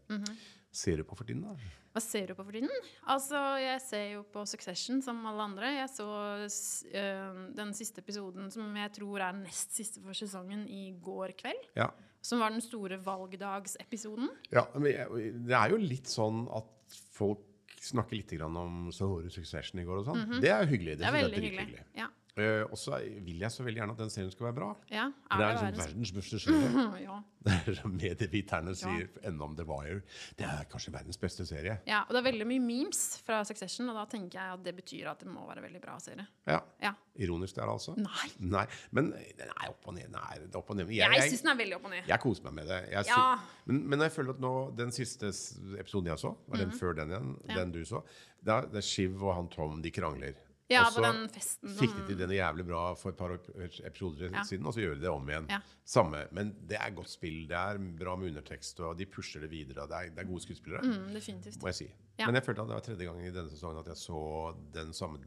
Ser 0.72 0.98
du 1.02 1.04
på 1.04 1.16
for 1.18 1.26
tiden, 1.26 1.42
da? 1.48 1.56
Hva 1.96 2.02
ser 2.04 2.28
du 2.30 2.36
på 2.38 2.44
for 2.46 2.54
tiden? 2.54 2.70
Altså, 3.10 3.40
Jeg 3.58 3.82
ser 3.82 4.04
jo 4.14 4.22
på 4.30 4.44
Succession 4.46 5.02
som 5.02 5.24
alle 5.26 5.42
andre. 5.42 5.72
Jeg 5.80 5.90
så 5.90 6.06
øh, 6.46 7.40
den 7.58 7.74
siste 7.74 8.04
episoden, 8.04 8.52
som 8.54 8.76
jeg 8.78 8.92
tror 9.00 9.24
er 9.26 9.34
nest 9.40 9.74
siste 9.76 10.02
for 10.04 10.14
sesongen, 10.14 10.68
i 10.70 10.92
går 11.02 11.34
kveld. 11.40 11.66
Ja. 11.76 11.90
Som 12.22 12.40
var 12.44 12.52
den 12.54 12.62
store 12.62 13.00
valgdagsepisoden. 13.02 14.30
ja 14.54 14.66
men 14.76 14.92
jeg, 14.92 15.34
det 15.48 15.56
er 15.58 15.74
jo 15.74 15.80
litt 15.82 16.10
sånn 16.12 16.46
at 16.54 16.98
folk 17.16 17.46
snakker 17.80 18.18
litt 18.20 18.34
grann 18.36 18.58
om 18.60 18.90
så 18.94 19.08
Succession 19.32 19.80
i 19.82 19.86
går 19.88 20.02
og 20.02 20.10
sånn. 20.10 20.40
Det 20.44 20.50
er 20.52 20.66
jo 20.66 20.74
hyggelig. 20.74 20.98
Det, 21.00 21.06
Det 21.06 21.08
er 21.10 21.16
veldig 21.16 21.42
hyggelig. 21.42 21.66
hyggelig. 21.66 21.86
Ja. 21.96 22.10
Eh, 22.40 22.64
og 22.70 22.78
så 22.80 23.00
vil 23.26 23.40
jeg 23.44 23.52
så 23.52 23.64
veldig 23.66 23.82
gjerne 23.82 23.96
at 23.98 24.04
den 24.06 24.10
serien 24.14 24.32
skal 24.32 24.46
være 24.50 24.58
bra. 24.62 24.70
ja. 24.94 25.10
For 25.30 25.38
det 25.42 25.46
er 25.46 25.54
liksom 25.58 25.82
verdens- 25.84 26.14
beste 26.16 26.40
serie. 26.40 26.86
ja. 27.10 27.20
Det 27.40 27.54
er 27.72 27.88
Medieviterne 27.88 28.74
sier 28.76 29.06
enda 29.24 29.46
om 29.46 29.54
The 29.56 29.64
Wire. 29.64 30.02
Det 30.36 30.44
er 30.44 30.66
kanskje 30.68 30.92
verdens 30.92 31.18
beste 31.18 31.46
serie. 31.48 31.78
ja. 31.88 32.02
Og 32.10 32.12
det 32.12 32.20
er 32.20 32.26
veldig 32.32 32.48
mye 32.50 32.60
memes 32.60 33.00
fra 33.24 33.38
Succession, 33.48 33.88
og 33.90 33.96
da 33.96 34.04
tenker 34.12 34.40
jeg 34.42 34.58
at 34.58 34.64
det 34.66 34.74
betyr 34.76 35.08
at 35.14 35.22
det 35.24 35.30
må 35.32 35.46
være 35.48 35.64
veldig 35.64 35.80
bra 35.86 35.96
serie. 36.04 36.26
Ja. 36.50 36.60
Ja. 36.84 36.92
Ironisk 37.16 37.56
der, 37.56 37.72
altså. 37.72 37.96
Nei. 38.00 38.28
Nei, 38.44 38.66
men 38.92 39.12
den 39.40 39.54
er 39.56 39.70
opp 39.72 39.88
og 39.88 39.96
ned. 39.96 40.12
Er 40.12 40.44
er 40.44 40.58
opp 40.60 40.70
og 40.74 40.76
ned. 40.82 40.92
Jeg, 40.92 41.00
Jeg, 41.00 41.16
jeg, 41.22 41.32
syns 41.32 41.46
den 41.46 41.54
er 41.54 41.60
veldig 41.64 41.78
opp 41.80 41.88
og 41.88 41.96
ned. 41.96 42.04
jeg 42.12 42.20
koser 42.26 42.44
meg 42.50 42.54
med 42.60 42.68
det. 42.74 42.82
Jeg 42.92 43.06
Ja. 43.08 43.24
men, 43.72 43.82
men 43.90 44.00
jeg 44.08 44.12
føler 44.18 44.36
at 44.36 44.44
nå, 44.44 44.54
den 44.78 44.92
siste 44.92 45.32
episoden 45.80 46.12
jeg 46.12 46.20
så, 46.20 46.36
var 46.48 46.58
den 46.66 46.72
før 46.76 46.94
den 47.00 47.10
igjen. 47.16 47.32
Ja. 47.48 47.56
den 47.64 47.72
du 47.72 47.82
så, 47.88 48.04
da, 48.44 48.62
det 48.68 48.84
er 48.84 48.88
Shiv 48.88 49.24
og 49.24 49.36
han 49.36 49.48
Tom, 49.52 49.82
de 49.82 49.92
krangler. 49.96 50.36
Ja, 50.70 50.84
Og 50.86 50.94
på 50.94 51.02
så 51.02 51.02
den 51.12 51.30
festen. 51.34 51.70
Fikk 51.80 51.96
de 52.08 52.16
den 52.20 52.30
jævlig 52.36 52.66
bra 52.68 52.94
for 52.94 53.10
et 53.10 53.18
par 53.18 53.30
ep- 53.34 53.80
episoder 53.88 54.30
Ja. 54.32 54.44
siden, 54.44 54.66
og 54.70 54.74
så 54.74 54.82
gjør 54.84 54.94
de 54.96 55.02
det 55.02 55.10
om 55.10 55.26
igjen. 55.30 55.48
Ja. 55.50 55.60
Samme, 55.86 56.28
men 56.32 56.52
det 56.70 56.78
er 56.78 56.92
godt 56.94 57.10
spill, 57.10 57.48
det 57.48 57.58
er 57.58 57.78
bra 58.00 58.16
med 58.16 58.30
undertekst, 58.30 58.80
og 58.86 58.98
de 59.00 59.06
pusher 59.06 59.42
det 59.42 59.50
videre, 59.50 59.88
det 59.88 59.96
er, 59.98 60.10
det 60.14 60.20
er 60.20 60.30
gode 60.30 60.42
skuespillere, 60.46 60.82
Mm, 60.84 61.14
definitivt. 61.14 61.58
må 61.62 61.68
jeg 61.68 61.76
si. 61.76 61.88
Ja. 62.20 62.26
Men 62.28 62.36
jeg 62.36 62.44
følte 62.46 62.62
at 62.62 62.68
det 62.68 62.74
var 62.76 62.82
tredje 62.86 63.06
gangen 63.06 63.26
i 63.26 63.32
denne 63.32 63.50
sesongen 63.50 63.80
at 63.80 63.88
jeg 63.88 63.98
så 63.98 64.56
den 64.74 64.94
samme, 64.94 65.18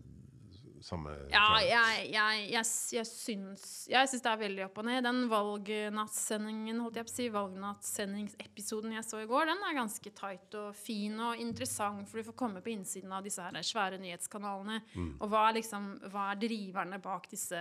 samme 0.87 1.13
Ja, 1.33 1.47
jeg, 1.63 2.09
jeg, 2.13 2.45
jeg, 2.53 2.69
jeg 2.97 3.09
syns 3.09 3.65
Jeg 3.91 4.11
syns 4.11 4.25
det 4.25 4.31
er 4.33 4.41
veldig 4.43 4.65
opp 4.67 4.81
og 4.83 4.87
ned. 4.89 5.01
Den 5.07 5.23
valgnattsendingen, 5.31 6.83
holdt 6.85 7.01
jeg 7.01 7.09
på 7.09 7.13
å 7.13 7.17
si, 7.17 7.29
valgnattssendingsepisoden 7.37 8.97
jeg 8.97 9.07
så 9.07 9.23
i 9.23 9.29
går, 9.31 9.49
den 9.53 9.65
er 9.69 9.79
ganske 9.79 10.15
tight 10.19 10.59
og 10.59 10.77
fin 10.79 11.19
og 11.23 11.41
interessant, 11.43 12.09
for 12.11 12.21
du 12.21 12.29
får 12.31 12.39
komme 12.45 12.63
på 12.65 12.75
innsiden 12.75 13.13
av 13.15 13.25
disse 13.27 13.43
her 13.45 13.59
svære 13.63 14.01
nyhetskanalene. 14.03 14.81
Og 15.19 15.27
hva 15.33 15.49
er 15.49 15.61
liksom 15.61 15.91
Hva 16.13 16.31
er 16.33 16.41
driverne 16.43 16.99
bak 17.03 17.29
disse 17.31 17.61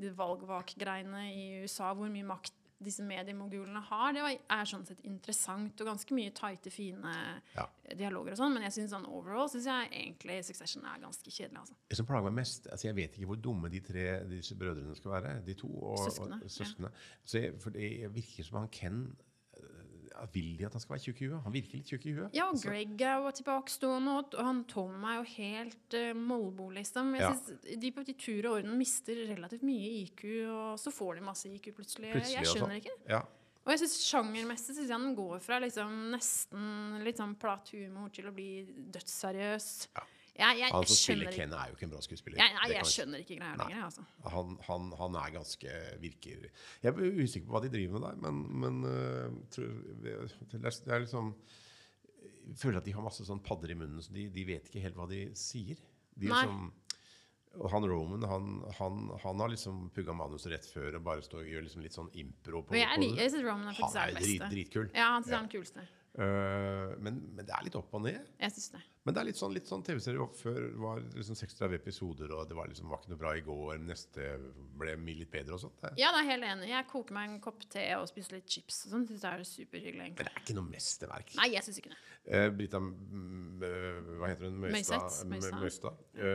de 0.00 0.10
valgvak-greiene 0.16 1.26
i 1.32 1.44
USA? 1.64 1.92
Hvor 1.96 2.10
mye 2.12 2.26
makt 2.26 2.59
disse 2.82 3.02
mediemogulene 3.04 3.80
har. 3.90 4.12
Det 4.16 4.22
er 4.50 4.64
sånn 4.68 4.86
sett 4.88 5.00
interessant 5.04 5.80
og 5.80 5.86
ganske 5.90 6.14
mye 6.16 6.30
tighte, 6.32 6.70
fine 6.72 7.12
Ja. 7.56 7.66
dialoger 7.96 8.32
og 8.32 8.38
sånn, 8.38 8.54
men 8.54 8.62
jeg 8.62 8.72
synes 8.72 8.90
sånn 8.94 9.06
overall 9.08 9.48
synes 9.48 9.66
jeg 9.66 9.90
egentlig 9.92 10.44
Succession 10.44 10.84
er 10.84 11.00
ganske 11.02 11.30
kjedelig, 11.30 11.58
altså. 11.58 11.74
Det 11.90 11.96
som 11.96 12.06
plager 12.06 12.24
meg 12.30 12.38
mest 12.40 12.66
altså 12.70 12.88
Jeg 12.88 12.96
vet 12.96 13.16
ikke 13.18 13.26
hvor 13.26 13.36
dumme 13.42 13.70
de 13.70 13.80
tre 13.80 14.06
disse 14.28 14.54
brødrene 14.56 14.96
skal 14.96 15.10
være. 15.10 15.44
De 15.44 15.54
to 15.54 15.68
og, 15.68 15.98
Søskene, 15.98 16.40
og 16.40 16.90
ja. 16.90 16.90
Så 17.24 17.38
jeg, 17.42 17.60
for 17.60 17.70
det 17.70 18.14
virker 18.14 18.44
som 18.44 18.58
han 18.60 18.68
Ken 18.68 19.16
Vil 20.32 20.56
de 20.58 20.66
at 20.66 20.72
han 20.76 20.80
skal 20.82 20.94
være 20.96 21.04
tjukk 21.06 21.22
i 21.22 21.28
huet? 21.30 21.42
Han 21.44 21.52
virker 21.54 21.78
litt 21.78 21.86
tjukk 21.90 22.06
i 22.06 22.12
huet. 22.16 22.34
Ja, 22.36 22.46
Altså, 22.50 22.68
Greg 22.68 23.00
er 23.00 23.16
jo 23.24 23.30
tilbakestående, 23.38 24.14
og 24.20 24.34
han 24.44 24.64
Tom 24.68 25.04
er 25.04 25.16
jo 25.20 25.26
helt 25.36 25.96
uh, 25.96 26.12
molbo, 26.18 26.68
liksom. 26.70 27.14
Jeg 27.14 27.22
Ja. 27.22 27.32
synes 27.34 27.80
de 27.80 27.90
på 27.92 28.04
de 28.06 28.12
tur 28.14 28.48
og 28.50 28.58
orden 28.60 28.76
mister 28.78 29.14
relativt 29.30 29.62
mye 29.62 29.90
IQ, 30.04 30.24
og 30.50 30.78
så 30.78 30.90
får 30.92 31.14
de 31.20 31.20
masse 31.30 31.46
IQ 31.48 31.70
plutselig. 31.76 32.12
plutselig 32.12 32.36
jeg 32.40 32.46
skjønner 32.46 32.80
ikke. 32.82 32.96
Ja. 33.08 33.22
Og 33.64 33.72
jeg 33.74 33.78
synes 33.82 33.96
sjangermessig 34.08 34.74
syns 34.76 34.88
jeg 34.88 34.98
den 34.98 35.14
går 35.14 35.38
fra 35.44 35.58
liksom 35.60 36.10
nesten 36.10 37.04
litt 37.04 37.18
sånn 37.20 37.34
platt 37.38 37.68
humor 37.76 38.08
til 38.10 38.26
å 38.30 38.32
bli 38.34 38.64
dødsseriøs. 38.94 39.88
Ja. 39.94 40.02
Jeg, 40.38 40.58
jeg, 40.60 40.70
Han 40.72 40.86
som 40.86 40.96
spiller 40.96 41.32
Ken, 41.34 41.52
er 41.52 41.68
jo 41.68 41.74
ikke 41.76 41.84
en 41.88 41.90
bra 41.92 42.00
skuespiller. 42.00 42.38
Ja, 42.40 42.46
nei, 42.54 42.68
jeg 42.72 42.86
skjønner 42.88 43.20
ikke 43.24 43.36
greia 43.40 43.56
lenger, 43.60 43.80
altså. 43.88 44.04
Han, 44.32 44.54
han, 44.68 44.86
han 45.00 45.18
er 45.20 45.32
ganske 45.34 45.74
virker 46.00 46.46
Jeg 46.82 46.92
er 46.94 47.18
usikker 47.24 47.46
på 47.50 47.56
hva 47.56 47.62
de 47.66 47.72
driver 47.74 47.98
med 47.98 48.06
der, 48.06 48.20
men, 48.24 48.40
men 48.62 48.78
uh, 48.86 49.40
tror, 49.52 49.74
det 50.04 50.14
er- 50.14 51.00
liksom 51.04 51.34
Jeg 52.46 52.56
føler 52.62 52.78
at 52.80 52.88
de 52.88 52.94
har 52.96 53.04
masse 53.04 53.26
sånn 53.26 53.42
padder 53.44 53.74
i 53.74 53.78
munnen, 53.82 54.00
så 54.02 54.14
de, 54.16 54.28
de 54.32 54.44
vet 54.48 54.70
ikke 54.70 54.80
helt 54.86 54.96
hva 54.96 55.08
de 55.10 55.20
sier. 55.38 55.76
De 56.16 56.30
er 56.30 56.46
som, 56.48 56.72
og 57.60 57.68
han 57.72 57.84
Roman 57.90 58.22
han, 58.30 58.50
han, 58.78 58.98
han 59.24 59.40
har 59.42 59.50
liksom 59.52 59.88
pugga 59.94 60.14
manuset 60.16 60.52
rett 60.54 60.66
før 60.70 60.96
og 61.00 61.04
bare 61.06 61.22
står 61.26 61.42
og 61.44 61.48
gjør 61.52 61.64
liksom 61.66 61.82
litt 61.84 61.96
sånn 61.96 62.10
impro 62.22 62.62
på, 62.62 62.72
på 62.72 62.78
liker- 62.78 63.18
jeg 63.24 63.32
synes 63.34 63.44
Roman 63.46 63.68
er 63.72 63.76
faktisk 63.78 63.98
Han 63.98 64.08
er 64.08 64.14
er 64.14 64.24
drit, 64.24 64.44
dritkul. 64.54 64.90
Ja, 64.94 65.08
han 65.16 65.24
synes 65.26 65.32
Ja. 65.34 65.40
han 65.40 65.44
er 65.44 65.48
den 65.50 65.56
kuleste. 65.58 65.86
Øh, 66.20 66.96
men, 67.00 67.20
men 67.32 67.46
det 67.48 67.54
er 67.56 67.64
litt 67.64 67.76
opp 67.78 67.94
og 67.96 68.02
ned. 68.04 68.18
Jeg 68.40 68.52
synes 68.52 68.72
det. 68.74 68.80
Men 69.06 69.16
det 69.16 69.20
er 69.22 69.26
litt 69.30 69.38
sånn, 69.40 69.54
litt 69.56 69.70
sånn 69.70 69.84
TV-serie. 69.86 70.26
før 70.36 70.58
var 70.82 71.00
liksom 71.16 71.38
36 71.38 71.76
episoder, 71.78 72.34
og 72.36 72.50
det 72.50 72.58
var 72.58 72.68
liksom 72.68 72.90
var 72.92 73.00
ikke 73.00 73.14
noe 73.14 73.20
bra 73.22 73.32
i 73.38 73.44
går. 73.46 73.78
Neste 73.86 74.26
ble 74.80 74.96
litt 75.08 75.32
bedre 75.32 75.56
og 75.56 75.62
sånt. 75.62 75.86
Ja, 75.96 76.12
det 76.12 76.20
er 76.20 76.28
helt 76.34 76.48
enig. 76.50 76.68
Jeg 76.74 76.88
koker 76.90 77.16
meg 77.16 77.30
en 77.30 77.40
kopp 77.44 77.64
te 77.72 77.86
og 77.96 78.04
spiser 78.10 78.36
litt 78.36 78.52
chips 78.52 78.84
og 78.84 78.94
sånn. 78.94 79.08
Synes 79.08 79.24
det 79.24 79.32
er 79.32 79.46
superhyggelig, 79.48 80.10
Men 80.18 80.28
det 80.28 80.34
er 80.34 80.44
ikke 80.44 80.58
noe 80.58 80.68
mesterverk. 80.68 81.34
Nei, 81.40 81.48
jeg 81.54 81.64
synes 81.66 81.80
ikke 81.80 81.94
det. 81.94 82.00
Eh, 82.30 82.46
Brita 82.52 82.78
mm, 82.84 83.62
eh, 83.64 84.12
Hva 84.20 84.28
heter 84.28 84.50
hun? 84.50 84.60
Møystad. 84.66 85.08
Møystad. 85.08 85.30
Møystad. 85.32 85.60
Møystad. 85.64 86.04
Ja. 86.20 86.34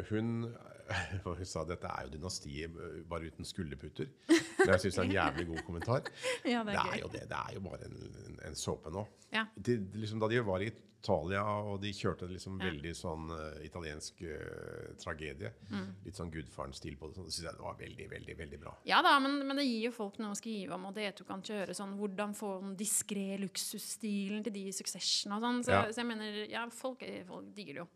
hun 0.08 0.48
og 1.26 1.36
hun 1.38 1.46
sa 1.48 1.64
dette 1.68 1.86
er 1.88 2.06
jo 2.08 2.14
dynastiet 2.16 2.76
eh, 2.76 3.00
bare 3.10 3.30
uten 3.30 3.46
skulderputer. 3.46 4.10
Men 4.30 4.74
jeg 4.74 4.84
syns 4.86 4.94
det 4.96 5.00
er 5.02 5.08
en 5.08 5.16
jævlig 5.16 5.48
god 5.54 5.64
kommentar. 5.70 6.12
Ja, 6.52 6.62
det 6.66 6.74
Det 6.74 6.84
er 6.84 6.94
er 6.94 7.00
jo 7.04 7.08
det. 7.14 7.24
Det 7.30 7.40
er 7.40 7.56
jo 7.56 7.64
bare 7.66 7.86
en, 7.88 8.38
en, 8.48 8.56
såpe 8.58 8.90
nå. 8.94 9.06
Ja. 9.32 9.46
De, 9.56 9.76
liksom, 9.94 10.20
da 10.22 10.28
de 10.32 10.40
var 10.46 10.62
i 10.64 10.70
Italia 11.00 11.40
og 11.64 11.78
de 11.80 11.92
kjørte 11.96 12.26
liksom 12.28 12.58
Ja. 12.60 12.66
veldig 12.68 12.90
sånn 12.98 13.30
uh, 13.32 13.60
italiensk 13.64 14.18
uh, 14.20 14.90
tragedie, 15.00 15.48
Mm. 15.70 15.86
litt 16.04 16.18
sånn 16.18 16.32
Gudfaren-stil 16.34 16.98
på 17.00 17.08
det, 17.08 17.16
så 17.16 17.24
syns 17.24 17.38
jeg 17.46 17.56
det 17.56 17.64
var 17.64 17.78
veldig, 17.78 18.08
veldig 18.10 18.36
veldig 18.36 18.58
bra. 18.60 18.74
Ja 18.84 18.98
da, 19.06 19.14
men, 19.24 19.38
men 19.48 19.56
det 19.56 19.64
gir 19.64 19.86
jo 19.86 19.92
folk 19.96 20.18
noe 20.20 20.34
å 20.34 20.36
skrive 20.36 20.76
om, 20.76 20.84
og 20.90 20.94
det 20.98 21.14
du 21.16 21.24
kan 21.24 21.40
kjøre 21.40 21.72
sånn 21.78 21.94
Hvordan 21.96 22.34
få 22.36 22.50
den 22.60 22.74
diskré 22.76 23.38
luksusstilen 23.40 24.44
til 24.44 24.52
de 24.58 24.66
i 24.68 24.74
Succession 24.76 25.32
og 25.38 25.40
sånn. 25.46 25.62
Så, 25.64 25.78
så 25.94 26.02
jeg 26.02 26.10
mener, 26.10 26.42
ja, 26.52 26.66
folk, 26.74 27.00
folk 27.30 27.48
digger 27.56 27.78
det 27.78 27.84
jo. 27.86 27.88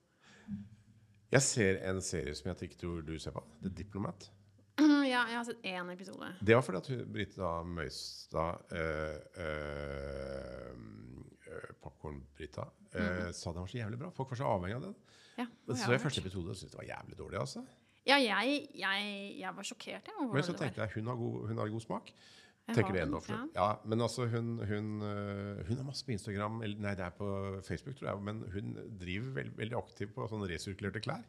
Jeg 1.35 1.43
ser 1.43 1.80
en 1.91 1.99
serie 2.05 2.35
som 2.39 2.47
jeg 2.53 2.62
ikke 2.68 2.78
tror 2.85 2.99
du 3.07 3.14
ser 3.18 3.32
på. 3.35 3.43
The 3.64 3.70
Diplomat. 3.82 4.20
Ja, 5.14 5.20
jeg 5.30 5.37
har 5.37 5.45
sett 5.47 5.62
én 5.68 5.91
episode. 5.93 6.26
Det 6.43 6.55
var 6.57 6.62
fordi 6.66 6.78
at 6.80 6.89
hun- 6.91 7.11
Brita 7.14 7.49
Møystad 7.62 8.55
uh, 8.74 9.16
uh, 9.39 10.74
Popkorn-Brita 11.85 12.64
eh, 12.97 13.28
sa 13.37 13.53
den 13.53 13.61
var 13.62 13.68
så 13.70 13.78
jævlig 13.78 13.99
bra. 14.01 14.09
Folk 14.16 14.30
var 14.32 14.39
så 14.41 14.47
avhengig 14.49 14.76
av 14.78 14.82
den. 14.89 14.95
Ja, 15.39 15.45
Men 15.66 15.76
så 15.78 15.91
jeg 15.93 16.01
første 16.03 16.20
episode 16.24 16.49
og 16.51 16.57
syntes 16.59 16.72
det 16.74 16.80
var 16.80 16.89
jævlig 16.89 17.16
dårlig. 17.18 17.39
altså. 17.41 17.61
Ja, 18.07 18.16
jeg, 18.20 18.66
jeg, 18.76 18.99
jeg 19.41 19.51
var 19.57 19.62
sjokkert, 19.68 20.05
jeg. 20.11 20.26
Men 20.32 20.43
så 20.47 20.53
tenkte 20.59 20.80
jeg 20.82 20.91
hun 20.97 21.07
har 21.12 21.16
god, 21.20 21.37
hun 21.49 21.59
har 21.62 21.68
god 21.76 21.85
smak. 21.85 22.07
Tenker 22.73 22.95
det 22.97 23.03
ennå. 23.05 23.21
ja. 23.29 23.41
Ja, 23.55 23.67
men 23.85 24.01
altså 24.01 24.25
hun, 24.33 24.55
hun, 24.65 25.03
øh, 25.05 25.67
hun 25.69 25.77
har 25.77 25.85
masse 25.85 26.05
på 26.07 26.15
Instagram, 26.15 26.62
eller 26.65 26.81
nei, 26.81 26.95
det 26.97 27.05
er 27.05 27.11
på 27.19 27.27
Facebook, 27.67 27.99
tror 27.99 28.09
jeg. 28.09 28.23
Men 28.25 28.41
hun 28.55 28.79
driver 29.01 29.35
veld, 29.37 29.51
veldig 29.59 29.77
aktivt 29.77 30.15
på 30.17 30.29
sånne 30.31 30.49
resirkulerte 30.49 31.03
klær. 31.05 31.27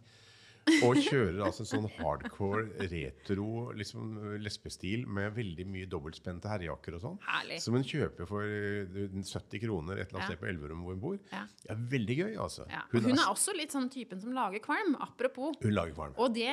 Og 0.81 0.97
kjører 0.97 1.43
altså 1.45 1.61
en 1.61 1.67
sånn 1.69 1.85
hardcore 1.99 2.63
retro 2.89 3.47
liksom, 3.77 4.15
lesbestil 4.41 5.03
med 5.05 5.35
veldig 5.35 5.65
mye 5.69 5.85
dobbeltspente 5.91 6.49
herrejakker 6.49 6.95
og 6.97 7.03
sånn. 7.03 7.19
Herlig. 7.27 7.59
Som 7.61 7.77
hun 7.77 7.85
kjøper 7.85 8.25
for 8.29 8.41
øh, 8.41 8.95
70 9.21 9.61
kroner 9.61 10.01
et 10.01 10.07
eller 10.09 10.23
annet 10.23 10.31
sted 10.31 10.41
på 10.41 10.47
Elverum 10.49 10.81
hvor 10.87 10.95
hun 10.97 11.03
bor. 11.03 11.19
Ja. 11.29 11.43
Ja, 11.69 11.75
veldig 11.93 12.17
gøy, 12.17 12.31
altså. 12.47 12.65
Ja. 12.71 12.81
Hun, 12.91 13.05
Hun 13.11 13.21
er 13.21 13.29
også 13.29 13.53
litt 13.57 13.75
sånn 13.75 13.91
typen 13.93 14.21
som 14.23 14.33
lager 14.33 14.63
kvalm. 14.65 14.97
Apropos. 15.05 15.53
hun 15.61 15.75
lager 15.75 15.93
kvalm. 15.99 16.17
Og 16.17 16.33
det, 16.33 16.49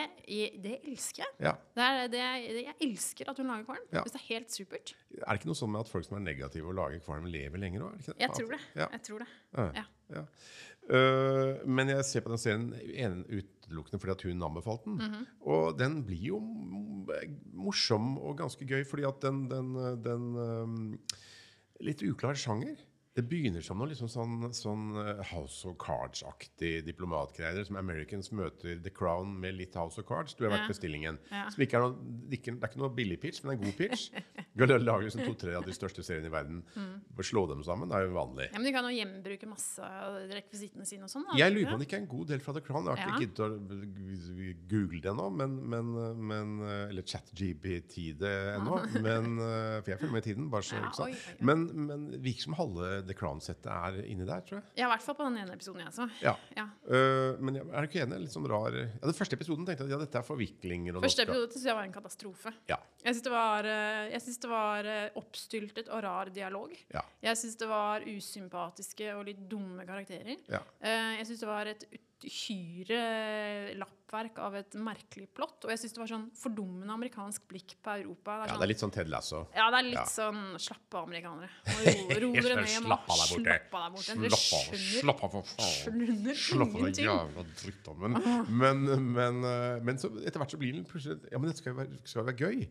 det 0.60 0.76
elsker 0.82 1.24
jeg. 1.24 1.32
Ja. 1.48 1.54
Det 1.72 1.86
er, 1.88 2.02
det, 2.12 2.22
det, 2.58 2.66
jeg 2.68 2.76
elsker 2.90 3.32
at 3.32 3.40
hun 3.40 3.48
lager 3.48 3.64
kvalm. 3.70 3.88
Ja. 3.96 4.04
Hvis 4.04 4.12
det 4.18 4.20
er 4.20 4.28
helt 4.34 4.52
supert. 4.52 4.94
Er 5.22 5.24
det 5.32 5.40
ikke 5.40 5.50
noe 5.54 5.60
sånn 5.62 5.72
med 5.72 5.86
at 5.86 5.92
folk 5.92 6.04
som 6.10 6.20
er 6.20 6.26
negative 6.28 6.68
og 6.68 6.76
lager 6.76 7.00
kvalm, 7.08 7.26
lever 7.32 7.64
lenger 7.64 7.88
òg? 7.88 8.12
Jeg 8.20 8.28
tror 8.36 8.52
det. 8.58 8.60
Jeg 8.76 9.02
tror 9.08 9.24
det. 9.24 9.32
Ja. 10.12 10.26
Øh, 10.92 11.60
men 11.68 11.88
jeg 11.92 12.04
ser 12.04 12.24
på 12.24 12.32
den 12.32 12.40
serien 12.42 12.72
en- 12.98 13.24
utelukkende 13.72 14.00
fordi 14.00 14.12
at 14.12 14.24
hun 14.28 14.46
anbefalte 14.46 14.90
den. 14.90 15.00
Mhm. 15.00 15.26
Og 15.48 15.78
den 15.78 16.04
blir 16.06 16.28
jo 16.28 16.40
morsom 17.52 18.16
og 18.18 18.38
ganske 18.38 18.66
gøy, 18.68 18.84
fordi 18.84 19.08
at 19.08 19.22
den, 19.24 19.46
den, 19.50 19.74
den 20.04 20.32
um, 20.36 20.98
Litt 21.82 22.02
uklar 22.06 22.36
sjanger. 22.38 22.76
Det 23.14 23.26
begynner 23.28 23.60
som 23.60 23.76
noe 23.76 23.90
liksom 23.90 24.08
sånn, 24.08 24.46
sånn 24.56 24.84
øh, 24.96 25.18
House 25.34 25.66
of 25.68 25.74
Cards-aktig 25.82 26.78
diplomatgreier. 26.86 27.66
Som 27.68 27.76
Americans 27.76 28.30
møter 28.32 28.78
The 28.80 28.88
Crown 28.88 29.34
med 29.42 29.58
litt 29.58 29.74
House 29.76 30.00
of 30.00 30.06
Cards. 30.08 30.32
Du 30.38 30.46
har 30.46 30.54
vært 30.54 30.64
Ja. 30.64 30.68
bestillingen. 30.72 31.18
Ja. 31.30 31.42
Som 31.52 31.60
ikke 31.66 31.76
er 31.76 31.84
noe, 31.84 31.92
det, 32.30 32.38
er 32.38 32.40
ikke, 32.40 32.54
det 32.56 32.64
er 32.64 32.72
ikke 32.72 32.80
noe 32.80 32.94
billig 32.96 33.18
pitch, 33.20 33.42
men 33.44 33.58
en 33.58 33.62
god 33.66 33.76
pitch. 33.76 34.06
Du 34.56 34.64
kan 34.64 34.80
lage 34.80 35.04
liksom 35.10 35.26
to-tre 35.28 35.52
av 35.58 35.66
de 35.68 35.74
største 35.76 36.00
seriene 36.06 36.30
i 36.30 36.32
verden. 36.32 36.62
Mm. 36.74 36.94
Slå 37.22 37.44
dem 37.52 37.60
sammen. 37.68 37.88
Det 37.92 37.98
er 38.00 38.06
jo 38.08 38.14
vanlig. 38.16 38.48
Ja, 38.48 38.56
men 38.58 38.64
de 38.64 38.72
kan 38.72 38.88
jo 38.88 38.94
hjembruke 38.96 39.46
masse 39.52 39.84
av 39.84 40.16
rekvisittene 40.32 40.88
sine 40.88 41.04
og 41.04 41.12
sånn. 41.12 41.28
Jeg 41.36 41.52
lurer 41.52 41.68
på 41.68 41.76
om 41.76 41.84
det 41.84 41.88
ikke 41.90 41.98
er 42.00 42.04
en 42.06 42.10
god 42.16 42.32
del 42.32 42.40
fra 42.40 42.56
The 42.56 42.64
Crown. 42.64 42.88
Jeg 42.88 42.96
har 42.96 43.12
ikke 43.12 43.12
Ja. 43.12 43.26
giddet 43.26 43.44
å 43.44 44.08
google 44.72 45.00
det 45.04 45.10
ennå, 45.12 45.28
men, 45.36 45.58
men, 45.68 45.92
men, 46.16 46.56
eller 46.88 47.02
chat-GPT 47.02 48.16
det 48.18 48.32
ennå. 48.56 48.80
Men, 49.04 49.36
eh, 49.38 49.78
for 49.82 49.92
jeg 49.92 50.00
følger 50.00 50.12
med 50.16 50.24
i 50.24 50.28
tiden. 50.32 50.50
Bare 50.52 50.62
så, 50.66 50.80
Ja, 50.80 50.90
oi, 51.04 51.12
oi, 51.12 51.16
oi. 51.36 51.36
Men, 51.44 51.64
men 51.86 52.08
virker 52.22 52.48
som 52.48 52.56
halve 52.58 53.01
The 53.06 53.14
Crown-settet 53.18 53.66
er 53.72 53.98
inni 54.06 54.24
der, 54.28 54.40
tror 54.46 54.58
jeg. 54.60 54.64
Ja, 54.78 54.86
i 54.86 54.90
hvert 54.92 55.02
fall 55.02 55.16
på 55.18 55.24
den 55.28 55.38
ene 55.42 55.54
episoden 55.56 55.82
jeg 55.84 55.92
så. 55.96 56.06
Ja. 56.22 56.34
Ja. 56.56 56.64
Uh, 56.86 57.40
men 57.42 57.56
er 57.60 57.84
du 57.84 57.88
ikke 57.88 58.02
enig? 58.06 58.20
Litt 58.24 58.34
sånn 58.34 58.46
rar 58.50 58.72
ja, 58.76 58.86
Den 59.02 59.16
første 59.18 59.36
episoden 59.38 59.66
tenkte 59.66 59.84
jeg 59.86 59.90
at 59.92 59.96
ja, 59.96 60.00
dette 60.04 60.20
er 60.22 60.26
forviklinger. 60.26 60.96
Og 60.96 61.02
Første 61.06 61.22
skal- 61.24 61.34
episode 61.34 61.52
synes 61.56 61.66
jeg 61.70 61.78
var 61.78 61.84
en 61.88 61.92
katastrofe. 61.96 62.52
Ja, 62.70 62.78
Jeg 63.04 63.14
syns 63.14 63.22
det 63.26 63.32
var, 63.32 63.64
eh, 63.64 64.10
jeg 64.12 64.20
synes 64.22 64.38
det 64.46 64.50
var 64.50 64.84
eh, 64.84 65.08
oppstyltet 65.16 65.88
og 65.90 66.02
rar 66.04 66.30
dialog. 66.30 66.70
ja, 66.94 67.02
Jeg 67.22 67.36
syns 67.36 67.56
det 67.58 67.68
var 67.68 68.00
usympatiske 68.06 69.12
og 69.16 69.26
litt 69.26 69.42
dumme 69.48 69.84
karakterer. 69.86 70.36
ja. 70.48 70.60
Uh, 70.82 71.16
Jeg 71.18 71.26
syns 71.26 71.40
det 71.40 71.48
var 71.48 71.66
et 71.66 71.84
uhyre 72.28 72.98
lappverk 73.80 74.38
av 74.44 74.56
et 74.60 74.74
merkelig 74.78 75.28
plott. 75.34 75.64
Og 75.64 75.72
jeg 75.72 75.80
syns 75.82 75.94
det 75.96 76.00
var 76.02 76.10
sånn 76.10 76.26
fordummende 76.36 76.94
amerikansk 76.94 77.44
blikk 77.50 77.74
på 77.82 77.94
Europa. 78.02 78.36
Det 78.36 78.44
er 78.44 78.46
ja, 78.46 78.52
sånn, 78.52 78.60
det 78.62 78.66
er 78.66 78.72
litt 78.72 78.82
sånn 78.84 78.94
Ted 78.96 79.10
Lasso. 79.12 79.40
ja, 79.56 79.66
det 79.72 79.80
er 79.80 79.86
litt 79.88 79.98
Ja. 80.00 80.04
sånn 80.12 80.42
slapp 80.62 80.96
av, 80.98 81.08
amerikanere. 81.08 81.50
Ro, 82.22 82.30
dere 82.36 82.56
ned. 82.60 82.70
Slapp 82.76 83.10
av 83.10 83.22
der 83.22 83.32
borte. 83.32 83.58
Slapp 83.58 83.74
av. 83.80 83.98
Dere 84.22 84.42
Slapp 85.02 85.24
for 85.24 85.50
faen. 85.52 86.30
Slapp 86.46 86.76
av, 86.76 86.86
den 86.86 87.02
jævla 87.06 87.46
drittommen. 87.62 88.20
Men, 88.62 88.86
men, 89.18 89.42
eh, 89.48 89.82
men 89.82 89.98
så 90.00 90.12
etter 90.22 90.42
hvert 90.42 90.54
så 90.54 90.60
blir 90.60 90.76
den 90.76 90.86
plutselig 90.88 91.18
Ja, 91.32 91.38
men 91.38 91.50
dette 91.50 91.62
skal 91.62 91.72
jo 91.74 91.80
være, 91.82 92.00
være 92.30 92.38
gøy. 92.38 92.66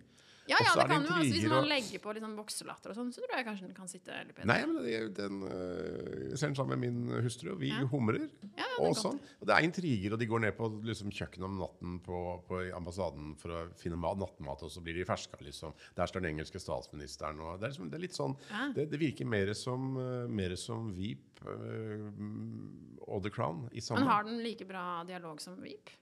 Ja, 0.49 0.57
ja, 0.57 0.71
det 0.73 0.81
er 0.81 0.87
kan 0.89 1.03
jo, 1.05 1.11
altså, 1.13 1.35
Hvis 1.37 1.49
man 1.51 1.67
legger 1.69 2.01
på 2.01 2.13
litt 2.15 2.23
sånn 2.25 2.33
vokselatter 2.35 2.91
og 2.91 2.95
sånn, 2.97 3.11
så 3.13 3.21
tror 3.21 3.35
jeg 3.37 3.45
kanskje 3.45 3.67
den 3.67 3.75
kan 3.77 3.89
sitte 3.91 4.15
litt 4.25 4.33
bedre. 4.35 4.47
Nei, 4.49 4.57
men 4.65 4.79
det, 4.83 5.01
den 5.19 5.43
øh, 5.45 6.31
jeg 6.31 6.39
ser 6.41 6.47
den 6.49 6.57
sammen 6.57 6.81
med 6.81 6.81
min 6.89 7.21
hustru, 7.23 7.51
og 7.53 7.59
vi 7.61 7.69
Ja. 7.69 7.83
humrer. 7.91 8.25
Ja, 8.57 8.65
det 8.65 8.65
er 8.65 8.87
og 8.87 8.95
sånn. 8.97 9.19
Og 9.39 9.45
det 9.47 9.53
er 9.55 9.67
intriger, 9.67 10.15
og 10.15 10.19
de 10.19 10.27
går 10.31 10.41
ned 10.47 10.55
på 10.57 10.69
liksom, 10.89 11.11
kjøkkenet 11.13 11.45
om 11.45 11.59
natten 11.61 11.99
på, 12.03 12.21
på 12.49 12.61
ambassaden 12.75 13.35
for 13.37 13.53
å 13.53 13.61
finne 13.77 13.99
mat, 14.01 14.17
nattmat, 14.17 14.63
og 14.65 14.73
så 14.73 14.81
blir 14.81 14.97
de 14.97 15.05
ferska, 15.05 15.37
liksom. 15.45 15.75
Der 15.95 16.09
står 16.09 16.25
den 16.25 16.33
engelske 16.33 16.59
statsministeren, 16.59 17.39
og 17.39 17.59
det 17.61 17.69
er, 17.69 17.75
liksom, 17.75 17.91
det 17.93 17.99
er 18.01 18.05
litt 18.07 18.17
sånn 18.17 18.35
Ja. 18.49 18.71
det, 18.75 18.89
det 18.91 18.99
virker 18.99 19.29
mer 19.29 19.53
som, 19.53 19.91
øh, 20.01 20.25
mer 20.27 20.55
som 20.59 20.89
Veep 20.97 21.45
uh, 21.45 22.09
og 23.07 23.23
The 23.23 23.29
Crown 23.29 23.67
i 23.71 23.81
sammen. 23.81 24.03
Men 24.03 24.11
har 24.11 24.23
den 24.27 24.41
like 24.43 24.65
bra 24.65 25.03
dialog 25.07 25.41
som 25.41 25.61
Veep? 25.61 25.93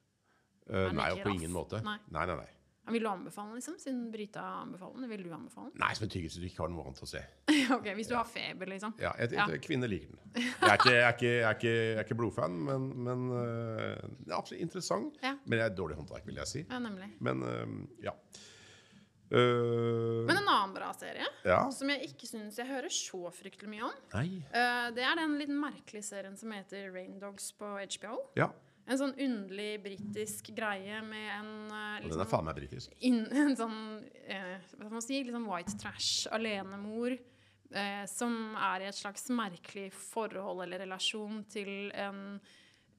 Uh, 0.69 0.91
Nei, 0.93 1.11
på 1.23 1.31
ingen 1.33 1.51
måte. 1.51 1.83
Nei. 1.83 1.97
nei, 2.13 2.25
nei. 2.29 2.35
nei. 2.43 2.49
Ja, 2.89 2.93
Vil 2.95 3.05
du 3.05 3.09
anbefale 3.11 3.51
den, 3.53 3.59
liksom? 3.61 3.75
Siden 3.81 4.01
Brita 4.11 4.41
anbefaler 4.63 5.03
den? 5.03 5.09
Vil 5.13 5.23
du 5.27 5.33
anbefale 5.35 5.69
den? 5.69 5.79
Nei, 5.83 5.91
som 5.93 6.07
en 6.07 6.13
tyggis 6.15 6.35
du 6.41 6.47
ikke 6.49 6.63
har 6.65 6.73
noe 6.73 6.87
annet 6.89 7.03
å 7.05 7.09
se. 7.09 7.21
ok, 7.77 7.89
Hvis 7.99 8.09
du 8.09 8.15
har 8.17 8.25
feber, 8.25 8.71
liksom. 8.73 8.97
Ja, 9.01 9.13
jeg, 9.21 9.35
Ja. 9.37 9.45
jeg, 9.53 9.61
Kvinner 9.67 9.91
liker 9.91 10.09
den. 10.15 10.19
Jeg 10.41 10.73
er 10.73 10.77
ikke, 10.79 10.93
jeg 10.95 11.05
er 11.05 11.15
ikke, 11.15 11.29
jeg 11.29 11.45
er 11.45 11.57
ikke, 11.59 11.75
er 11.93 12.03
ikke 12.07 12.19
blodfan, 12.19 12.57
men, 12.65 12.89
men 13.05 13.25
uh, 13.29 13.97
det 14.25 14.33
er 14.33 14.37
absolutt 14.41 14.65
interessant. 14.65 15.21
Ja. 15.21 15.35
Men 15.45 15.61
jeg 15.61 15.69
er 15.69 15.75
dårlig 15.77 16.01
håndverk, 16.01 16.25
vil 16.25 16.41
jeg 16.41 16.51
si. 16.55 16.65
Ja, 16.65 16.81
nemlig. 16.81 17.13
Men 17.21 17.45
uh, 17.45 17.75
ja. 18.03 18.17
Uh, 19.29 20.25
Men 20.25 20.39
en 20.39 20.47
annen 20.49 20.71
bra 20.73 20.89
serie, 20.97 21.27
ja. 21.45 21.59
som 21.71 21.89
jeg 21.93 22.07
ikke 22.09 22.25
syns 22.25 22.57
jeg 22.57 22.65
hører 22.65 22.89
så 22.93 23.29
fryktelig 23.29 23.69
mye 23.69 23.83
om, 23.85 23.99
eh, 24.17 24.87
det 24.95 25.03
er 25.05 25.19
den 25.19 25.35
litt 25.37 25.51
merkelige 25.53 26.07
serien 26.07 26.33
som 26.39 26.49
heter 26.55 26.89
Rain 26.95 27.19
Dogs 27.21 27.51
på 27.53 27.69
HBO. 27.77 28.15
Ja. 28.39 28.49
En 28.89 28.97
sånn 28.97 29.15
underlig 29.21 29.71
britisk 29.83 30.51
greie 30.57 31.01
med 31.05 31.27
en 31.35 31.51
uh, 31.69 31.97
liksom, 32.01 32.15
den 32.15 32.23
er 32.25 32.31
faen 32.31 32.47
meg 32.47 32.57
britisk. 32.57 32.95
In, 33.05 33.19
en 33.43 33.57
sånn 33.59 33.81
uh, 34.01 34.55
Hva 34.75 34.87
skal 34.87 34.95
man 34.95 35.05
si? 35.05 35.19
Sånn 35.29 35.49
white 35.49 35.75
trash 35.81 36.29
alenemor 36.33 37.13
uh, 37.15 38.05
som 38.09 38.55
er 38.71 38.85
i 38.85 38.89
et 38.89 38.97
slags 38.97 39.29
merkelig 39.29 39.91
forhold 39.93 40.65
eller 40.65 40.83
relasjon 40.87 41.43
til 41.53 41.93
en 41.93 42.39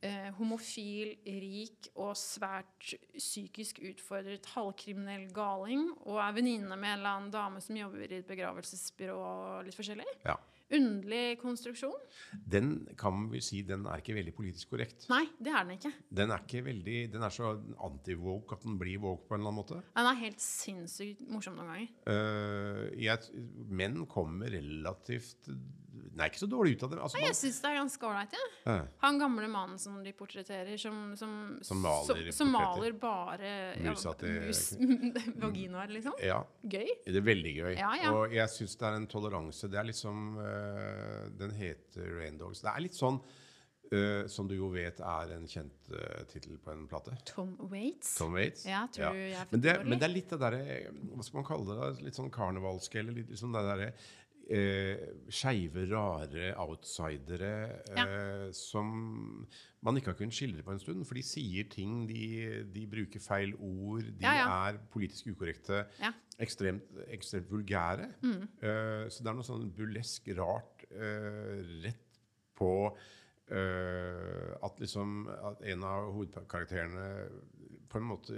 eh, 0.04 0.28
homofil, 0.38 1.12
rik 1.24 1.90
og 1.94 2.14
svært 2.18 2.94
psykisk 3.16 3.80
utfordret 3.84 4.48
halvkriminell 4.54 5.28
galing. 5.34 5.88
Og 6.06 6.20
er 6.22 6.36
venninne 6.36 6.76
med 6.76 6.94
en 6.94 6.98
eller 6.98 7.16
annen 7.16 7.34
dame 7.34 7.62
som 7.64 7.78
jobber 7.78 8.06
i 8.06 8.20
et 8.20 8.30
begravelsesbyrå 8.30 9.20
litt 9.66 9.78
forskjellig. 9.78 10.08
Ja. 10.26 10.38
Underlig 10.76 11.38
konstruksjon. 11.40 11.96
Den 12.30 12.72
kan 12.98 13.24
vi 13.32 13.40
si 13.42 13.62
den 13.66 13.86
er 13.90 14.02
ikke 14.02 14.14
veldig 14.14 14.34
politisk 14.36 14.70
korrekt. 14.74 15.08
Nei, 15.10 15.24
det 15.42 15.50
er 15.50 15.66
den 15.66 15.76
ikke. 15.78 15.92
Den 16.20 16.34
er 16.34 16.44
ikke 16.44 16.62
veldig, 16.68 16.98
den 17.14 17.26
er 17.26 17.34
så 17.34 17.52
anti-woke 17.86 18.58
at 18.58 18.66
den 18.66 18.78
blir 18.80 19.02
woke 19.02 19.26
på 19.26 19.34
en 19.34 19.42
eller 19.42 19.50
annen 19.50 19.60
måte. 19.62 19.80
Den 19.96 20.10
er 20.12 20.20
helt 20.22 20.44
sinnssykt 20.44 21.24
morsom 21.30 21.58
noen 21.58 21.72
ganger. 21.72 21.90
Uh, 22.06 22.84
jeg, 23.02 23.44
menn 23.70 24.04
kommer 24.10 24.52
relativt 24.54 25.50
Nei, 26.10 26.26
ikke 26.26 26.40
så 26.42 26.48
dårlig 26.50 26.74
ut 26.74 26.84
av 26.86 26.90
det. 26.92 26.98
Altså, 27.04 27.18
Nei, 27.20 27.26
jeg 27.28 27.36
syns 27.38 27.58
det 27.62 27.70
er 27.70 27.76
ganske 27.78 28.08
ålreit. 28.08 28.32
Ja. 28.34 28.46
Øh. 28.72 28.86
Han 29.04 29.20
gamle 29.20 29.50
mannen 29.50 29.78
som 29.78 29.98
de 30.04 30.12
portretterer, 30.16 30.76
som, 30.80 31.02
som, 31.18 31.34
Som 31.66 31.82
maler 31.84 32.30
som, 32.34 32.50
maler 32.50 32.96
bare 32.98 33.52
ja, 33.78 33.94
mus, 33.94 34.64
vaginaer, 35.44 35.92
liksom. 35.94 36.16
ja, 36.24 36.40
Gøy. 36.62 36.88
det 37.06 37.20
er 37.22 37.26
veldig 37.26 37.54
gøy. 37.60 37.74
Ja, 37.78 37.92
ja. 38.02 38.14
Og 38.16 38.34
jeg 38.34 38.50
syns 38.52 38.74
det 38.80 38.88
er 38.90 38.98
en 38.98 39.06
toleranse. 39.10 39.70
Det 39.70 39.78
er 39.78 39.86
liksom 39.86 40.34
uh, 40.40 41.30
Den 41.38 41.54
heter 41.54 42.10
Rain 42.18 42.40
Dogs. 42.40 42.64
Det 42.64 42.74
er 42.74 42.88
litt 42.88 42.98
sånn 42.98 43.22
Uh, 43.90 44.28
som 44.30 44.46
du 44.46 44.52
jo 44.54 44.68
vet 44.70 45.00
er 45.02 45.32
en 45.34 45.48
kjent 45.50 45.88
uh, 45.90 46.20
tittel 46.30 46.60
på 46.62 46.70
en 46.70 46.84
plate. 46.86 47.10
Tom 47.26 47.56
Waits. 47.72 48.12
Tom 48.20 48.36
Waits. 48.38 48.62
Ja, 48.68 48.84
tror 48.94 49.16
du 49.16 49.18
jeg 49.18 49.34
er 49.34 49.48
men, 49.50 49.64
det, 49.64 49.72
men 49.82 49.98
det 49.98 50.06
er 50.06 50.12
litt 50.12 50.30
det 50.30 50.38
derre 50.38 50.60
Hva 51.10 51.26
skal 51.26 51.40
man 51.40 51.46
kalle 51.48 51.74
det? 51.74 52.04
Litt 52.06 52.20
sånn 52.20 52.30
karnevalske, 52.30 53.00
eller 53.02 53.18
litt 53.18 53.34
sånn 53.40 53.56
det 53.56 53.64
derre 53.66 53.88
eh, 54.50 54.98
skeive, 55.30 55.84
rare 55.92 56.50
outsidere 56.58 57.50
eh, 57.94 58.48
som 58.56 58.90
man 59.86 59.96
ikke 59.96 60.10
har 60.12 60.18
kunnet 60.18 60.34
skildre 60.36 60.64
på 60.66 60.74
en 60.74 60.82
stund. 60.82 61.04
For 61.08 61.14
de 61.18 61.22
sier 61.24 61.68
ting, 61.72 62.02
de, 62.10 62.64
de 62.74 62.82
bruker 62.90 63.22
feil 63.24 63.54
ord, 63.56 64.02
de 64.10 64.26
Ja, 64.26 64.34
ja. 64.40 64.48
er 64.72 64.80
politisk 64.92 65.30
ukorrekte, 65.32 65.84
Ja. 66.02 66.10
ekstremt, 66.42 66.82
ekstremt 67.14 67.48
vulgære. 67.52 68.10
Eh, 68.26 69.06
så 69.08 69.22
det 69.22 69.30
er 69.30 69.38
noe 69.38 69.46
sånn 69.46 69.70
burlesk 69.76 70.28
rart 70.40 70.84
eh, 70.90 71.62
rett 71.86 72.20
på 72.60 72.72
eh, 73.50 74.50
at 74.62 74.80
liksom 74.82 75.24
at 75.32 75.62
en 75.72 75.84
av 75.88 76.10
hovedkarakterene 76.14 77.08
på 77.90 77.98
en 77.98 78.06
måte 78.06 78.36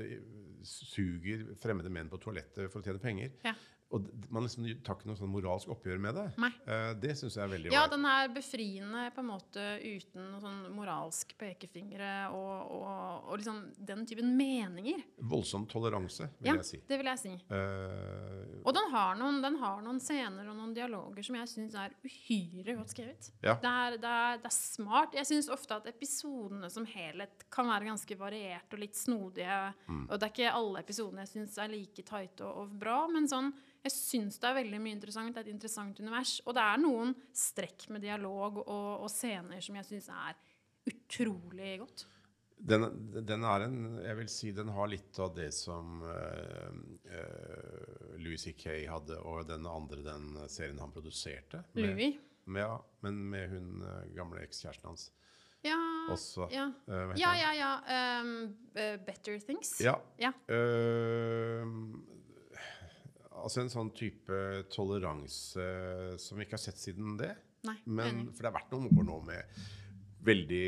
suger 0.64 1.42
fremmede 1.60 1.90
menn 1.92 2.08
på 2.12 2.20
toalettet 2.22 2.70
for 2.70 2.80
å 2.80 2.86
tjene 2.86 3.02
penger. 3.02 3.32
Ja. 3.44 3.52
Og 3.92 4.06
man 4.32 4.46
liksom 4.46 4.64
tar 4.84 4.96
ikke 4.96 5.10
noe 5.10 5.18
sånn 5.18 5.28
moralsk 5.32 5.68
oppgjør 5.74 5.98
med 6.00 6.16
det. 6.16 6.24
Nei. 6.40 6.48
Eh, 6.64 6.92
det 7.02 7.12
syns 7.18 7.36
jeg 7.36 7.44
er 7.44 7.50
veldig 7.52 7.72
Ja, 7.74 7.82
den 7.92 8.06
er 8.08 8.30
befriende 8.32 9.02
på 9.12 9.20
en 9.20 9.28
måte 9.28 9.64
uten 9.82 10.30
noe 10.32 10.40
sånn 10.40 10.60
moralsk 10.72 11.34
pekefingre 11.40 12.12
og, 12.32 12.72
og, 12.78 13.28
og 13.28 13.36
liksom 13.40 13.58
den 13.92 14.06
typen 14.08 14.30
meninger. 14.38 15.02
Voldsom 15.32 15.66
toleranse, 15.68 16.30
vil 16.40 16.52
Ja, 16.54 16.56
jeg 16.62 16.68
si. 16.70 16.80
det 16.88 16.98
vil 17.02 17.10
jeg 17.12 17.20
si. 17.20 17.34
Uh, 17.52 18.62
Og 18.64 18.72
den 18.76 18.88
har, 18.94 19.16
noen, 19.20 19.40
den 19.44 19.58
har 19.60 19.82
noen 19.84 20.00
scener 20.02 20.48
og 20.48 20.56
noen 20.56 20.72
dialoger 20.76 21.26
som 21.26 21.36
jeg 21.40 21.50
syns 21.52 21.76
er 21.78 21.92
uhyre 22.06 22.76
godt 22.78 22.94
skrevet. 22.94 23.28
Ja. 23.44 23.58
Det, 23.60 23.72
er, 23.72 23.98
det, 24.02 24.14
er, 24.22 24.40
det 24.42 24.48
er 24.50 24.56
smart. 24.56 25.16
Jeg 25.18 25.28
syns 25.28 25.50
ofte 25.52 25.76
at 25.80 25.90
episodene 25.92 26.70
som 26.72 26.86
helhet 26.88 27.44
kan 27.52 27.68
være 27.68 27.90
ganske 27.90 28.16
varierte 28.20 28.78
og 28.78 28.82
litt 28.84 28.96
snodige. 28.96 29.60
Mm. 29.88 30.06
Og 30.08 30.16
det 30.16 30.28
er 30.28 30.34
ikke 30.34 30.56
alle 30.56 30.82
episodene 30.86 31.26
jeg 31.26 31.34
syns 31.34 31.58
er 31.60 31.72
like 31.72 32.06
tighte 32.08 32.46
og, 32.48 32.64
og 32.64 32.74
bra, 32.82 33.02
men 33.12 33.28
sånn 33.30 33.52
jeg 33.82 33.94
syns 33.94 34.38
det 34.38 34.48
er 34.48 34.58
veldig 34.60 34.80
mye 34.82 34.94
interessant. 34.94 35.34
Det 35.34 35.42
er 35.42 35.48
et 35.48 35.54
interessant 35.56 36.00
univers. 36.00 36.36
Og 36.46 36.54
det 36.54 36.62
er 36.62 36.82
noen 36.82 37.14
strekk 37.34 37.88
med 37.90 38.04
dialog 38.06 38.62
og, 38.62 38.90
og 39.02 39.10
scener 39.10 39.62
som 39.64 39.78
jeg 39.80 39.88
syns 39.88 40.08
er 40.14 40.38
utrolig 40.92 41.76
godt. 41.82 42.06
Den, 42.62 42.84
den 43.26 43.42
er 43.42 43.64
en 43.66 43.78
Jeg 44.04 44.16
vil 44.20 44.28
si 44.30 44.52
den 44.54 44.68
har 44.70 44.86
litt 44.90 45.18
av 45.18 45.32
det 45.34 45.48
som 45.54 46.04
uh, 46.06 46.68
Louis 48.22 48.38
C.K. 48.38 48.84
hadde, 48.86 49.18
og 49.26 49.48
den 49.48 49.66
andre 49.66 50.04
den 50.06 50.36
serien 50.46 50.78
han 50.78 50.94
produserte. 50.94 51.64
Med, 51.74 51.90
Louis. 51.90 52.20
med, 52.44 52.62
ja, 52.62 52.78
men 53.02 53.18
med 53.32 53.50
hun 53.50 53.82
eh, 53.82 54.14
gamle 54.14 54.44
ekskjæresten 54.46 54.92
hans 54.92 55.08
Ja, 55.66 55.78
også. 56.10 56.48
ja. 56.54 56.68
Uh, 56.86 57.12
ja, 57.18 57.34
ja. 57.38 57.50
ja. 57.58 57.72
Um, 58.22 58.54
eh, 58.74 58.94
better 59.06 59.38
Things. 59.42 59.74
Ja. 59.82 59.96
Ja. 60.22 60.30
Eh, 60.46 61.66
altså 63.42 63.60
en 63.64 63.70
sånn 63.72 63.90
type 63.94 64.40
toleranse 64.74 65.66
som 66.22 66.38
vi 66.38 66.44
ikke 66.46 66.58
har 66.58 66.64
sett 66.66 66.78
siden 66.80 67.16
det. 67.20 67.34
Nei, 67.66 67.76
Men, 67.86 68.24
for 68.32 68.42
det 68.42 68.50
har 68.50 68.58
vært 68.60 68.72
noen 68.74 68.88
år 68.98 69.04
nå 69.06 69.20
med 69.26 69.62
veldig 70.26 70.66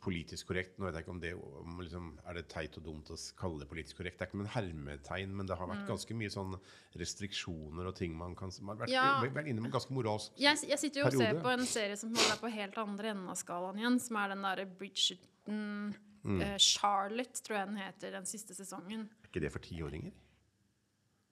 politisk 0.00 0.48
korrekt. 0.48 0.78
Nå 0.78 0.86
vet 0.88 0.96
jeg 0.96 1.04
ikke 1.04 1.12
om 1.12 1.20
det 1.22 1.30
om 1.36 1.80
liksom, 1.82 2.06
er 2.30 2.38
det 2.38 2.44
teit 2.50 2.76
og 2.80 2.84
dumt 2.86 3.10
å 3.12 3.16
kalle 3.38 3.60
det 3.62 3.68
politisk 3.68 3.98
korrekt. 4.00 4.16
Det 4.18 4.24
er 4.24 4.30
ikke 4.30 4.38
med 4.40 4.46
en 4.48 4.54
hermetegn, 4.54 5.34
men 5.36 5.48
det 5.50 5.58
har 5.60 5.68
vært 5.70 5.84
ganske 5.90 6.16
mye 6.16 6.32
sånn 6.32 6.54
restriksjoner 7.00 7.90
og 7.90 7.96
ting 7.98 8.14
man 8.16 8.34
kan 8.38 8.50
Man 8.62 8.76
har 8.76 8.86
vært, 8.86 8.90
Mm. 8.90 8.94
Ja. 8.94 9.34
vært 9.34 9.50
inne 9.52 9.60
med 9.62 9.72
ganske 9.72 9.92
moralsk 9.94 10.32
Jeg, 10.40 10.56
jeg 10.68 10.78
sitter 10.78 11.00
jo 11.02 11.06
og 11.06 11.12
ser 11.12 11.40
på 11.40 11.52
en 11.52 11.66
serie 11.66 11.96
som 11.96 12.14
holder 12.14 12.40
på 12.40 12.50
helt 12.54 12.78
andre 12.78 13.08
enden 13.12 13.28
av 13.28 13.36
skalaen 13.36 13.78
igjen, 13.78 14.00
som 14.00 14.16
er 14.16 14.28
den 14.34 14.42
derre 14.42 14.66
Bridgerton 14.66 15.94
Mm. 16.22 16.36
uh, 16.42 16.56
Charlotte, 16.58 17.40
tror 17.42 17.56
jeg 17.56 17.66
den 17.68 17.76
heter, 17.80 18.10
den 18.12 18.26
siste 18.26 18.52
sesongen. 18.54 19.08
Er 19.24 19.28
ikke 19.30 19.40
det 19.40 19.50
for 19.52 19.58
tiåringer? 19.64 20.12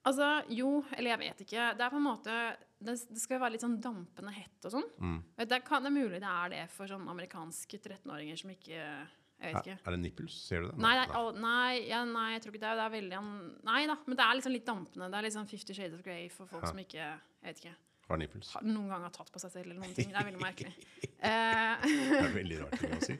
Altså, 0.07 0.43
jo, 0.55 0.85
eller 0.97 1.11
jeg 1.11 1.19
vet 1.19 1.41
ikke. 1.45 1.65
Det 1.77 1.85
er 1.85 1.91
på 1.91 1.97
en 1.99 2.05
måte 2.07 2.35
Det, 2.81 2.95
det 3.11 3.19
skal 3.21 3.37
jo 3.37 3.43
være 3.43 3.53
litt 3.57 3.65
sånn 3.65 3.81
dampende 3.83 4.31
hett 4.33 4.65
og 4.65 4.71
sånn. 4.73 4.85
Mm. 5.03 5.17
Det, 5.51 5.59
kan, 5.67 5.83
det 5.83 5.91
er 5.91 5.97
mulig 5.99 6.21
det 6.23 6.31
er 6.31 6.49
det 6.55 6.61
for 6.71 6.87
sånn 6.87 7.09
amerikanske 7.11 7.81
13-åringer 7.83 8.39
som 8.39 8.51
ikke 8.55 8.77
Jeg 8.79 9.55
vet 9.55 9.59
ikke. 9.67 9.79
er 9.85 9.91
det 9.97 9.99
nipples? 10.05 10.37
Ser 10.47 10.63
du 10.63 10.69
det? 10.71 10.79
Nei, 10.79 10.95
nei, 10.97 11.25
nei, 11.43 11.73
ja, 11.91 12.05
nei, 12.05 12.33
jeg 12.37 12.43
tror 12.45 12.55
ikke 12.55 12.63
det. 12.63 12.71
er- 12.71 12.77
Det 12.79 12.87
er 12.87 12.95
veldig 12.95 13.19
Nei 13.65 13.87
da, 13.87 13.97
men 14.07 14.17
det 14.17 14.25
er 14.25 14.35
liksom 14.39 14.53
litt 14.55 14.67
dampende. 14.67 15.11
Det 15.11 15.19
er 15.19 15.27
liksom 15.29 15.49
Fifty 15.51 15.75
Shades 15.75 15.95
of 15.99 16.03
Grey 16.07 16.29
for 16.29 16.47
folk 16.47 16.63
Ja. 16.63 16.69
som 16.71 16.79
ikke 16.79 16.95
Jeg 17.03 17.21
vet 17.43 17.61
ikke. 17.65 17.75
Har 18.09 18.17
nipples? 18.17 18.53
har 18.55 18.63
noen 18.63 18.89
gang 18.89 19.03
har 19.03 19.11
tatt 19.11 19.31
på 19.31 19.39
seg 19.43 19.51
selv 19.53 19.67
eller 19.67 19.81
noen 19.83 19.95
ting. 19.95 20.09
Det 20.09 20.17
er 20.17 20.25
veldig 20.31 20.41
merkelig. 20.41 20.75
Eh, 21.19 21.77
Det 21.83 22.23
er 22.23 22.33
veldig 22.33 22.61
rart 22.63 22.79
å 22.79 23.03
si. 23.05 23.19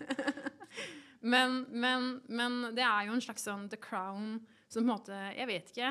men, 1.35 1.67
men, 1.71 2.21
men 2.29 2.61
det 2.77 2.85
er 2.87 3.09
jo 3.09 3.13
en 3.17 3.21
slags 3.25 3.43
sånn 3.49 3.69
The 3.69 3.77
Crown 3.77 4.39
som 4.69 4.85
på 4.85 4.87
en 4.87 4.93
måte, 4.93 5.19
jeg 5.37 5.47
vet 5.49 5.71
ikke, 5.73 5.91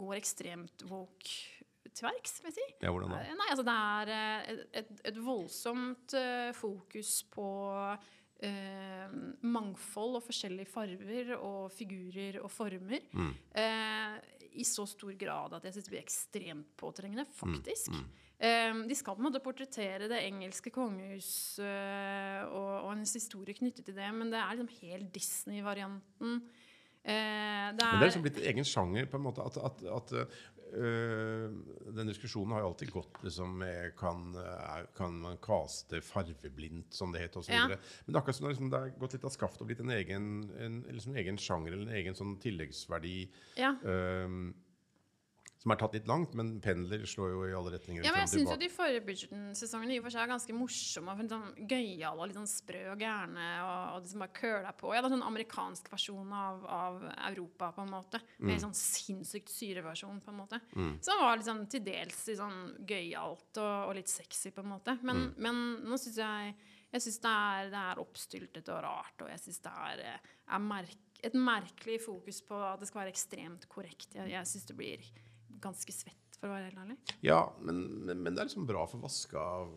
går 0.00 0.18
ekstremt 0.18 0.84
woke 0.90 1.60
til 1.90 2.06
verks, 2.06 2.38
vil 2.40 2.50
jeg 2.50 2.58
si. 2.58 2.66
Ja, 2.84 2.92
hvordan 2.92 3.14
da? 3.14 3.20
Eh, 3.24 3.36
Nei, 3.38 3.50
altså 3.52 3.66
det 3.66 3.76
er 3.76 4.14
eh, 4.14 4.64
et, 4.82 4.90
et, 5.10 5.20
voldsomt 5.24 6.14
eh, 6.18 6.50
fokus 6.56 7.12
på 7.32 7.48
eh, 8.46 9.16
mangfold 9.42 10.20
og 10.20 10.26
forskjellige 10.26 10.70
farver 10.70 11.34
og 11.38 11.70
figurer 11.74 12.40
og 12.44 12.50
former. 12.54 13.04
Mm. 13.12 13.34
Eh, 13.64 14.16
I 14.60 14.66
så 14.66 14.86
stor 14.88 15.12
grad 15.18 15.58
at 15.58 15.66
jeg 15.66 15.76
syns 15.76 15.88
det 15.88 15.94
blir 15.96 16.04
ekstremt 16.04 16.74
påtrengende, 16.80 17.26
Mm, 17.30 17.36
faktisk. 17.42 17.94
Eh, 18.40 18.72
de 18.88 18.96
skal 18.96 19.16
på 19.16 19.20
en 19.20 19.28
måte 19.28 19.42
portrettere 19.44 20.08
det 20.08 20.22
engelske 20.24 20.72
kongehus 20.72 21.58
eh, 21.60 22.40
og, 22.46 22.86
og 22.86 22.92
en 22.94 23.04
historie 23.04 23.56
knyttet 23.56 23.84
til 23.84 23.98
det, 23.98 24.08
men 24.16 24.32
det 24.32 24.40
er 24.40 24.56
liksom 24.56 24.72
helt 24.80 25.12
Disney-varianten. 25.14 26.40
Eh, 27.04 27.66
det 27.72 27.80
Men 27.80 27.86
er, 27.86 27.98
det 27.98 28.02
er 28.02 28.08
liksom 28.10 28.24
blitt 28.26 28.40
en 28.40 28.48
egen 28.52 28.66
sjanger. 28.68 29.06
på 29.08 29.16
en 29.16 29.22
måte 29.24 29.44
at, 29.46 29.56
at, 29.56 29.84
at 29.88 30.12
øh, 30.76 31.50
Den 31.96 32.10
diskusjonen 32.10 32.52
har 32.52 32.60
jo 32.60 32.70
alltid 32.72 32.92
gått 32.92 33.22
liksom 33.24 33.54
med 33.62 33.94
Kan, 33.98 34.34
øh, 34.36 34.86
kan 34.96 35.16
man 35.22 35.38
kaste 35.42 36.02
farveblindt, 36.04 36.94
som 36.94 37.12
det 37.12 37.22
het, 37.24 37.36
osv. 37.36 37.52
Ja. 37.54 37.66
Men 37.68 37.78
det 38.06 38.14
er 38.16 38.20
akkurat 38.20 38.36
som 38.36 38.48
liksom, 38.48 38.70
det 38.70 38.80
har 38.80 38.96
gått 39.00 39.16
litt 39.16 39.24
av 39.24 39.32
skaftet 39.34 39.64
og 39.64 39.70
blitt 39.70 39.80
en 39.80 39.94
egen, 39.96 40.26
en, 40.60 40.82
liksom 40.90 41.16
egen 41.16 41.38
sjanger 41.40 41.72
eller 41.72 41.88
en 41.88 42.00
egen 42.02 42.18
sånn 42.18 42.36
tilleggsverdi. 42.42 43.20
ja. 43.56 43.76
øh, 43.84 44.52
som 45.60 45.74
er 45.74 45.76
tatt 45.76 45.92
litt 45.92 46.06
langt, 46.08 46.32
men 46.38 46.54
pendler 46.64 47.02
slår 47.08 47.34
jo 47.34 47.40
i 47.44 47.52
alle 47.52 47.74
retninger. 47.74 48.04
Ja, 48.06 48.14
men 48.14 48.22
jeg 48.22 48.30
syns 48.32 48.48
jo 48.48 48.56
de 48.62 48.68
forrige 48.72 49.02
Bridgerton-sesongene 49.04 49.92
i 49.92 49.98
og 50.00 50.06
for 50.06 50.14
seg 50.14 50.22
er 50.22 50.30
ganske 50.30 50.56
morsomme. 50.56 51.12
og 51.12 51.34
Sånn 51.34 51.66
Gøyale 51.68 52.16
og 52.16 52.30
litt 52.30 52.38
sånn 52.38 52.48
sprø 52.48 52.80
og 52.94 53.04
gærne. 53.04 53.48
Og, 53.66 53.98
og 53.98 54.08
som 54.08 54.24
bare 54.24 54.34
køla 54.38 54.72
på. 54.80 54.94
Ja, 54.96 55.02
det 55.02 55.10
er 55.10 55.14
sånn 55.18 55.26
amerikansk 55.28 55.92
versjon 55.92 56.32
av, 56.32 56.64
av 56.64 57.04
Europa, 57.28 57.70
på 57.76 57.84
en 57.84 57.92
måte. 57.92 58.22
Med 58.40 58.56
en 58.56 58.64
sånn 58.64 58.78
sinnssykt 58.80 59.52
syreversjon, 59.52 60.24
på 60.24 60.32
en 60.32 60.40
måte. 60.40 60.62
Som 61.04 61.20
var 61.20 61.36
liksom 61.36 61.66
til 61.68 61.84
dels 61.90 62.24
litt 62.30 62.40
sånn 62.40 62.60
gøyalt 62.88 63.60
og, 63.60 63.76
og 63.90 63.96
litt 64.00 64.08
sexy, 64.08 64.54
på 64.56 64.64
en 64.64 64.72
måte. 64.78 64.96
Men, 65.04 65.28
men 65.36 65.64
nå 65.84 66.00
syns 66.00 66.22
jeg 66.24 66.56
jeg 66.90 67.04
synes 67.04 67.20
det, 67.22 67.38
det 67.70 67.80
er 67.86 68.00
oppstyltet 68.02 68.68
og 68.74 68.80
rart, 68.82 69.22
og 69.22 69.28
jeg 69.30 69.38
syns 69.44 69.60
det 69.62 69.72
er, 69.86 70.00
er 70.50 70.62
merk, 70.64 70.96
et 71.22 71.36
merkelig 71.38 72.00
fokus 72.02 72.40
på 72.42 72.56
at 72.66 72.80
det 72.80 72.88
skal 72.90 73.04
være 73.04 73.12
ekstremt 73.12 73.68
korrekt. 73.70 74.16
Jeg, 74.16 74.32
jeg 74.32 74.48
syns 74.50 74.66
det 74.66 74.74
blir 74.74 75.04
ganske 75.64 75.92
svett, 75.94 76.38
for 76.40 76.48
å 76.50 76.54
være 76.56 76.70
helt 76.70 76.80
ærlig. 76.84 76.96
Ja, 77.26 77.40
men, 77.60 77.82
men, 78.06 78.22
men 78.24 78.34
det 78.36 78.44
er 78.44 78.50
liksom 78.50 78.68
bra 78.68 78.86
for 78.90 79.00
å 79.00 79.06
vaske 79.08 79.36
av 79.40 79.74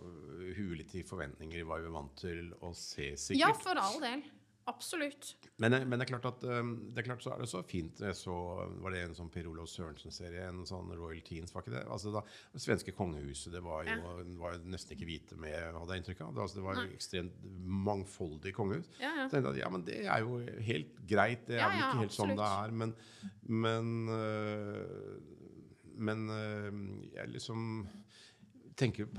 huet 0.53 0.77
litt 0.83 0.95
i 0.99 1.03
forventninger 1.07 1.59
i 1.59 1.67
hva 1.67 1.81
vi 1.83 1.89
er 1.91 1.97
vant 1.97 2.15
til 2.23 2.53
å 2.63 2.71
se, 2.77 3.13
sikkert. 3.17 3.41
Ja, 3.43 3.51
for 3.65 3.79
all 3.81 3.99
del. 4.03 4.23
Absolutt. 4.71 5.33
Men, 5.59 5.73
men 5.91 5.99
det 5.99 6.05
er 6.05 6.09
klart 6.13 6.25
at 6.29 6.43
um, 6.47 6.69
det 6.95 7.01
er 7.01 7.07
klart 7.09 7.23
så 7.25 7.33
er 7.33 7.41
det 7.43 7.49
så 7.51 7.59
fint 7.67 7.99
Jeg 7.99 8.15
så 8.15 8.31
var 8.79 8.93
det 8.95 9.01
en 9.09 9.15
sånn 9.17 9.27
Per 9.33 9.49
Olav 9.51 9.67
Sørensen-serie, 9.67 10.45
en 10.47 10.61
sånn 10.69 10.87
Royal 10.95 11.19
Teens, 11.27 11.51
var 11.51 11.65
ikke 11.65 11.73
det? 11.73 11.81
Altså 11.91 12.13
da, 12.15 12.21
Det 12.53 12.61
svenske 12.63 12.93
kongehuset, 12.95 13.51
det 13.51 13.59
var 13.65 13.83
jo, 13.89 14.13
var 14.39 14.55
jo 14.55 14.61
nesten 14.71 14.95
ikke 14.95 15.09
hvite 15.09 15.35
med, 15.35 15.57
hadde 15.75 15.97
jeg 15.97 16.05
inntrykk 16.05 16.23
av. 16.23 16.31
Det, 16.37 16.45
altså, 16.45 16.61
det 16.61 16.65
var 16.69 16.79
jo 16.79 16.95
ekstremt 16.95 17.43
mangfoldig 17.89 18.55
kongehus. 18.55 18.87
Ja, 19.03 19.11
ja. 19.11 19.27
Så 19.27 19.35
jeg 19.35 19.43
tenkte 19.43 19.51
at 19.51 19.61
ja, 19.65 19.73
men 19.75 19.83
det 19.91 19.99
er 20.07 20.23
jo 20.23 20.39
helt 20.71 20.95
greit. 21.11 21.43
Det 21.51 21.59
er 21.59 21.65
Ja, 21.65 21.67
vel 21.73 21.81
ja, 21.83 21.89
ikke 21.91 22.03
helt 22.05 22.17
sånn 22.21 22.35
det 22.39 22.47
er, 22.63 22.77
men 22.85 22.95
Men, 23.67 23.93
øh, 24.15 25.42
men 25.95 26.29
øh, 26.33 26.83
jeg 27.13 27.33
liksom 27.33 27.87
tenker 28.77 29.09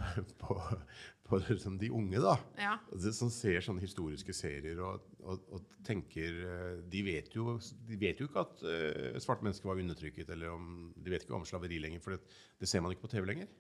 på, 0.41 0.57
på 1.29 1.41
liksom 1.49 1.79
de 1.79 1.91
unge, 1.95 2.21
da. 2.23 2.35
Ja. 2.59 2.75
Som 3.15 3.31
ser 3.33 3.63
sånne 3.65 3.85
historiske 3.85 4.35
serier 4.37 4.81
og, 4.85 5.07
og, 5.23 5.47
og 5.55 5.69
tenker 5.87 6.41
eh, 6.49 6.83
de 6.91 7.03
vet, 7.07 7.33
jo, 7.37 7.57
de 7.89 7.99
vet 8.01 8.21
jo 8.21 8.29
ikke 8.29 8.45
at 8.45 8.65
uh, 8.67 9.21
svarte 9.23 9.47
mennesker 9.47 9.71
var 9.71 9.81
undertrykket, 9.83 10.31
eller 10.35 10.55
om, 10.55 10.93
de 10.97 11.15
vet 11.15 11.27
ikke 11.27 11.37
om 11.39 11.47
slaveri 11.49 11.81
lenger, 11.83 12.03
for 12.05 12.17
det, 12.17 12.39
det 12.61 12.71
ser 12.71 12.85
man 12.85 12.95
ikke 12.95 13.07
på 13.07 13.15
TV 13.15 13.29
lenger. 13.31 13.51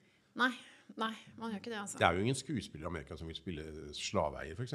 Nei, 0.41 0.51
nei, 0.99 1.13
man 1.39 1.53
gjør 1.53 1.63
ikke 1.63 1.73
det, 1.73 1.83
altså. 1.85 2.01
Det 2.01 2.09
er 2.09 2.17
jo 2.17 2.25
ingen 2.27 2.39
skuespiller 2.39 2.89
i 2.89 2.91
Amerika 2.91 3.19
som 3.19 3.31
vil 3.31 3.39
spille 3.39 3.93
slaveeier, 3.95 4.59
f.eks. 4.59 4.75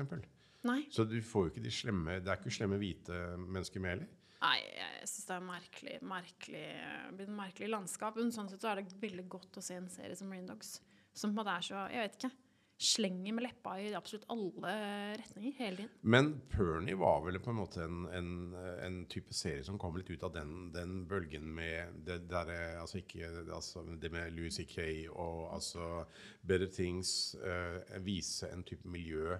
Så 0.92 1.06
du 1.08 1.20
får 1.24 1.46
jo 1.46 1.52
ikke 1.54 1.62
de 1.64 1.72
slemme 1.72 2.18
Det 2.20 2.28
er 2.28 2.40
ikke 2.42 2.52
slemme 2.52 2.80
hvite 2.82 3.16
mennesker 3.40 3.80
med 3.80 3.94
heller. 3.94 4.10
Nei 4.44 4.58
jeg 4.64 5.08
syns 5.12 5.30
det 5.30 5.36
er 5.36 5.48
merkelig, 5.48 5.96
merkelig, 6.10 6.68
det 7.16 7.26
et 7.26 7.34
merkelig 7.40 7.72
landskap. 7.72 8.20
Men 8.20 8.34
sånn 8.36 8.52
sett 8.52 8.64
så 8.64 8.74
er 8.74 8.82
det 8.82 9.00
veldig 9.02 9.26
godt 9.32 9.60
å 9.60 9.64
se 9.64 9.80
en 9.80 9.90
serie 9.92 10.18
som 10.18 10.30
Marine 10.32 10.50
Dogs. 10.50 10.78
Som 11.14 11.34
på 11.34 11.40
en 11.40 11.42
måte 11.42 11.58
er 11.58 11.66
så 11.66 11.88
Jeg 11.92 12.06
vet 12.06 12.22
ikke. 12.22 12.36
slenger 12.80 13.34
med 13.36 13.44
leppa 13.44 13.74
i 13.84 13.90
absolutt 13.98 14.24
alle 14.32 14.74
retninger 15.20 15.56
hele 15.58 15.82
tiden. 15.82 15.90
Men 16.02 16.30
Pernie 16.48 16.96
var 16.96 17.26
vel 17.26 17.40
på 17.44 17.52
en 17.52 17.58
måte 17.58 17.82
en, 17.84 18.06
en, 18.16 18.30
en 18.56 19.02
type 19.12 19.36
serie 19.36 19.66
som 19.68 19.76
kom 19.82 19.98
litt 20.00 20.12
ut 20.14 20.24
av 20.24 20.32
den, 20.38 20.70
den 20.72 21.02
bølgen 21.10 21.50
med 21.58 21.98
det 22.08 22.22
der, 22.32 22.54
altså 22.80 23.02
ikke, 23.02 23.34
altså 23.52 23.84
det 24.00 24.14
med 24.14 24.32
Louis 24.32 24.56
C.K. 24.56 25.10
og 25.12 25.50
altså 25.58 26.06
Better 26.40 26.72
Things. 26.72 27.36
uh, 27.44 27.84
vise 28.06 28.48
en 28.48 28.64
type 28.64 28.88
miljø. 28.88 29.36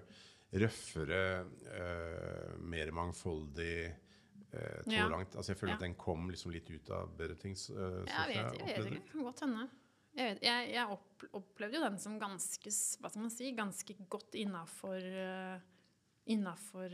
Røffere, 0.52 1.24
uh, 1.72 2.60
mer 2.60 2.92
mangfoldig. 2.92 3.88
Uh, 4.54 4.82
Ja. 4.90 5.08
langt. 5.08 5.36
Altså 5.36 5.52
jeg 5.52 5.58
føler 5.60 5.72
Ja. 5.72 5.76
at 5.76 5.80
den 5.86 5.94
kom 5.94 6.28
liksom 6.30 6.50
litt 6.52 6.70
ut 6.70 6.90
av 6.90 7.16
Better 7.16 7.36
Things. 7.36 7.68
eh, 7.70 7.76
Jeg 7.76 8.28
vet, 8.34 8.58
jeg 8.66 8.82
vet 8.84 8.92
ikke. 8.98 9.22
Godt 9.22 9.40
hende. 9.46 9.68
Jeg, 10.16 10.34
vet, 10.34 10.42
jeg, 10.42 10.70
jeg 10.74 10.86
opp, 10.90 11.22
opplevde 11.38 11.76
jo 11.78 11.84
den 11.84 11.98
som 12.02 12.18
ganske 12.18 12.70
hva 13.00 13.10
skal 13.12 13.20
man 13.22 13.30
si, 13.30 13.52
ganske 13.54 13.94
godt 14.10 14.34
innafor 14.34 14.98
Innafor 16.30 16.92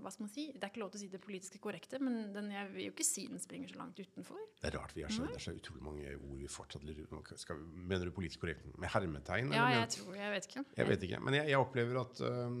Hva 0.00 0.10
skal 0.10 0.24
man 0.24 0.30
si? 0.32 0.46
Det 0.56 0.64
er 0.64 0.70
ikke 0.72 0.80
lov 0.80 0.90
til 0.94 0.98
å 0.98 1.02
si 1.04 1.08
det 1.12 1.20
politiske 1.22 1.58
korrekte, 1.62 2.00
men 2.02 2.32
den, 2.34 2.48
jeg 2.50 2.70
vil 2.72 2.86
jo 2.88 2.92
ikke 2.94 3.04
si 3.06 3.26
den 3.30 3.38
springer 3.38 3.68
så 3.70 3.76
langt 3.78 4.00
utenfor. 4.00 4.40
Det 4.62 4.70
er 4.72 4.78
rart 4.78 4.94
vi 4.96 5.04
har 5.04 5.12
så, 5.12 5.26
det 5.28 5.36
er 5.38 5.44
så 5.44 5.54
utrolig 5.54 5.82
mange 5.86 6.14
ord 6.16 6.38
vi 6.40 6.48
fortsatt 6.50 6.82
lurer 6.88 7.06
på. 7.06 7.20
Mener 7.76 8.08
du 8.08 8.14
politisk 8.16 8.40
korrekt 8.42 8.64
med 8.80 8.90
hermetegn? 8.90 9.52
Ja, 9.52 9.68
eller 9.68 9.84
jeg 9.84 9.92
tror 9.98 10.16
Jeg 10.32 10.40
vet 10.40 10.48
ikke. 10.48 10.64
Jeg 10.78 10.88
vet 10.88 11.06
ikke. 11.06 11.20
Men 11.26 11.36
jeg, 11.36 11.48
jeg 11.52 11.60
opplever 11.60 12.00
at 12.00 12.22
um, 12.24 12.56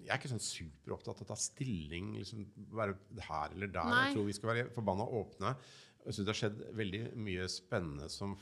Jeg 0.00 0.14
er 0.14 0.20
ikke 0.20 0.32
sånn 0.32 0.44
superopptatt 0.44 1.20
av 1.20 1.26
å 1.26 1.30
ta 1.32 1.36
stilling, 1.38 2.14
liksom 2.16 2.46
være 2.72 2.96
her 3.28 3.56
eller 3.56 3.72
der. 3.74 3.90
Nei. 3.92 4.02
Jeg 4.06 4.16
tror 4.16 4.28
vi 4.30 4.36
skal 4.38 4.52
være 4.52 4.70
forbanna 4.72 5.08
åpne. 5.20 5.54
Jeg 6.02 6.16
synes 6.16 6.24
det 6.24 6.32
har 6.32 6.40
skjedd 6.40 6.64
veldig 6.80 7.02
mye 7.28 7.44
spennende 7.52 8.08
som, 8.10 8.32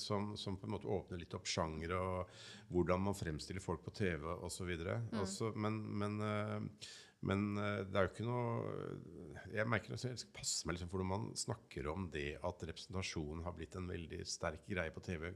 som, 0.00 0.30
som 0.40 0.56
på 0.60 0.68
en 0.68 0.76
måte 0.76 0.88
åpner 0.88 1.20
litt 1.20 1.34
opp 1.36 1.50
sjangere, 1.50 1.98
og 1.98 2.72
hvordan 2.72 3.02
man 3.10 3.18
fremstiller 3.18 3.64
folk 3.64 3.82
på 3.84 3.96
TV 3.98 4.24
osv. 4.46 4.70
Mm. 4.78 5.58
Men, 5.58 5.82
men, 6.00 6.16
øh, 6.24 6.88
men 7.26 7.56
øh, 7.58 7.80
det 7.90 7.98
er 7.98 8.04
jo 8.06 8.10
ikke 8.12 8.26
noe 8.28 9.48
Jeg 9.50 9.66
merker 9.66 9.94
at 9.96 10.04
jeg 10.06 10.20
skal 10.20 10.34
passe 10.36 10.68
meg 10.68 10.76
liksom 10.76 10.90
for 10.92 11.02
når 11.02 11.08
man 11.08 11.24
snakker 11.38 11.88
om 11.90 12.04
det 12.14 12.36
at 12.46 12.62
representasjonen 12.68 13.42
har 13.46 13.56
blitt 13.56 13.74
en 13.80 13.88
veldig 13.90 14.20
sterk 14.28 14.62
greie 14.68 14.92
på 14.94 15.02
TV. 15.02 15.32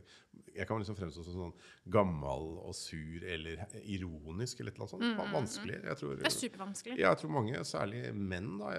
Jeg 0.54 0.68
kan 0.68 0.78
liksom 0.78 0.98
fremstå 0.98 1.24
som 1.26 1.38
sånn 1.38 1.54
gammel 1.96 2.46
og 2.62 2.74
sur 2.76 3.24
eller 3.26 3.64
ironisk 3.82 4.60
eller 4.62 4.76
annet 4.76 4.92
sånt. 4.94 5.02
Det 5.06 5.16
var 5.18 5.32
vanskelig. 5.34 5.80
Jeg 5.88 6.00
tror, 6.02 6.14
Det 6.20 6.28
er 6.30 6.36
supervanskelig. 6.36 6.98
ja, 7.00 7.08
jeg 7.08 7.22
tror 7.22 7.34
mange, 7.40 7.64
særlig 7.66 8.02
menn 8.14 8.52
da, 8.60 8.72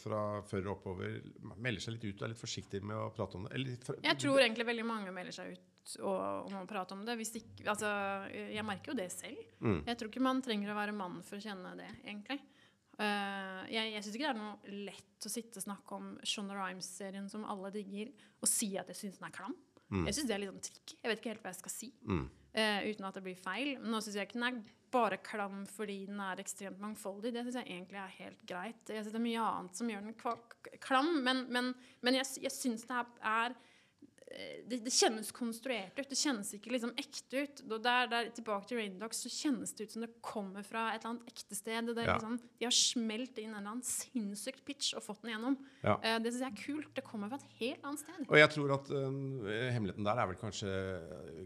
fra 0.00 0.22
før 0.48 0.70
og 0.70 0.74
oppover, 0.78 1.18
melder 1.56 1.82
seg 1.82 1.98
litt 1.98 2.06
ut 2.08 2.20
og 2.22 2.28
er 2.28 2.34
litt 2.36 2.44
forsiktige 2.46 2.86
med 2.86 2.96
å 2.96 3.10
prate 3.16 3.36
om 3.40 3.48
det. 3.48 3.52
Eller 3.58 3.76
for, 3.84 4.00
Jeg 4.06 4.22
tror 4.22 4.40
egentlig 4.40 4.70
veldig 4.70 4.86
mange 4.86 5.12
melder 5.12 5.34
seg 5.42 5.56
ut 5.56 5.75
og, 6.00 6.48
om 6.48 6.58
å 6.60 6.66
prate 6.68 6.96
om 6.96 7.04
det. 7.06 7.16
Ikke, 7.22 7.68
altså, 7.70 7.90
jeg 8.32 8.64
merker 8.66 8.92
jo 8.92 8.98
det 8.98 9.08
selv. 9.14 9.40
Mm. 9.60 9.80
Jeg 9.86 9.98
tror 9.98 10.10
ikke 10.10 10.24
man 10.26 10.42
trenger 10.44 10.72
å 10.72 10.78
være 10.78 10.96
mann 10.96 11.20
for 11.26 11.38
å 11.38 11.44
kjenne 11.44 11.74
det, 11.78 11.88
egentlig. 12.04 12.40
Uh, 12.96 13.60
jeg 13.68 13.92
jeg 13.92 14.04
syns 14.04 14.14
ikke 14.16 14.24
det 14.24 14.30
er 14.30 14.38
noe 14.40 14.76
lett 14.86 15.26
å 15.28 15.30
sitte 15.30 15.60
og 15.60 15.66
snakke 15.66 15.98
om 15.98 16.14
Shonda 16.24 16.56
Rhimes-serien 16.56 17.26
som 17.28 17.44
alle 17.44 17.70
digger, 17.74 18.08
og 18.40 18.48
si 18.48 18.70
at 18.80 18.88
jeg 18.92 19.02
syns 19.02 19.20
den 19.20 19.28
er 19.28 19.36
klam. 19.36 19.56
Jeg 19.86 20.16
syns 20.16 20.26
det 20.26 20.34
er 20.34 20.40
litt 20.42 20.50
sånn 20.50 20.64
trikk. 20.66 20.96
Jeg 20.96 21.10
vet 21.10 21.20
ikke 21.20 21.30
helt 21.30 21.44
hva 21.44 21.52
jeg 21.52 21.60
skal 21.60 21.74
si. 21.76 21.92
Mm. 22.08 22.24
uh, 22.56 22.80
uten 22.88 23.06
at 23.06 23.18
det 23.18 23.22
blir 23.28 23.38
feil. 23.38 23.76
Men 23.82 23.92
nå 23.94 24.02
syns 24.02 24.18
jeg 24.18 24.28
ikke 24.28 24.40
den 24.40 24.48
er 24.48 24.64
bare 24.96 25.18
klam 25.22 25.62
fordi 25.68 25.98
den 26.08 26.20
er 26.24 26.40
ekstremt 26.42 26.80
mangfoldig. 26.82 27.32
Det 27.34 27.44
syns 27.46 27.60
jeg 27.60 27.70
egentlig 27.70 28.00
er 28.00 28.18
helt 28.18 28.42
greit. 28.48 28.82
Jeg 28.88 29.04
synes 29.04 29.14
det 29.14 29.20
er 29.20 29.26
mye 29.28 29.46
annet 29.46 29.78
som 29.78 29.92
gjør 29.92 30.06
den 30.08 30.18
klam, 30.82 31.12
men, 31.26 31.44
men, 31.52 31.72
men 32.06 32.18
jeg, 32.18 32.28
jeg 32.46 32.54
syns 32.54 32.86
det 32.88 32.96
er, 32.96 33.10
er 33.30 33.56
det, 34.66 34.80
det 34.84 34.90
kjennes 34.90 35.28
konstruert 35.34 35.98
ut. 35.98 36.08
Det 36.10 36.18
kjennes 36.18 36.48
ikke 36.56 36.72
liksom 36.74 36.92
ekte 36.98 37.44
ut. 37.44 37.60
Der, 37.70 38.08
der, 38.10 38.30
tilbake 38.34 38.68
til 38.68 38.80
Raindogs 38.80 39.22
så 39.22 39.30
kjennes 39.30 39.72
det 39.76 39.86
ut 39.86 39.94
som 39.94 40.02
det 40.02 40.10
kommer 40.24 40.66
fra 40.66 40.88
et 40.92 41.00
eller 41.00 41.14
annet 41.14 41.30
ekte 41.30 41.58
sted. 41.58 41.92
Det 41.92 42.02
er 42.02 42.10
Ja. 42.10 42.16
liksom, 42.16 42.40
de 42.58 42.66
har 42.66 42.74
smelt 42.74 43.38
inn 43.38 43.52
en 43.52 43.60
eller 43.60 43.76
annen 43.76 43.86
sinnssykt 43.86 44.64
pitch 44.66 44.94
og 44.98 45.04
fått 45.06 45.22
den 45.22 45.30
igjennom. 45.32 45.56
Ja. 45.82 45.96
Uh, 46.02 46.18
det 46.22 46.32
syns 46.34 46.42
jeg 46.42 46.52
er 46.52 46.58
kult. 46.64 46.90
Det 46.96 47.04
kommer 47.06 47.30
fra 47.30 47.38
et 47.38 47.54
helt 47.60 47.86
annet 47.86 48.02
sted. 48.02 48.26
Og 48.26 48.36
jeg 48.40 48.50
tror 48.56 48.74
at 48.76 48.90
øh, 48.90 49.70
hemmeligheten 49.76 50.08
der 50.10 50.22
er 50.22 50.30
vel 50.32 50.40
kanskje 50.40 50.72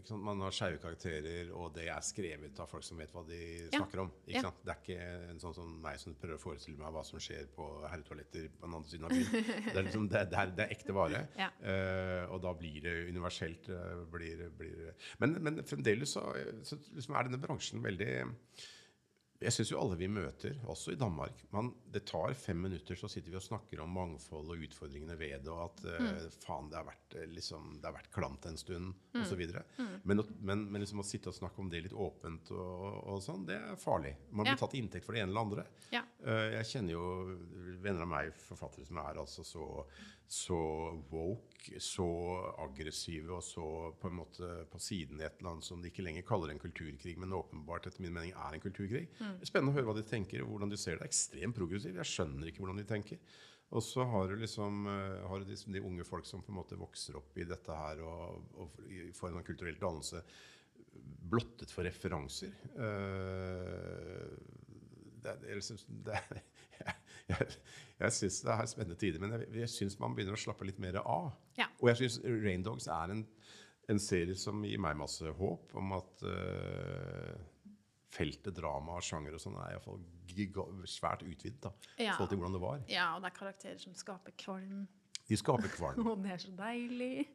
sant, 0.07 0.21
Man 0.21 0.41
har 0.41 0.55
skeive 0.55 0.81
karakterer, 0.81 1.53
og 1.53 1.73
det 1.75 1.87
er 1.89 2.01
skrevet 2.05 2.59
av 2.61 2.69
folk 2.71 2.85
som 2.85 2.99
vet 3.01 3.13
hva 3.13 3.23
de 3.27 3.41
snakker 3.69 4.03
om. 4.05 4.11
Ja. 4.25 4.43
sant? 4.47 4.61
Det 4.65 4.73
er 4.73 4.81
ikke 4.81 5.09
en 5.31 5.41
sånn 5.43 5.55
som 5.57 5.69
meg 5.85 6.01
som 6.01 6.17
prøver 6.17 6.39
å 6.39 6.43
forestille 6.43 6.81
meg 6.81 6.93
hva 6.95 7.05
som 7.05 7.21
skjer 7.21 7.47
på 7.55 7.67
herretoaletter 7.85 8.49
på 8.57 8.65
den 8.65 8.77
andre 8.79 8.89
siden 8.89 9.07
av 9.07 9.15
byen. 9.15 9.31
Det 9.71 9.77
er, 9.77 9.85
liksom, 9.87 10.09
det, 10.11 10.25
det 10.33 10.41
er, 10.41 10.53
det 10.57 10.65
er 10.67 10.75
ekte 10.77 10.97
vare. 10.97 11.25
Eh, 11.61 12.23
og 12.31 12.39
da 12.41 12.51
blir 12.57 12.70
det 12.79 12.93
universelt. 13.09 13.69
eh, 13.69 14.03
blir, 14.11 14.45
blir, 14.57 14.93
men, 15.19 15.37
men 15.43 15.63
fremdeles 15.67 16.15
så, 16.15 16.23
så 16.63 16.77
liksom 16.95 17.15
er 17.15 17.27
denne 17.27 17.41
bransjen 17.41 17.83
veldig 17.83 18.13
jeg 19.41 19.53
syns 19.55 19.71
jo 19.73 19.79
alle 19.81 19.95
vi 19.97 20.07
møter, 20.11 20.53
også 20.69 20.91
i 20.93 20.97
Danmark 21.01 21.39
man, 21.51 21.71
Det 21.91 22.03
tar 22.05 22.33
fem 22.37 22.59
minutter, 22.61 22.95
så 22.95 23.09
sitter 23.09 23.31
vi 23.33 23.37
og 23.39 23.43
snakker 23.43 23.81
om 23.83 23.89
mangfold 23.95 24.51
og 24.53 24.61
utfordringene 24.67 25.17
ved 25.19 25.41
det, 25.45 25.49
og 25.51 25.63
at 25.65 25.83
eh, 25.89 26.27
faen, 26.43 26.69
det 26.69 26.77
har 26.77 26.85
vært, 26.87 27.15
eh, 27.17 27.25
liksom, 27.33 27.71
det 27.81 27.89
har 27.89 27.95
vært 27.97 28.11
klamt 28.13 28.45
en 28.47 28.57
stund, 28.61 28.93
og 29.15 29.21
osv. 29.25 29.41
Men, 30.03 30.21
men, 30.39 30.65
men 30.71 30.81
liksom 30.85 31.01
å 31.01 31.07
sitte 31.07 31.29
og 31.33 31.35
snakke 31.39 31.59
om 31.63 31.69
det 31.73 31.81
litt 31.87 31.97
åpent, 31.97 32.53
og, 32.53 32.85
og 33.15 33.19
sånn, 33.25 33.43
det 33.49 33.57
er 33.59 33.75
farlig. 33.81 34.15
Man 34.29 34.45
blir 34.45 34.53
Ja. 34.55 34.61
tatt 34.61 34.71
til 34.75 34.83
inntekt 34.85 35.05
for 35.05 35.17
det 35.17 35.21
ene 35.25 35.31
eller 35.33 35.47
andre. 35.47 35.65
Ja. 35.91 36.05
Uh, 36.21 36.47
jeg 36.59 36.69
kjenner 36.75 36.93
jo 36.95 37.05
venner 37.81 38.05
av 38.05 38.11
meg, 38.13 38.33
forfattere 38.45 38.85
som 38.87 38.97
er 39.01 39.19
altså 39.19 39.43
så, 39.47 39.65
så 40.31 40.57
woke, 41.11 41.79
så 41.83 42.05
aggressive 42.63 43.33
og 43.35 43.43
så 43.45 43.65
på 43.99 44.09
en 44.09 44.15
måte 44.21 44.49
på 44.71 44.79
siden 44.81 45.19
i 45.19 45.25
et 45.27 45.39
eller 45.39 45.55
annet 45.55 45.67
som 45.67 45.81
de 45.81 45.89
ikke 45.91 46.05
lenger 46.05 46.25
kaller 46.27 46.53
en 46.53 46.61
kulturkrig, 46.61 47.17
men 47.21 47.33
åpenbart 47.35 47.87
etter 47.89 48.01
min 48.05 48.13
mening 48.15 48.31
er 48.35 48.55
en 48.57 48.63
kulturkrig. 48.63 49.07
Det 49.19 49.30
er 49.33 49.49
spennende 49.49 49.73
å 49.73 49.77
høre 49.79 49.87
hva 49.89 49.95
de 49.97 50.03
tenker, 50.07 50.43
og 50.43 50.51
hvordan 50.53 50.71
de 50.73 50.77
ser 50.79 50.97
det. 50.97 51.05
er 51.05 51.11
Ekstremt 51.11 51.57
progressivt. 51.57 51.97
Jeg 52.01 52.11
skjønner 52.11 52.51
ikke 52.51 52.63
hvordan 52.63 52.81
de 52.81 52.87
tenker. 52.89 53.19
Og 53.71 53.83
så 53.85 54.03
har 54.03 54.27
du 54.27 54.35
liksom 54.41 54.81
eh, 54.91 55.21
har 55.31 55.39
du 55.39 55.47
liksom 55.47 55.71
de 55.75 55.83
unge 55.87 56.03
folk 56.07 56.25
som 56.27 56.41
på 56.43 56.51
en 56.51 56.57
måte 56.59 56.75
vokser 56.79 57.15
opp 57.19 57.37
i 57.39 57.45
dette 57.47 57.71
her 57.77 58.01
og, 58.03 58.41
og 58.59 58.81
får 59.15 59.31
en 59.31 59.45
kulturell 59.47 59.77
dannelse 59.79 60.19
blottet 61.31 61.71
for 61.71 61.87
referanser. 61.87 62.51
Eh, 62.75 64.33
det, 65.23 65.35
er- 65.37 65.61
jeg 65.61 66.41
jeg, 66.81 66.95
jeg, 67.29 67.47
jeg 68.01 68.13
syns 68.17 68.39
det 68.43 68.53
er 68.57 68.67
spennende 68.71 68.97
tider, 68.99 69.21
men 69.21 69.35
jeg, 69.37 69.47
jeg 69.61 69.69
syns 69.71 69.95
man 70.01 70.15
begynner 70.17 70.35
å 70.35 70.41
slappe 70.41 70.65
litt 70.67 70.79
mer 70.81 70.97
av. 71.03 71.31
Ja. 71.59 71.67
Og 71.79 71.91
jeg 71.91 71.99
syns 72.01 72.19
Raindogs 72.25 72.87
er 72.91 73.13
en, 73.13 73.23
en 73.91 74.01
serie 74.01 74.35
som 74.39 74.63
gir 74.65 74.81
meg 74.81 74.97
masse 74.99 75.31
håp 75.37 75.75
om 75.79 75.93
at 75.95 76.25
eh, 76.27 77.37
feltet 78.11 78.55
drama 78.57 78.97
og 78.99 79.03
sjanger 79.07 79.33
og 79.37 79.41
sånn 79.43 79.55
er 79.63 79.75
iallfall 79.77 80.01
svært 80.87 81.23
utvidet 81.23 81.61
da, 81.63 81.71
i 81.97 82.03
Ja. 82.05 82.13
forhold 82.15 82.29
til 82.29 82.37
hvordan 82.41 82.53
det 82.57 82.61
var. 82.61 82.81
ja, 82.91 83.15
og 83.15 83.21
det 83.23 83.31
er 83.31 83.37
karakterer 83.39 83.77
som 83.79 83.93
skaper 83.95 84.31
kvalm. 84.37 84.87
De 85.27 85.37
skaper 85.37 85.69
kvalm. 85.71 86.07
Og 86.11 86.23
det 86.23 86.31
er 86.33 86.37
så 86.43 86.51
deilig. 86.57 87.27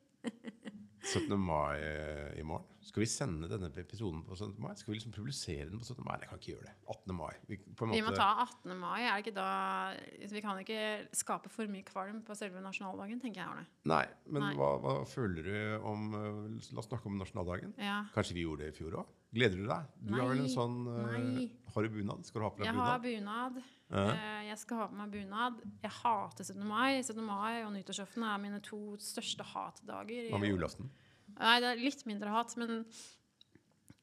17. 1.07 1.37
mai 1.39 1.79
eh, 1.79 2.41
i 2.41 2.43
morgen. 2.47 2.67
Skal 2.87 3.03
vi 3.03 3.09
sende 3.11 3.49
denne 3.51 3.69
episoden 3.79 4.23
på 4.27 4.37
17. 4.37 4.57
mai? 4.63 4.73
Skal 4.79 4.93
vi 4.93 4.97
liksom 4.99 5.15
publisere 5.15 5.69
den 5.71 5.79
på 5.79 5.87
17. 5.87 6.03
mai? 6.07 6.17
Jeg 6.23 6.31
kan 6.31 6.41
ikke 6.41 6.53
gjøre 6.53 6.67
det. 6.67 6.75
18. 6.95 7.15
mai. 7.19 7.33
Vi, 7.51 7.59
på 7.79 7.87
en 7.87 7.95
Vi 7.95 8.03
må 8.07 8.15
ta 8.15 8.29
18. 8.45 8.75
mai. 8.79 9.01
Er 9.05 9.15
det 9.15 9.27
ikke 9.27 9.37
da 9.37 10.31
Vi 10.33 10.43
kan 10.45 10.63
ikke 10.63 10.81
skape 11.17 11.53
for 11.53 11.71
mye 11.71 11.87
kvalm 11.87 12.23
på 12.27 12.37
selve 12.39 12.63
nasjonaldagen, 12.65 13.21
tenker 13.23 13.43
jeg, 13.43 13.53
Arne. 13.55 13.67
Nei, 13.91 14.05
men 14.27 14.49
Nei. 14.49 14.55
Hva, 14.59 14.73
hva 14.83 14.97
føler 15.11 15.47
du 15.47 15.87
om 15.87 16.09
eh, 16.19 16.43
La 16.73 16.83
oss 16.83 16.91
snakke 16.91 17.11
om 17.11 17.21
nasjonaldagen. 17.21 17.77
Ja. 17.83 18.03
Kanskje 18.15 18.39
vi 18.39 18.47
gjorde 18.47 18.67
det 18.67 18.75
i 18.75 18.79
fjor 18.81 19.01
òg? 19.03 19.15
Gleder 19.37 19.59
du 19.61 19.67
deg? 19.69 19.95
Du 20.01 20.15
har 20.17 20.31
vel 20.31 20.41
en 20.41 20.47
Nei, 20.47 20.53
sånn 20.55 20.77
uh, 20.87 21.01
nei. 21.11 21.47
Har 21.77 21.85
du 21.85 21.93
bunad? 21.93 22.25
Skal 22.25 22.41
du 22.41 22.45
ha 22.47 22.49
på 22.55 22.63
deg 22.63 22.71
Jeg 22.71 22.77
har 22.81 23.01
bunad? 23.05 23.57
Uh, 23.93 24.13
Jeg 24.49 24.57
skal 24.63 24.79
ha 24.81 24.87
på 24.89 24.97
meg 24.97 25.11
bunad. 25.13 25.59
Jeg 25.83 25.93
hater 25.99 26.47
17. 26.49 26.63
mai. 26.65 27.03
17. 27.03 27.21
mai 27.27 27.59
og 27.67 27.75
nyttårsaften 27.75 28.25
er 28.25 28.39
mine 28.41 28.61
to 28.65 28.79
største 28.97 29.45
hatdager. 29.45 30.31
Hva 30.33 30.41
med 30.41 30.55
julaften? 30.55 30.89
Nei, 31.37 31.59
det 31.61 31.69
er 31.75 31.83
litt 31.83 32.07
mindre 32.09 32.33
hat, 32.33 32.55
men 32.57 32.87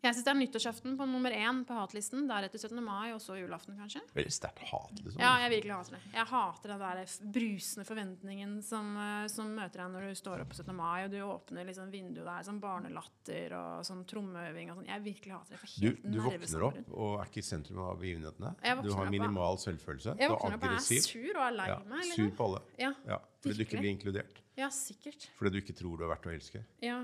jeg 0.04 0.16
syns 0.16 0.26
det 0.28 0.32
er 0.34 0.38
nyttårsaften 0.40 0.98
på 1.00 1.06
nummer 1.08 1.32
én 1.32 1.62
på 1.66 1.74
hatlisten. 1.78 2.28
Deretter 2.28 2.60
17. 2.60 2.82
mai, 2.84 3.14
og 3.14 3.22
så 3.24 3.38
julaften, 3.40 3.78
kanskje. 3.80 4.02
Veldig 4.14 4.34
sterkt 4.36 4.60
hat, 4.70 4.92
liksom. 5.04 5.20
Ja, 5.24 5.32
jeg 5.44 5.52
virkelig 5.56 5.74
hater 5.78 5.96
det. 5.98 6.02
Jeg 6.14 6.26
hater 6.32 6.74
den 6.74 6.80
der 6.84 7.32
brusende 7.38 7.86
forventningen 7.88 8.58
som, 8.64 8.92
eh, 8.98 9.28
som 9.28 9.54
møter 9.56 9.84
deg 9.84 9.92
når 9.94 10.08
du 10.10 10.16
står 10.20 10.42
opp 10.44 10.50
på 10.54 10.60
17. 10.60 10.76
mai, 10.76 11.06
og 11.06 11.12
du 11.12 11.20
åpner 11.24 11.66
liksom 11.66 11.92
vinduet 11.94 12.26
der, 12.26 12.44
sånn 12.44 12.60
barnelatter 12.60 13.56
og 13.58 13.86
sånn 13.88 14.04
trommeøving 14.06 14.72
og 14.72 14.78
sånn. 14.82 14.88
Jeg 14.92 15.04
virkelig 15.08 15.34
hater 15.38 15.56
det. 15.56 15.60
Får 15.64 15.80
Du, 15.80 16.10
du 16.12 16.20
våkner 16.22 16.64
opp 16.70 16.94
og 16.94 17.20
er 17.22 17.26
ikke 17.32 17.44
i 17.44 17.48
sentrum 17.50 17.80
av 17.80 18.00
begivenhetene. 18.00 18.56
Du 18.84 18.94
har 18.94 19.10
minimal 19.10 19.58
selvfølelse. 19.58 20.18
Jeg 20.20 20.30
er 20.30 20.34
våkner 20.36 20.56
opp 20.58 20.64
og 20.64 20.78
er 20.78 21.04
sur 21.08 21.38
og 21.38 21.44
er 21.48 21.52
lei 21.58 21.68
Ja, 21.68 21.80
meg. 21.86 22.04
sur 22.04 22.24
Liksom. 22.24 22.36
på 22.38 22.46
alle. 22.50 22.62
Ja, 22.78 22.94
Ja, 23.08 23.20
fordi 23.42 23.56
du 23.58 23.64
ikke 23.64 23.78
Virkelig. 23.78 23.80
blir 23.80 23.94
inkludert. 23.98 24.42
ja, 24.58 24.68
sikkert. 24.70 25.30
Fordi 25.38 25.52
du 25.52 25.62
ikke 25.62 25.76
tror 25.76 25.98
du 25.98 26.04
er 26.04 26.10
verdt 26.16 26.26
å 26.28 26.34
elske. 26.34 26.64
Ja. 26.82 27.04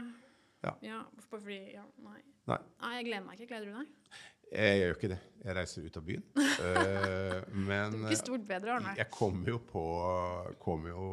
Ja. 0.64 0.74
ja. 0.82 1.04
Fordi 1.30 1.74
Ja, 1.74 1.84
nei. 2.04 2.20
Nei. 2.50 2.60
Nei, 2.84 2.92
jeg 2.98 3.08
gleder 3.10 3.26
meg 3.28 3.40
ikke. 3.40 3.50
Gleder 3.54 3.70
du 3.70 3.80
deg? 3.80 4.20
Jeg 4.50 4.78
gjør 4.80 4.96
ikke 4.96 5.10
det. 5.12 5.18
Jeg 5.44 5.56
reiser 5.56 5.84
ut 5.86 5.98
av 6.00 6.06
byen. 6.08 6.24
Eh, 6.40 7.36
er 7.76 7.98
Ikke 8.00 8.18
stort 8.18 8.48
bedre, 8.48 8.78
Arne. 8.80 8.96
jeg 8.98 9.10
kom 9.14 9.44
jo 9.48 9.60
på, 9.70 9.84
kom 10.64 10.88
jo 10.90 11.04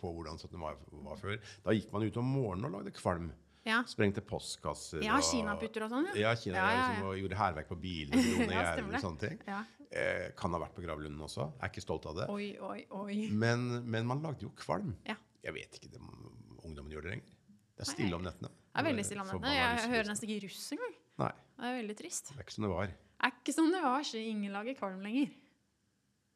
på 0.00 0.10
hvordan 0.16 0.40
17. 0.40 0.58
mai 0.58 0.72
var 1.06 1.20
før. 1.20 1.38
Da 1.64 1.76
gikk 1.76 1.92
man 1.94 2.08
ut 2.08 2.18
om 2.20 2.32
morgenen 2.34 2.66
og 2.68 2.80
lagde 2.80 2.94
kvalm. 2.98 3.30
Ja. 3.68 3.82
Sprengte 3.86 4.22
postkasser. 4.24 5.02
Ja, 5.04 5.18
kinaputter 5.22 5.84
og 5.84 5.92
sånn, 5.92 6.08
ja. 6.10 6.30
Ja, 6.30 6.36
Kina 6.38 6.56
Ja, 6.56 6.68
ja, 6.72 6.84
Liksom, 6.88 7.08
og 7.10 7.18
gjorde 7.20 7.38
hærverk 7.38 7.68
på 7.68 7.76
biler. 7.80 8.16
og 8.16 9.00
sånne 9.04 9.20
ting. 9.22 9.42
Eh, 9.90 10.30
kan 10.38 10.54
ha 10.56 10.60
vært 10.62 10.74
på 10.74 10.84
gravlunden 10.84 11.20
også. 11.26 11.50
Jeg 11.58 11.66
Er 11.66 11.72
ikke 11.74 11.84
stolt 11.84 12.08
av 12.10 12.16
det. 12.22 12.28
Oi, 12.32 12.54
oi, 12.58 12.80
oi. 12.96 13.18
Men, 13.30 13.68
men 13.84 14.08
man 14.08 14.24
lagde 14.24 14.48
jo 14.48 14.52
kvalm. 14.58 14.96
Ja. 15.06 15.18
Jeg 15.44 15.56
vet 15.56 15.78
ikke 15.78 15.92
om 16.00 16.32
ungdommen 16.64 16.92
gjør 16.92 17.06
det 17.06 17.14
lenger. 17.18 17.36
Det 17.76 17.86
er 17.86 17.92
stille 17.92 18.16
om 18.16 18.24
nettene. 18.24 18.50
Det 18.70 18.80
er 18.80 18.86
veldig 18.86 19.04
stille 19.04 19.22
det. 19.26 19.32
Forbanna 19.34 19.54
Jeg 19.58 19.90
hører 19.90 20.08
nesten 20.12 20.28
ikke 20.30 20.46
russ 20.46 20.72
engang. 20.76 20.94
Nei, 21.20 21.30
Det 21.60 21.66
er 21.70 21.78
veldig 21.82 21.96
trist. 21.98 22.28
det 22.30 22.38
er 22.38 22.44
ikke 22.46 22.54
som 22.56 22.64
det 22.66 22.70
var. 22.72 22.86
Det 22.86 23.26
er 23.26 23.32
ikke 23.36 23.52
som 23.56 23.70
det 23.74 23.82
var, 23.82 24.02
så 24.06 24.16
ingen 24.22 24.52
lager 24.54 24.74
kvalm 24.78 25.00
lenger. 25.04 25.30